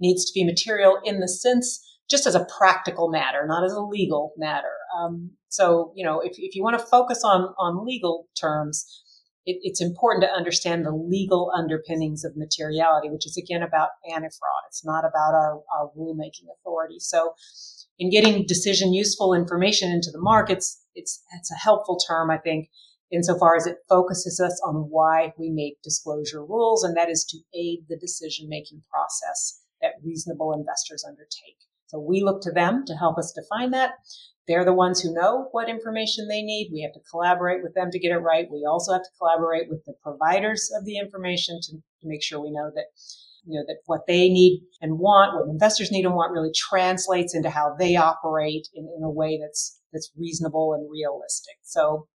needs 0.00 0.24
to 0.24 0.32
be 0.34 0.44
material 0.44 0.98
in 1.04 1.20
the 1.20 1.28
sense 1.28 1.86
just 2.10 2.26
as 2.26 2.34
a 2.34 2.46
practical 2.58 3.08
matter, 3.08 3.46
not 3.46 3.64
as 3.64 3.72
a 3.72 3.80
legal 3.80 4.32
matter. 4.36 4.74
Um, 4.98 5.30
so, 5.48 5.92
you 5.94 6.04
know, 6.04 6.20
if, 6.20 6.32
if 6.38 6.54
you 6.56 6.62
want 6.62 6.78
to 6.78 6.84
focus 6.84 7.22
on, 7.24 7.54
on 7.58 7.86
legal 7.86 8.28
terms, 8.38 8.84
it, 9.46 9.58
it's 9.62 9.80
important 9.80 10.24
to 10.24 10.30
understand 10.30 10.84
the 10.84 10.90
legal 10.90 11.52
underpinnings 11.56 12.24
of 12.24 12.36
materiality, 12.36 13.08
which 13.10 13.26
is 13.26 13.36
again 13.36 13.62
about 13.62 13.90
anti-fraud. 14.12 14.62
It's 14.68 14.84
not 14.84 15.04
about 15.04 15.34
our, 15.34 15.62
our 15.78 15.90
rulemaking 15.96 16.48
authority. 16.58 16.98
So 16.98 17.34
in 17.98 18.10
getting 18.10 18.44
decision 18.46 18.92
useful 18.92 19.32
information 19.32 19.90
into 19.90 20.10
the 20.10 20.20
markets, 20.20 20.82
it's, 20.94 21.22
it's 21.38 21.52
a 21.52 21.62
helpful 21.62 21.96
term, 21.96 22.30
I 22.30 22.38
think, 22.38 22.68
insofar 23.12 23.56
as 23.56 23.66
it 23.66 23.78
focuses 23.88 24.40
us 24.40 24.60
on 24.66 24.86
why 24.88 25.32
we 25.38 25.50
make 25.50 25.82
disclosure 25.82 26.44
rules, 26.44 26.84
and 26.84 26.96
that 26.96 27.10
is 27.10 27.24
to 27.24 27.38
aid 27.58 27.80
the 27.88 27.96
decision 27.96 28.48
making 28.48 28.82
process 28.90 29.60
that 29.82 29.92
reasonable 30.04 30.52
investors 30.52 31.04
undertake. 31.06 31.69
So 31.90 31.98
we 31.98 32.22
look 32.22 32.40
to 32.42 32.52
them 32.52 32.84
to 32.86 32.94
help 32.94 33.18
us 33.18 33.32
define 33.32 33.72
that. 33.72 33.94
They're 34.46 34.64
the 34.64 34.72
ones 34.72 35.00
who 35.00 35.12
know 35.12 35.48
what 35.50 35.68
information 35.68 36.28
they 36.28 36.42
need. 36.42 36.70
We 36.72 36.82
have 36.82 36.92
to 36.94 37.10
collaborate 37.10 37.62
with 37.62 37.74
them 37.74 37.90
to 37.90 37.98
get 37.98 38.12
it 38.12 38.18
right. 38.18 38.46
We 38.50 38.64
also 38.68 38.92
have 38.92 39.02
to 39.02 39.18
collaborate 39.18 39.68
with 39.68 39.84
the 39.86 39.94
providers 40.02 40.70
of 40.76 40.84
the 40.84 40.98
information 40.98 41.58
to, 41.62 41.72
to 41.72 42.04
make 42.04 42.22
sure 42.22 42.40
we 42.40 42.52
know 42.52 42.70
that 42.74 42.86
you 43.44 43.58
know 43.58 43.64
that 43.66 43.78
what 43.86 44.06
they 44.06 44.28
need 44.28 44.62
and 44.80 44.98
want, 44.98 45.34
what 45.34 45.50
investors 45.50 45.90
need 45.90 46.04
and 46.04 46.14
want, 46.14 46.32
really 46.32 46.52
translates 46.54 47.34
into 47.34 47.50
how 47.50 47.74
they 47.78 47.96
operate 47.96 48.68
in, 48.74 48.84
in 48.96 49.02
a 49.02 49.10
way 49.10 49.38
that's 49.40 49.80
that's 49.92 50.12
reasonable 50.16 50.74
and 50.74 50.88
realistic. 50.90 51.56
So 51.62 52.06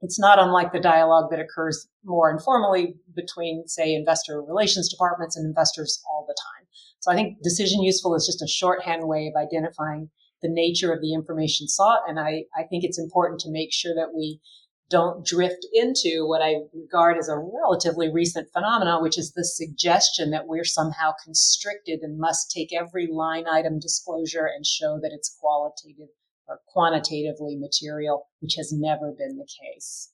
it's 0.00 0.18
not 0.18 0.38
unlike 0.38 0.72
the 0.72 0.80
dialogue 0.80 1.30
that 1.30 1.40
occurs 1.40 1.88
more 2.04 2.30
informally 2.30 2.96
between, 3.16 3.66
say, 3.66 3.94
investor 3.94 4.42
relations 4.42 4.90
departments 4.90 5.36
and 5.36 5.46
investors 5.46 6.02
all 6.12 6.26
the 6.28 6.36
time. 6.38 6.66
So 7.04 7.12
I 7.12 7.16
think 7.16 7.42
decision 7.42 7.82
useful 7.82 8.14
is 8.14 8.24
just 8.24 8.40
a 8.40 8.48
shorthand 8.48 9.06
way 9.06 9.26
of 9.26 9.36
identifying 9.36 10.08
the 10.40 10.48
nature 10.48 10.90
of 10.90 11.02
the 11.02 11.12
information 11.12 11.68
sought. 11.68 12.00
And 12.08 12.18
I, 12.18 12.44
I 12.56 12.62
think 12.62 12.82
it's 12.82 12.98
important 12.98 13.40
to 13.40 13.50
make 13.50 13.74
sure 13.74 13.94
that 13.94 14.14
we 14.16 14.40
don't 14.88 15.22
drift 15.22 15.66
into 15.74 16.26
what 16.26 16.40
I 16.40 16.60
regard 16.72 17.18
as 17.18 17.28
a 17.28 17.36
relatively 17.36 18.10
recent 18.10 18.48
phenomenon, 18.54 19.02
which 19.02 19.18
is 19.18 19.34
the 19.34 19.44
suggestion 19.44 20.30
that 20.30 20.46
we're 20.46 20.64
somehow 20.64 21.12
constricted 21.22 22.00
and 22.00 22.18
must 22.18 22.50
take 22.50 22.72
every 22.72 23.06
line 23.06 23.44
item 23.46 23.78
disclosure 23.78 24.46
and 24.46 24.64
show 24.64 24.98
that 25.02 25.12
it's 25.12 25.36
qualitative 25.38 26.08
or 26.48 26.60
quantitatively 26.68 27.58
material, 27.58 28.28
which 28.40 28.54
has 28.56 28.72
never 28.72 29.12
been 29.12 29.36
the 29.36 29.48
case. 29.60 30.13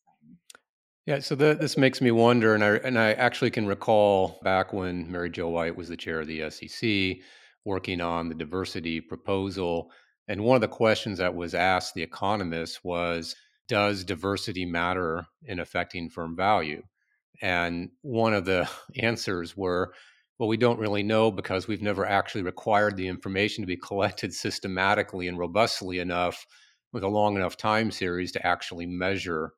Yeah, 1.07 1.19
so 1.21 1.35
the, 1.35 1.55
this 1.55 1.77
makes 1.77 2.01
me 2.01 2.11
wonder, 2.11 2.55
and 2.55 2.63
I 2.63 2.77
and 2.77 2.99
I 2.99 3.13
actually 3.13 3.51
can 3.51 3.67
recall 3.67 4.39
back 4.43 4.73
when 4.73 5.11
Mary 5.11 5.31
Jo 5.31 5.49
White 5.49 5.77
was 5.77 5.89
the 5.89 5.97
chair 5.97 6.21
of 6.21 6.27
the 6.27 6.43
SEC, 6.43 7.23
working 7.65 8.01
on 8.01 8.29
the 8.29 8.35
diversity 8.35 9.01
proposal, 9.01 9.91
and 10.29 10.45
one 10.45 10.55
of 10.57 10.61
the 10.61 10.69
questions 10.69 11.19
that 11.19 11.35
was 11.35 11.55
asked 11.55 11.95
the 11.95 12.03
economists 12.03 12.85
was, 12.85 13.35
"Does 13.67 14.05
diversity 14.05 14.65
matter 14.67 15.27
in 15.45 15.59
affecting 15.59 16.11
firm 16.11 16.37
value?" 16.37 16.83
And 17.43 17.91
one 18.03 18.35
of 18.35 18.45
the 18.47 18.69
answers 18.97 19.57
were, 19.57 19.95
"Well, 20.39 20.49
we 20.51 20.57
don't 20.59 20.81
really 20.81 21.03
know 21.05 21.31
because 21.33 21.69
we've 21.69 21.83
never 21.83 22.07
actually 22.07 22.43
required 22.43 22.97
the 22.97 23.09
information 23.09 23.63
to 23.63 23.67
be 23.69 23.77
collected 23.79 24.35
systematically 24.35 25.29
and 25.29 25.39
robustly 25.39 25.99
enough 26.01 26.47
with 26.93 27.05
a 27.05 27.09
long 27.09 27.37
enough 27.37 27.57
time 27.57 27.91
series 27.91 28.33
to 28.33 28.47
actually 28.47 28.87
measure." 28.87 29.53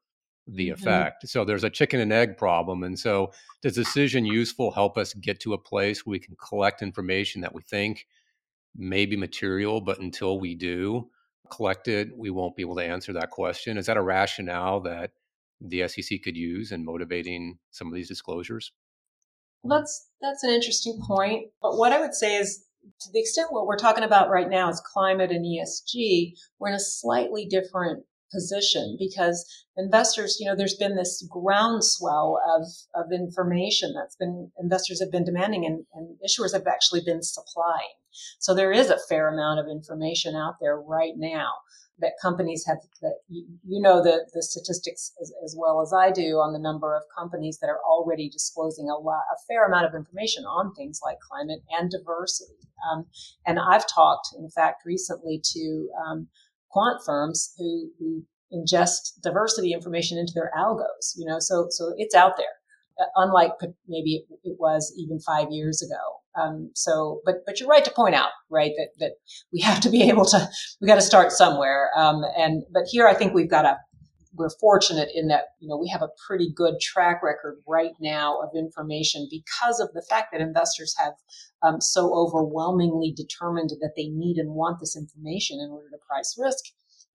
The 0.46 0.70
Mm-hmm. 0.78 1.04
effect. 1.04 1.28
So 1.28 1.44
there's 1.44 1.64
a 1.64 1.70
chicken 1.70 2.00
and 2.00 2.12
egg 2.12 2.36
problem. 2.36 2.82
And 2.82 2.98
so 2.98 3.32
does 3.62 3.74
decision 3.74 4.24
useful 4.24 4.70
help 4.72 4.98
us 4.98 5.14
get 5.14 5.40
to 5.40 5.54
a 5.54 5.58
place 5.58 6.04
where 6.04 6.12
we 6.12 6.18
can 6.18 6.36
collect 6.36 6.82
information 6.82 7.40
that 7.42 7.54
we 7.54 7.62
think 7.62 8.06
may 8.76 9.06
be 9.06 9.16
material, 9.16 9.80
but 9.80 10.00
until 10.00 10.40
we 10.40 10.54
do 10.54 11.10
collect 11.50 11.88
it, 11.88 12.16
we 12.16 12.30
won't 12.30 12.56
be 12.56 12.62
able 12.62 12.76
to 12.76 12.84
answer 12.84 13.12
that 13.12 13.30
question? 13.30 13.76
Is 13.78 13.86
that 13.86 13.96
a 13.96 14.02
rationale 14.02 14.80
that 14.80 15.12
the 15.60 15.86
SEC 15.86 16.22
could 16.22 16.36
use 16.36 16.72
in 16.72 16.84
motivating 16.84 17.58
some 17.70 17.86
of 17.88 17.94
these 17.94 18.08
disclosures? 18.08 18.72
That's 19.64 20.08
that's 20.20 20.42
an 20.42 20.50
interesting 20.50 21.00
point. 21.06 21.50
But 21.60 21.76
what 21.76 21.92
I 21.92 22.00
would 22.00 22.14
say 22.14 22.36
is 22.36 22.66
to 23.02 23.12
the 23.12 23.20
extent 23.20 23.52
what 23.52 23.66
we're 23.66 23.76
talking 23.76 24.02
about 24.04 24.30
right 24.30 24.48
now 24.48 24.68
is 24.68 24.80
climate 24.80 25.30
and 25.30 25.44
ESG, 25.44 26.32
we're 26.58 26.68
in 26.68 26.74
a 26.74 26.80
slightly 26.80 27.46
different 27.46 28.04
position 28.32 28.96
because 28.98 29.46
investors, 29.76 30.38
you 30.40 30.46
know, 30.46 30.56
there's 30.56 30.76
been 30.76 30.96
this 30.96 31.26
groundswell 31.30 32.40
of, 32.56 32.66
of 32.94 33.12
information 33.12 33.94
that's 33.94 34.16
been 34.16 34.50
investors 34.58 35.00
have 35.00 35.12
been 35.12 35.24
demanding 35.24 35.64
and, 35.64 35.84
and 35.94 36.16
issuers 36.26 36.52
have 36.52 36.66
actually 36.66 37.02
been 37.04 37.22
supplying. 37.22 37.94
So 38.38 38.54
there 38.54 38.72
is 38.72 38.90
a 38.90 38.98
fair 39.08 39.32
amount 39.32 39.60
of 39.60 39.66
information 39.66 40.34
out 40.36 40.56
there 40.60 40.78
right 40.78 41.14
now 41.16 41.52
that 41.98 42.12
companies 42.20 42.64
have 42.66 42.78
that 43.00 43.16
you, 43.28 43.46
you 43.66 43.80
know 43.80 44.02
the, 44.02 44.26
the 44.34 44.42
statistics 44.42 45.12
as, 45.20 45.32
as, 45.44 45.54
well 45.56 45.80
as 45.80 45.92
I 45.92 46.10
do 46.10 46.36
on 46.38 46.52
the 46.52 46.58
number 46.58 46.94
of 46.94 47.02
companies 47.16 47.58
that 47.60 47.68
are 47.68 47.80
already 47.88 48.28
disclosing 48.28 48.88
a 48.88 48.96
lot 48.96 49.22
a 49.32 49.36
fair 49.48 49.66
amount 49.66 49.86
of 49.86 49.94
information 49.94 50.44
on 50.44 50.74
things 50.74 51.00
like 51.02 51.18
climate 51.20 51.60
and 51.70 51.90
diversity. 51.90 52.58
Um, 52.90 53.06
and 53.46 53.58
I've 53.58 53.86
talked, 53.86 54.28
in 54.36 54.50
fact, 54.50 54.82
recently 54.84 55.40
to 55.52 55.88
um, 56.04 56.28
quant 56.72 57.00
firms 57.04 57.52
who, 57.58 57.90
who 57.98 58.24
ingest 58.52 59.20
diversity 59.22 59.72
information 59.72 60.18
into 60.18 60.32
their 60.34 60.50
algos. 60.56 61.12
You 61.16 61.26
know, 61.26 61.38
so 61.38 61.66
so 61.70 61.94
it's 61.96 62.14
out 62.14 62.36
there, 62.36 62.46
uh, 63.00 63.06
unlike 63.16 63.52
maybe 63.88 64.24
it 64.44 64.56
was 64.58 64.92
even 64.96 65.20
five 65.20 65.48
years 65.50 65.82
ago. 65.82 66.42
Um, 66.42 66.70
so, 66.74 67.20
but 67.24 67.36
but 67.46 67.60
you're 67.60 67.68
right 67.68 67.84
to 67.84 67.90
point 67.90 68.14
out, 68.14 68.30
right, 68.50 68.72
that 68.76 68.88
that 68.98 69.12
we 69.52 69.60
have 69.62 69.80
to 69.80 69.90
be 69.90 70.08
able 70.08 70.24
to 70.26 70.48
we 70.80 70.86
got 70.86 70.96
to 70.96 71.02
start 71.02 71.32
somewhere. 71.32 71.90
Um, 71.96 72.22
and 72.36 72.62
but 72.72 72.84
here 72.86 73.06
I 73.06 73.14
think 73.14 73.34
we've 73.34 73.50
got 73.50 73.64
a 73.64 73.78
we're 74.34 74.50
fortunate 74.60 75.08
in 75.14 75.28
that 75.28 75.44
you 75.60 75.68
know 75.68 75.76
we 75.76 75.88
have 75.88 76.02
a 76.02 76.10
pretty 76.26 76.52
good 76.54 76.74
track 76.80 77.22
record 77.22 77.58
right 77.66 77.92
now 78.00 78.40
of 78.40 78.50
information 78.56 79.28
because 79.30 79.80
of 79.80 79.92
the 79.94 80.04
fact 80.08 80.28
that 80.32 80.40
investors 80.40 80.94
have 80.98 81.14
um, 81.62 81.80
so 81.80 82.14
overwhelmingly 82.14 83.12
determined 83.12 83.70
that 83.70 83.92
they 83.96 84.08
need 84.08 84.36
and 84.36 84.54
want 84.54 84.80
this 84.80 84.96
information 84.96 85.58
in 85.60 85.70
order 85.70 85.88
to 85.90 85.98
price 86.08 86.36
risk 86.38 86.64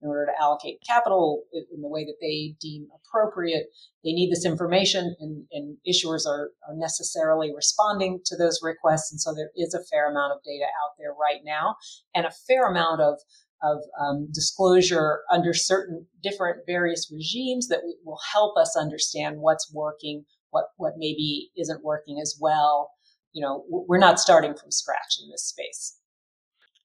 in 0.02 0.08
order 0.08 0.26
to 0.26 0.42
allocate 0.42 0.82
capital 0.86 1.42
in 1.52 1.80
the 1.80 1.88
way 1.88 2.04
that 2.04 2.18
they 2.20 2.54
deem 2.60 2.86
appropriate. 2.94 3.66
They 4.04 4.12
need 4.12 4.30
this 4.30 4.44
information, 4.44 5.16
and, 5.18 5.46
and 5.50 5.76
issuers 5.86 6.26
are, 6.26 6.50
are, 6.68 6.76
necessarily 6.76 7.52
responding 7.54 8.20
to 8.26 8.36
those 8.36 8.60
requests. 8.62 9.10
And 9.10 9.20
so 9.20 9.34
there 9.34 9.50
is 9.56 9.74
a 9.74 9.84
fair 9.90 10.10
amount 10.10 10.32
of 10.32 10.42
data 10.44 10.64
out 10.64 10.94
there 10.98 11.12
right 11.12 11.40
now, 11.44 11.76
and 12.14 12.26
a 12.26 12.30
fair 12.46 12.70
amount 12.70 13.00
of 13.00 13.18
of 13.62 13.78
um, 14.00 14.28
disclosure 14.32 15.20
under 15.30 15.52
certain 15.52 16.06
different 16.22 16.58
various 16.66 17.10
regimes 17.12 17.68
that 17.68 17.80
will 18.04 18.18
help 18.32 18.56
us 18.56 18.76
understand 18.76 19.38
what's 19.38 19.72
working, 19.72 20.24
what 20.50 20.66
what 20.76 20.94
maybe 20.96 21.50
isn't 21.56 21.84
working 21.84 22.18
as 22.20 22.38
well. 22.40 22.90
You 23.32 23.42
know, 23.42 23.64
we're 23.68 23.98
not 23.98 24.18
starting 24.18 24.54
from 24.54 24.70
scratch 24.70 25.18
in 25.22 25.30
this 25.30 25.44
space. 25.44 25.98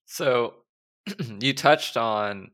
So 0.06 0.54
you 1.40 1.52
touched 1.54 1.96
on 1.96 2.50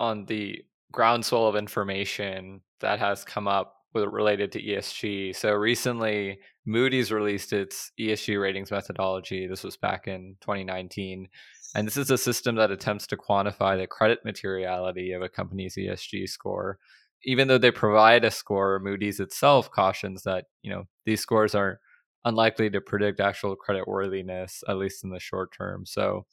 on 0.00 0.26
the 0.26 0.64
groundswell 0.92 1.46
of 1.46 1.56
information 1.56 2.60
that 2.80 2.98
has 2.98 3.24
come 3.24 3.48
up 3.48 3.77
related 3.94 4.52
to 4.52 4.62
ESG. 4.62 5.34
So 5.34 5.52
recently, 5.52 6.40
Moody's 6.66 7.10
released 7.10 7.52
its 7.52 7.92
ESG 7.98 8.40
ratings 8.40 8.70
methodology. 8.70 9.46
This 9.46 9.64
was 9.64 9.76
back 9.76 10.06
in 10.06 10.36
2019. 10.40 11.28
And 11.74 11.86
this 11.86 11.96
is 11.96 12.10
a 12.10 12.18
system 12.18 12.56
that 12.56 12.70
attempts 12.70 13.06
to 13.08 13.16
quantify 13.16 13.78
the 13.78 13.86
credit 13.86 14.20
materiality 14.24 15.12
of 15.12 15.22
a 15.22 15.28
company's 15.28 15.76
ESG 15.76 16.28
score. 16.28 16.78
Even 17.24 17.48
though 17.48 17.58
they 17.58 17.70
provide 17.70 18.24
a 18.24 18.30
score, 18.30 18.78
Moody's 18.78 19.20
itself 19.20 19.70
cautions 19.70 20.22
that, 20.22 20.44
you 20.62 20.70
know, 20.70 20.84
these 21.04 21.20
scores 21.20 21.54
are 21.54 21.80
unlikely 22.24 22.70
to 22.70 22.80
predict 22.80 23.20
actual 23.20 23.56
credit 23.56 23.88
worthiness, 23.88 24.62
at 24.68 24.76
least 24.76 25.04
in 25.04 25.10
the 25.10 25.20
short 25.20 25.52
term. 25.56 25.84
So 25.84 26.26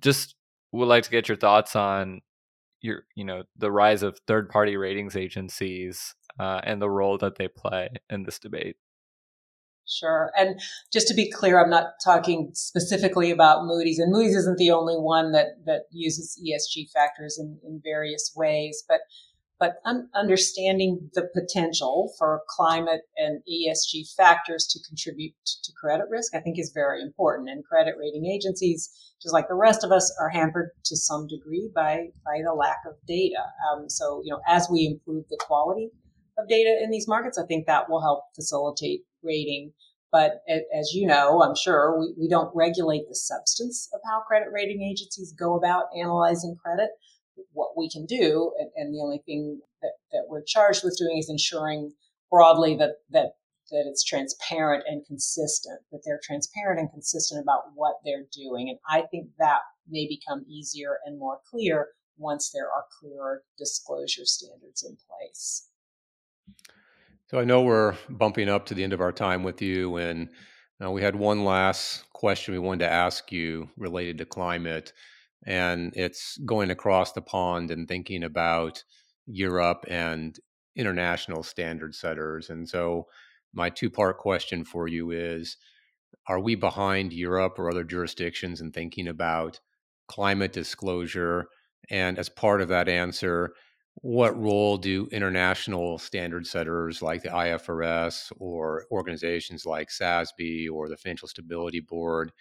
just 0.00 0.34
would 0.72 0.88
like 0.88 1.04
to 1.04 1.10
get 1.10 1.28
your 1.28 1.36
thoughts 1.36 1.76
on 1.76 2.20
your 2.82 3.04
you 3.14 3.24
know 3.24 3.44
the 3.56 3.70
rise 3.70 4.02
of 4.02 4.18
third 4.26 4.48
party 4.48 4.76
ratings 4.76 5.16
agencies 5.16 6.14
uh, 6.38 6.60
and 6.64 6.80
the 6.80 6.90
role 6.90 7.18
that 7.18 7.36
they 7.36 7.48
play 7.48 7.88
in 8.10 8.24
this 8.24 8.38
debate 8.38 8.76
Sure. 9.86 10.30
And 10.38 10.60
just 10.92 11.08
to 11.08 11.14
be 11.14 11.30
clear, 11.30 11.62
I'm 11.62 11.70
not 11.70 11.94
talking 12.04 12.50
specifically 12.54 13.30
about 13.30 13.64
Moody's, 13.64 13.98
and 13.98 14.12
Moody's 14.12 14.36
isn't 14.36 14.58
the 14.58 14.70
only 14.70 14.94
one 14.94 15.32
that, 15.32 15.64
that 15.66 15.82
uses 15.90 16.40
ESG 16.40 16.90
factors 16.90 17.38
in, 17.38 17.58
in 17.64 17.80
various 17.82 18.32
ways, 18.34 18.84
but 18.88 19.00
but 19.58 19.76
un- 19.84 20.08
understanding 20.12 21.08
the 21.14 21.28
potential 21.32 22.12
for 22.18 22.42
climate 22.48 23.02
and 23.16 23.42
ESG 23.48 24.12
factors 24.16 24.66
to 24.66 24.80
contribute 24.88 25.34
to 25.44 25.72
credit 25.80 26.06
risk, 26.10 26.34
I 26.34 26.40
think 26.40 26.58
is 26.58 26.72
very 26.74 27.00
important. 27.00 27.48
And 27.48 27.64
credit 27.64 27.94
rating 27.96 28.26
agencies, 28.26 28.90
just 29.22 29.32
like 29.32 29.46
the 29.46 29.54
rest 29.54 29.84
of 29.84 29.92
us, 29.92 30.12
are 30.20 30.30
hampered 30.30 30.70
to 30.86 30.96
some 30.96 31.28
degree 31.28 31.70
by, 31.72 32.08
by 32.24 32.42
the 32.44 32.52
lack 32.52 32.78
of 32.88 32.94
data. 33.06 33.44
Um, 33.70 33.88
so, 33.88 34.20
you 34.24 34.32
know, 34.32 34.40
as 34.48 34.66
we 34.68 34.84
improve 34.84 35.28
the 35.28 35.38
quality 35.38 35.90
of 36.38 36.48
data 36.48 36.80
in 36.82 36.90
these 36.90 37.08
markets, 37.08 37.38
I 37.38 37.46
think 37.46 37.66
that 37.66 37.88
will 37.88 38.02
help 38.02 38.24
facilitate 38.34 39.02
rating. 39.22 39.72
But 40.10 40.42
as 40.48 40.92
you 40.92 41.06
know, 41.06 41.42
I'm 41.42 41.54
sure 41.54 41.98
we, 41.98 42.12
we 42.18 42.28
don't 42.28 42.54
regulate 42.54 43.08
the 43.08 43.14
substance 43.14 43.88
of 43.94 44.00
how 44.04 44.20
credit 44.20 44.48
rating 44.52 44.82
agencies 44.82 45.32
go 45.32 45.56
about 45.56 45.86
analyzing 45.96 46.56
credit 46.62 46.90
what 47.52 47.70
we 47.76 47.88
can 47.88 48.06
do. 48.06 48.52
And, 48.58 48.70
and 48.76 48.94
the 48.94 49.00
only 49.02 49.22
thing 49.24 49.60
that, 49.80 49.92
that 50.12 50.24
we're 50.28 50.42
charged 50.42 50.84
with 50.84 50.98
doing 50.98 51.18
is 51.18 51.30
ensuring 51.30 51.92
broadly 52.30 52.76
that, 52.76 52.96
that, 53.10 53.32
that 53.70 53.84
it's 53.86 54.04
transparent 54.04 54.84
and 54.86 55.04
consistent, 55.06 55.80
that 55.90 56.02
they're 56.04 56.20
transparent 56.22 56.80
and 56.80 56.90
consistent 56.90 57.42
about 57.42 57.62
what 57.74 57.96
they're 58.04 58.26
doing. 58.32 58.68
And 58.68 58.78
I 58.88 59.06
think 59.10 59.28
that 59.38 59.60
may 59.88 60.06
become 60.06 60.44
easier 60.48 60.98
and 61.04 61.18
more 61.18 61.38
clear 61.50 61.88
once 62.18 62.50
there 62.52 62.66
are 62.66 62.84
clearer 63.00 63.42
disclosure 63.58 64.24
standards 64.24 64.82
in 64.82 64.96
place. 65.08 65.68
So 67.32 67.38
I 67.38 67.44
know 67.44 67.62
we're 67.62 67.96
bumping 68.10 68.50
up 68.50 68.66
to 68.66 68.74
the 68.74 68.84
end 68.84 68.92
of 68.92 69.00
our 69.00 69.10
time 69.10 69.42
with 69.42 69.62
you, 69.62 69.96
and 69.96 70.28
uh, 70.84 70.90
we 70.90 71.00
had 71.00 71.16
one 71.16 71.46
last 71.46 72.04
question 72.12 72.52
we 72.52 72.58
wanted 72.58 72.84
to 72.84 72.92
ask 72.92 73.32
you 73.32 73.70
related 73.78 74.18
to 74.18 74.26
climate 74.26 74.92
and 75.46 75.94
it's 75.96 76.36
going 76.44 76.70
across 76.70 77.12
the 77.12 77.22
pond 77.22 77.70
and 77.70 77.88
thinking 77.88 78.22
about 78.22 78.84
Europe 79.24 79.86
and 79.88 80.38
international 80.76 81.42
standard 81.42 81.94
setters. 81.94 82.50
And 82.50 82.68
so, 82.68 83.06
my 83.54 83.70
two 83.70 83.88
part 83.88 84.18
question 84.18 84.62
for 84.62 84.86
you 84.86 85.10
is 85.10 85.56
Are 86.28 86.38
we 86.38 86.54
behind 86.54 87.14
Europe 87.14 87.58
or 87.58 87.70
other 87.70 87.82
jurisdictions 87.82 88.60
in 88.60 88.72
thinking 88.72 89.08
about 89.08 89.58
climate 90.06 90.52
disclosure? 90.52 91.46
And 91.88 92.18
as 92.18 92.28
part 92.28 92.60
of 92.60 92.68
that 92.68 92.90
answer, 92.90 93.54
what 93.96 94.40
role 94.40 94.78
do 94.78 95.06
international 95.12 95.98
standard 95.98 96.46
setters 96.46 97.02
like 97.02 97.22
the 97.22 97.28
IFRS 97.28 98.32
or 98.38 98.86
organizations 98.90 99.66
like 99.66 99.90
SASB 99.90 100.70
or 100.70 100.88
the 100.88 100.96
Financial 100.96 101.28
Stability 101.28 101.80
Board 101.80 102.32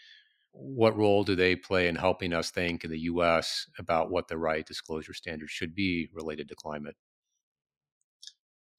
what 0.53 0.97
role 0.97 1.23
do 1.23 1.35
they 1.35 1.55
play 1.55 1.87
in 1.87 1.95
helping 1.95 2.33
us 2.33 2.51
think 2.51 2.83
in 2.83 2.91
the 2.91 2.99
US 2.99 3.67
about 3.79 4.11
what 4.11 4.27
the 4.27 4.37
right 4.37 4.65
disclosure 4.65 5.13
standards 5.13 5.51
should 5.51 5.73
be 5.73 6.09
related 6.13 6.49
to 6.49 6.55
climate? 6.55 6.95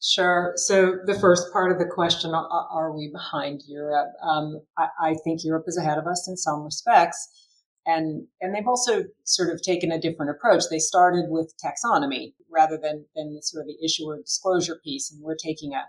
Sure. 0.03 0.53
So 0.57 0.97
the 1.07 1.18
first 1.18 1.53
part 1.53 1.70
of 1.70 1.79
the 1.79 1.87
question, 1.87 2.35
are, 2.35 2.93
we 2.93 3.09
behind 3.12 3.62
Europe? 3.68 4.11
Um, 4.20 4.61
I, 4.77 4.89
I, 5.01 5.14
think 5.23 5.45
Europe 5.45 5.64
is 5.68 5.77
ahead 5.77 5.97
of 5.97 6.09
us 6.09 6.27
in 6.29 6.37
some 6.37 6.64
respects. 6.64 7.49
And, 7.85 8.26
and 8.41 8.55
they've 8.55 8.68
also 8.68 9.05
sort 9.24 9.51
of 9.51 9.61
taken 9.61 9.91
a 9.91 10.01
different 10.01 10.30
approach. 10.30 10.64
They 10.70 10.78
started 10.78 11.26
with 11.28 11.55
taxonomy 11.59 12.35
rather 12.49 12.78
than, 12.78 13.07
than 13.16 13.35
the 13.35 13.43
sort 13.43 13.62
of 13.62 13.66
the 13.66 13.85
issuer 13.85 14.18
disclosure 14.18 14.80
piece. 14.85 15.11
And 15.11 15.20
we're 15.20 15.35
taking 15.35 15.74
a, 15.74 15.83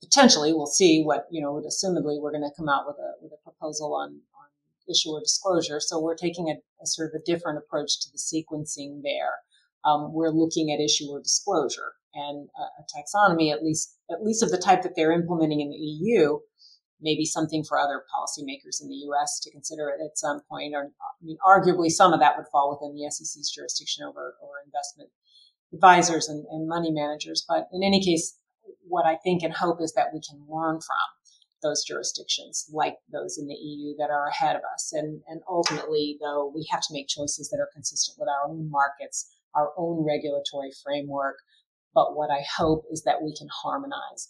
potentially 0.00 0.52
we'll 0.52 0.66
see 0.66 1.02
what, 1.02 1.26
you 1.30 1.42
know, 1.42 1.60
assumedly 1.66 2.20
we're 2.20 2.30
going 2.30 2.48
to 2.48 2.56
come 2.56 2.68
out 2.68 2.86
with 2.86 2.96
a, 2.98 3.14
with 3.20 3.32
a 3.32 3.42
proposal 3.42 3.94
on, 3.94 4.10
on 4.10 4.46
issuer 4.88 5.20
disclosure. 5.20 5.80
So 5.80 6.00
we're 6.00 6.16
taking 6.16 6.48
a, 6.48 6.54
a 6.82 6.86
sort 6.86 7.10
of 7.12 7.20
a 7.20 7.24
different 7.24 7.58
approach 7.58 8.00
to 8.00 8.12
the 8.12 8.18
sequencing 8.18 9.02
there. 9.02 9.32
Um, 9.84 10.12
we're 10.12 10.30
looking 10.30 10.72
at 10.72 10.80
issuer 10.80 11.20
disclosure 11.20 11.92
and 12.14 12.48
a, 12.58 12.62
a 12.62 12.84
taxonomy, 12.94 13.52
at 13.52 13.62
least, 13.62 13.96
at 14.10 14.22
least 14.22 14.42
of 14.42 14.50
the 14.50 14.58
type 14.58 14.82
that 14.82 14.96
they're 14.96 15.12
implementing 15.12 15.60
in 15.60 15.70
the 15.70 15.76
EU, 15.76 16.38
maybe 17.00 17.24
something 17.24 17.62
for 17.64 17.78
other 17.78 18.02
policymakers 18.08 18.80
in 18.80 18.88
the 18.88 19.02
U.S. 19.10 19.40
to 19.40 19.50
consider 19.50 19.90
at 19.90 20.18
some 20.18 20.40
point. 20.48 20.74
Or, 20.74 20.84
uh, 20.84 21.12
I 21.20 21.24
mean, 21.24 21.36
arguably, 21.46 21.90
some 21.90 22.12
of 22.12 22.20
that 22.20 22.36
would 22.36 22.46
fall 22.50 22.70
within 22.70 22.96
the 22.96 23.10
SEC's 23.10 23.50
jurisdiction 23.50 24.04
over, 24.04 24.34
over 24.42 24.54
investment 24.64 25.10
advisors 25.72 26.28
and, 26.28 26.44
and 26.50 26.68
money 26.68 26.90
managers. 26.90 27.44
But 27.46 27.68
in 27.72 27.82
any 27.82 28.02
case, 28.04 28.38
what 28.88 29.06
I 29.06 29.16
think 29.16 29.42
and 29.42 29.52
hope 29.52 29.80
is 29.80 29.92
that 29.94 30.12
we 30.12 30.20
can 30.20 30.40
learn 30.48 30.80
from 30.80 31.06
those 31.62 31.84
jurisdictions, 31.84 32.66
like 32.72 32.96
those 33.10 33.38
in 33.38 33.46
the 33.46 33.54
EU 33.54 33.96
that 33.98 34.10
are 34.10 34.28
ahead 34.28 34.56
of 34.56 34.62
us. 34.74 34.92
And, 34.92 35.22
and 35.26 35.40
ultimately, 35.48 36.18
though, 36.20 36.52
we 36.54 36.66
have 36.70 36.80
to 36.82 36.92
make 36.92 37.08
choices 37.08 37.48
that 37.50 37.60
are 37.60 37.70
consistent 37.74 38.16
with 38.18 38.28
our 38.28 38.50
own 38.50 38.70
markets, 38.70 39.34
our 39.54 39.72
own 39.76 40.04
regulatory 40.06 40.70
framework. 40.84 41.36
But 41.94 42.14
what 42.14 42.30
I 42.30 42.44
hope 42.56 42.84
is 42.90 43.02
that 43.04 43.22
we 43.22 43.34
can 43.36 43.48
harmonize 43.62 44.28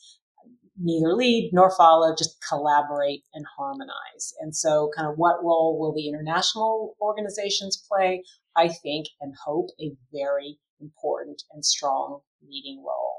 neither 0.78 1.14
lead 1.14 1.50
nor 1.52 1.74
follow, 1.76 2.14
just 2.14 2.36
collaborate 2.46 3.24
and 3.34 3.44
harmonize. 3.56 4.34
And 4.40 4.54
so, 4.54 4.90
kind 4.96 5.08
of, 5.08 5.16
what 5.16 5.42
role 5.42 5.78
will 5.78 5.94
the 5.94 6.08
international 6.08 6.96
organizations 7.00 7.82
play? 7.88 8.22
I 8.56 8.68
think 8.68 9.06
and 9.20 9.34
hope 9.44 9.68
a 9.80 9.92
very 10.12 10.58
important 10.80 11.42
and 11.52 11.64
strong 11.64 12.20
leading 12.48 12.78
role. 12.86 13.16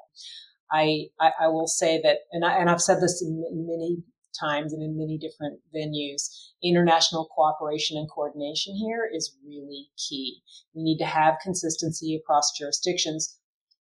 I, 0.72 1.06
I, 1.20 1.32
I 1.42 1.48
will 1.48 1.68
say 1.68 2.02
that, 2.04 2.20
and, 2.32 2.44
I, 2.44 2.58
and 2.58 2.70
I've 2.70 2.82
said 2.82 3.02
this 3.02 3.22
in 3.22 3.42
many 3.68 4.04
times 4.40 4.74
and 4.74 4.84
in 4.84 4.98
many 4.98 5.18
different 5.18 5.60
venues, 5.76 6.30
international 6.64 7.30
cooperation 7.34 7.98
and 7.98 8.10
coordination 8.10 8.76
here 8.76 9.10
is 9.12 9.36
really 9.46 9.88
key. 9.98 10.42
We 10.74 10.84
need 10.84 10.98
to 10.98 11.06
have 11.06 11.36
consistency 11.42 12.16
across 12.16 12.52
jurisdictions 12.58 13.38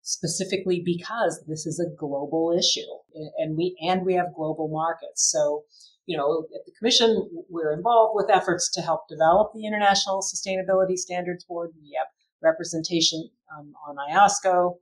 specifically 0.09 0.81
because 0.83 1.45
this 1.47 1.67
is 1.67 1.79
a 1.79 1.95
global 1.99 2.57
issue 2.59 2.89
and 3.37 3.59
we 3.59 3.77
and 3.83 4.07
we 4.07 4.15
have 4.15 4.35
global 4.35 4.69
markets. 4.69 5.31
So 5.31 5.65
you 6.07 6.17
know 6.17 6.47
at 6.55 6.65
the 6.65 6.73
commission 6.79 7.29
we're 7.51 7.75
involved 7.75 8.13
with 8.17 8.31
efforts 8.31 8.71
to 8.73 8.81
help 8.81 9.07
develop 9.07 9.53
the 9.55 9.67
international 9.67 10.23
sustainability 10.23 10.97
standards 10.97 11.45
board. 11.45 11.73
We 11.83 11.95
have 11.99 12.07
representation 12.43 13.29
um, 13.55 13.75
on 13.87 13.97
IOSCO 14.11 14.77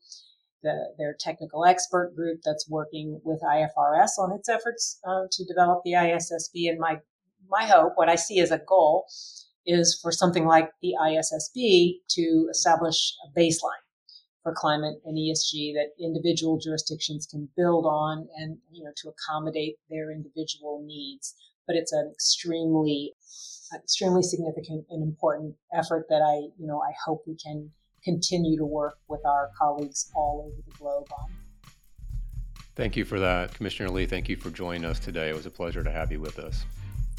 the, 0.62 0.94
their 0.96 1.16
technical 1.18 1.64
expert 1.64 2.14
group 2.14 2.40
that's 2.44 2.68
working 2.68 3.20
with 3.24 3.40
IFRS 3.42 4.18
on 4.18 4.32
its 4.32 4.48
efforts 4.48 5.00
uh, 5.06 5.24
to 5.30 5.44
develop 5.44 5.82
the 5.84 5.92
ISSB 5.92 6.68
and 6.70 6.78
my 6.78 7.00
my 7.48 7.64
hope 7.64 7.92
what 7.94 8.08
i 8.08 8.16
see 8.16 8.40
as 8.40 8.50
a 8.50 8.58
goal 8.58 9.06
is 9.66 9.98
for 10.00 10.10
something 10.10 10.46
like 10.46 10.70
the 10.82 10.94
ISSB 11.00 11.98
to 12.10 12.48
establish 12.50 13.12
a 13.24 13.38
baseline 13.38 13.85
for 14.46 14.54
climate 14.54 15.02
and 15.04 15.18
ESG 15.18 15.74
that 15.74 15.88
individual 15.98 16.56
jurisdictions 16.56 17.26
can 17.26 17.48
build 17.56 17.84
on 17.84 18.28
and 18.36 18.56
you 18.70 18.84
know 18.84 18.92
to 18.96 19.08
accommodate 19.08 19.74
their 19.90 20.12
individual 20.12 20.84
needs. 20.86 21.34
But 21.66 21.74
it's 21.74 21.92
an 21.92 22.08
extremely 22.14 23.12
extremely 23.74 24.22
significant 24.22 24.86
and 24.88 25.02
important 25.02 25.56
effort 25.74 26.06
that 26.10 26.22
I 26.22 26.46
you 26.60 26.68
know 26.68 26.80
I 26.80 26.92
hope 27.04 27.24
we 27.26 27.34
can 27.34 27.72
continue 28.04 28.56
to 28.56 28.64
work 28.64 28.98
with 29.08 29.26
our 29.26 29.50
colleagues 29.58 30.12
all 30.14 30.46
over 30.46 30.62
the 30.64 30.78
globe 30.78 31.08
on. 31.10 31.28
Thank 32.76 32.96
you 32.96 33.04
for 33.04 33.18
that, 33.18 33.52
Commissioner 33.52 33.88
Lee. 33.88 34.06
Thank 34.06 34.28
you 34.28 34.36
for 34.36 34.50
joining 34.50 34.84
us 34.84 35.00
today. 35.00 35.28
It 35.28 35.34
was 35.34 35.46
a 35.46 35.50
pleasure 35.50 35.82
to 35.82 35.90
have 35.90 36.12
you 36.12 36.20
with 36.20 36.38
us. 36.38 36.64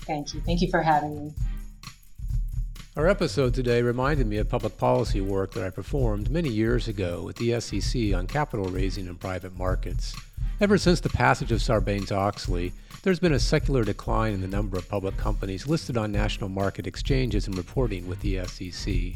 Thank 0.01 0.34
you. 0.34 0.39
Thank 0.39 0.61
you 0.61 0.69
for 0.71 0.82
having 0.82 1.25
me. 1.25 1.34
Our 2.97 3.07
episode 3.07 3.53
today 3.53 3.83
reminded 3.83 4.25
me 4.25 4.37
of 4.37 4.49
public 4.49 4.75
policy 4.75 5.21
work 5.21 5.53
that 5.53 5.63
I 5.63 5.69
performed 5.69 6.31
many 6.31 6.49
years 6.49 6.87
ago 6.87 7.21
with 7.21 7.35
the 7.35 7.61
SEC 7.61 8.15
on 8.15 8.25
capital 8.25 8.65
raising 8.65 9.05
in 9.05 9.13
private 9.17 9.55
markets. 9.55 10.15
Ever 10.59 10.79
since 10.79 10.99
the 10.99 11.09
passage 11.09 11.51
of 11.51 11.59
Sarbanes 11.59 12.11
Oxley, 12.11 12.73
there's 13.03 13.19
been 13.19 13.33
a 13.33 13.39
secular 13.39 13.83
decline 13.83 14.33
in 14.33 14.41
the 14.41 14.47
number 14.47 14.79
of 14.79 14.89
public 14.89 15.15
companies 15.15 15.67
listed 15.67 15.95
on 15.95 16.11
national 16.11 16.49
market 16.49 16.87
exchanges 16.87 17.45
and 17.45 17.55
reporting 17.55 18.07
with 18.07 18.19
the 18.21 18.43
SEC. 18.45 19.13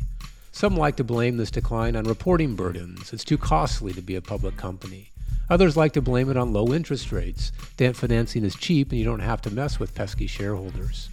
Some 0.52 0.78
like 0.78 0.96
to 0.98 1.04
blame 1.04 1.38
this 1.38 1.50
decline 1.50 1.96
on 1.96 2.04
reporting 2.04 2.54
burdens. 2.56 3.12
It's 3.12 3.24
too 3.24 3.40
costly 3.40 3.94
to 3.94 4.02
be 4.04 4.14
a 4.14 4.22
public 4.22 4.58
company. 4.58 5.12
Others 5.50 5.76
like 5.76 5.94
to 5.94 6.04
blame 6.04 6.30
it 6.30 6.38
on 6.38 6.54
low 6.54 6.72
interest 6.72 7.12
rates. 7.12 7.52
Debt 7.78 7.96
financing 7.96 8.46
is 8.46 8.54
cheap 8.54 8.92
and 8.92 9.00
you 9.00 9.06
don't 9.06 9.22
have 9.22 9.42
to 9.42 9.50
mess 9.50 9.80
with 9.80 9.96
pesky 9.96 10.28
shareholders. 10.28 11.10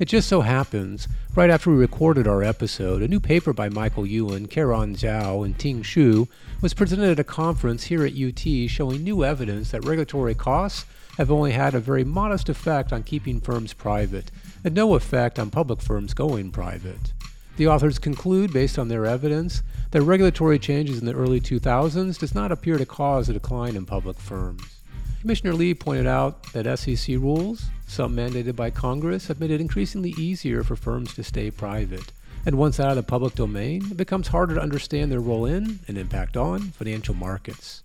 It 0.00 0.08
just 0.08 0.30
so 0.30 0.40
happens, 0.40 1.06
right 1.36 1.50
after 1.50 1.68
we 1.68 1.76
recorded 1.76 2.26
our 2.26 2.42
episode, 2.42 3.02
a 3.02 3.08
new 3.08 3.20
paper 3.20 3.52
by 3.52 3.68
Michael 3.68 4.04
Ewens, 4.04 4.48
Kairong 4.48 4.96
Xiao, 4.96 5.44
and 5.44 5.58
Ting 5.58 5.82
Xu 5.82 6.26
was 6.62 6.72
presented 6.72 7.10
at 7.10 7.18
a 7.18 7.22
conference 7.22 7.84
here 7.84 8.06
at 8.06 8.18
UT 8.18 8.70
showing 8.70 9.04
new 9.04 9.22
evidence 9.22 9.72
that 9.72 9.84
regulatory 9.84 10.34
costs 10.34 10.86
have 11.18 11.30
only 11.30 11.52
had 11.52 11.74
a 11.74 11.80
very 11.80 12.02
modest 12.02 12.48
effect 12.48 12.94
on 12.94 13.02
keeping 13.02 13.42
firms 13.42 13.74
private, 13.74 14.30
and 14.64 14.74
no 14.74 14.94
effect 14.94 15.38
on 15.38 15.50
public 15.50 15.82
firms 15.82 16.14
going 16.14 16.50
private. 16.50 17.12
The 17.58 17.68
authors 17.68 17.98
conclude, 17.98 18.54
based 18.54 18.78
on 18.78 18.88
their 18.88 19.04
evidence, 19.04 19.62
that 19.90 20.00
regulatory 20.00 20.58
changes 20.58 20.98
in 20.98 21.04
the 21.04 21.12
early 21.12 21.42
2000s 21.42 22.18
does 22.18 22.34
not 22.34 22.50
appear 22.50 22.78
to 22.78 22.86
cause 22.86 23.28
a 23.28 23.34
decline 23.34 23.76
in 23.76 23.84
public 23.84 24.18
firms. 24.18 24.79
Commissioner 25.20 25.52
Lee 25.52 25.74
pointed 25.74 26.06
out 26.06 26.42
that 26.54 26.78
SEC 26.78 27.16
rules, 27.16 27.66
some 27.86 28.16
mandated 28.16 28.56
by 28.56 28.70
Congress, 28.70 29.28
have 29.28 29.38
made 29.38 29.50
it 29.50 29.60
increasingly 29.60 30.14
easier 30.16 30.64
for 30.64 30.76
firms 30.76 31.14
to 31.14 31.22
stay 31.22 31.50
private. 31.50 32.10
And 32.46 32.56
once 32.56 32.80
out 32.80 32.88
of 32.88 32.96
the 32.96 33.02
public 33.02 33.34
domain, 33.34 33.84
it 33.90 33.98
becomes 33.98 34.28
harder 34.28 34.54
to 34.54 34.62
understand 34.62 35.12
their 35.12 35.20
role 35.20 35.44
in 35.44 35.80
and 35.86 35.98
impact 35.98 36.38
on 36.38 36.60
financial 36.70 37.14
markets. 37.14 37.82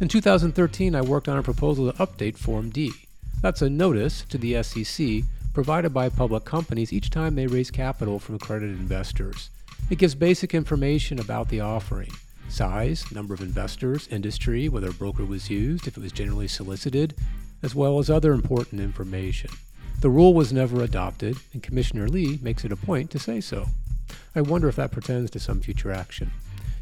In 0.00 0.08
2013, 0.08 0.94
I 0.94 1.02
worked 1.02 1.28
on 1.28 1.36
a 1.36 1.42
proposal 1.42 1.92
to 1.92 1.98
update 1.98 2.38
Form 2.38 2.70
D. 2.70 2.90
That's 3.42 3.60
a 3.60 3.68
notice 3.68 4.24
to 4.30 4.38
the 4.38 4.62
SEC 4.62 5.24
provided 5.52 5.92
by 5.92 6.08
public 6.08 6.46
companies 6.46 6.90
each 6.90 7.10
time 7.10 7.34
they 7.34 7.46
raise 7.46 7.70
capital 7.70 8.18
from 8.18 8.36
accredited 8.36 8.78
investors. 8.78 9.50
It 9.90 9.98
gives 9.98 10.14
basic 10.14 10.54
information 10.54 11.20
about 11.20 11.50
the 11.50 11.60
offering 11.60 12.12
size, 12.48 13.10
number 13.12 13.34
of 13.34 13.40
investors, 13.40 14.08
industry, 14.08 14.68
whether 14.68 14.90
a 14.90 14.94
broker 14.94 15.24
was 15.24 15.50
used, 15.50 15.86
if 15.86 15.96
it 15.96 16.02
was 16.02 16.12
generally 16.12 16.48
solicited, 16.48 17.14
as 17.62 17.74
well 17.74 17.98
as 17.98 18.10
other 18.10 18.32
important 18.32 18.80
information. 18.80 19.50
The 20.00 20.10
rule 20.10 20.34
was 20.34 20.52
never 20.52 20.82
adopted, 20.82 21.36
and 21.52 21.62
Commissioner 21.62 22.08
Lee 22.08 22.38
makes 22.42 22.64
it 22.64 22.72
a 22.72 22.76
point 22.76 23.10
to 23.10 23.18
say 23.18 23.40
so. 23.40 23.66
I 24.34 24.40
wonder 24.40 24.68
if 24.68 24.76
that 24.76 24.92
pertains 24.92 25.30
to 25.32 25.40
some 25.40 25.60
future 25.60 25.90
action. 25.90 26.30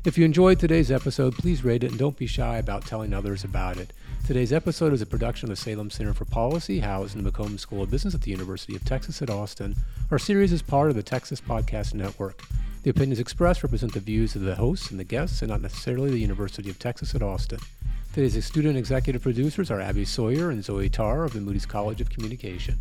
If 0.05 0.17
you 0.17 0.25
enjoyed 0.25 0.61
today's 0.61 0.93
episode, 0.93 1.35
please 1.35 1.64
rate 1.64 1.83
it 1.83 1.91
and 1.91 1.99
don't 1.99 2.17
be 2.17 2.29
shy 2.29 2.59
about 2.59 2.87
telling 2.87 3.12
others 3.12 3.43
about 3.43 3.77
it. 3.77 3.93
Today's 4.25 4.53
episode 4.53 4.93
is 4.93 5.03
a 5.03 5.07
production 5.07 5.51
of 5.51 5.57
the 5.57 5.62
Salem 5.62 5.91
Center 5.91 6.12
for 6.12 6.25
Policy, 6.27 6.79
housed 6.81 7.17
in 7.17 7.25
the 7.25 7.31
McCombs 7.31 7.61
School 7.61 7.83
of 7.83 7.91
Business 7.91 8.14
at 8.14 8.23
the 8.23 8.31
University 8.31 8.77
of 8.77 8.85
Texas 8.85 9.21
at 9.23 9.31
Austin. 9.31 9.75
Our 10.11 10.19
series 10.19 10.53
is 10.53 10.62
part 10.62 10.91
of 10.91 10.97
the 10.97 11.03
Texas 11.03 11.41
Podcast 11.41 11.95
Network. 11.95 12.43
The 12.87 12.91
opinions 12.91 13.18
expressed 13.18 13.64
represent 13.64 13.95
the 13.95 13.99
views 13.99 14.37
of 14.37 14.43
the 14.43 14.55
hosts 14.55 14.93
and 14.93 15.01
the 15.01 15.03
guests 15.03 15.43
and 15.43 15.51
not 15.51 15.61
necessarily 15.61 16.09
the 16.09 16.20
University 16.20 16.70
of 16.70 16.78
Texas 16.78 17.16
at 17.16 17.20
Austin. 17.20 17.59
Today's 18.14 18.45
student 18.45 18.78
executive 18.78 19.22
producers 19.22 19.72
are 19.72 19.80
Abby 19.80 20.05
Sawyer 20.05 20.51
and 20.51 20.62
Zoe 20.62 20.89
Tarr 20.89 21.24
of 21.24 21.32
the 21.32 21.41
Moody's 21.41 21.66
College 21.66 22.01
of 22.01 22.11
Communication. 22.11 22.78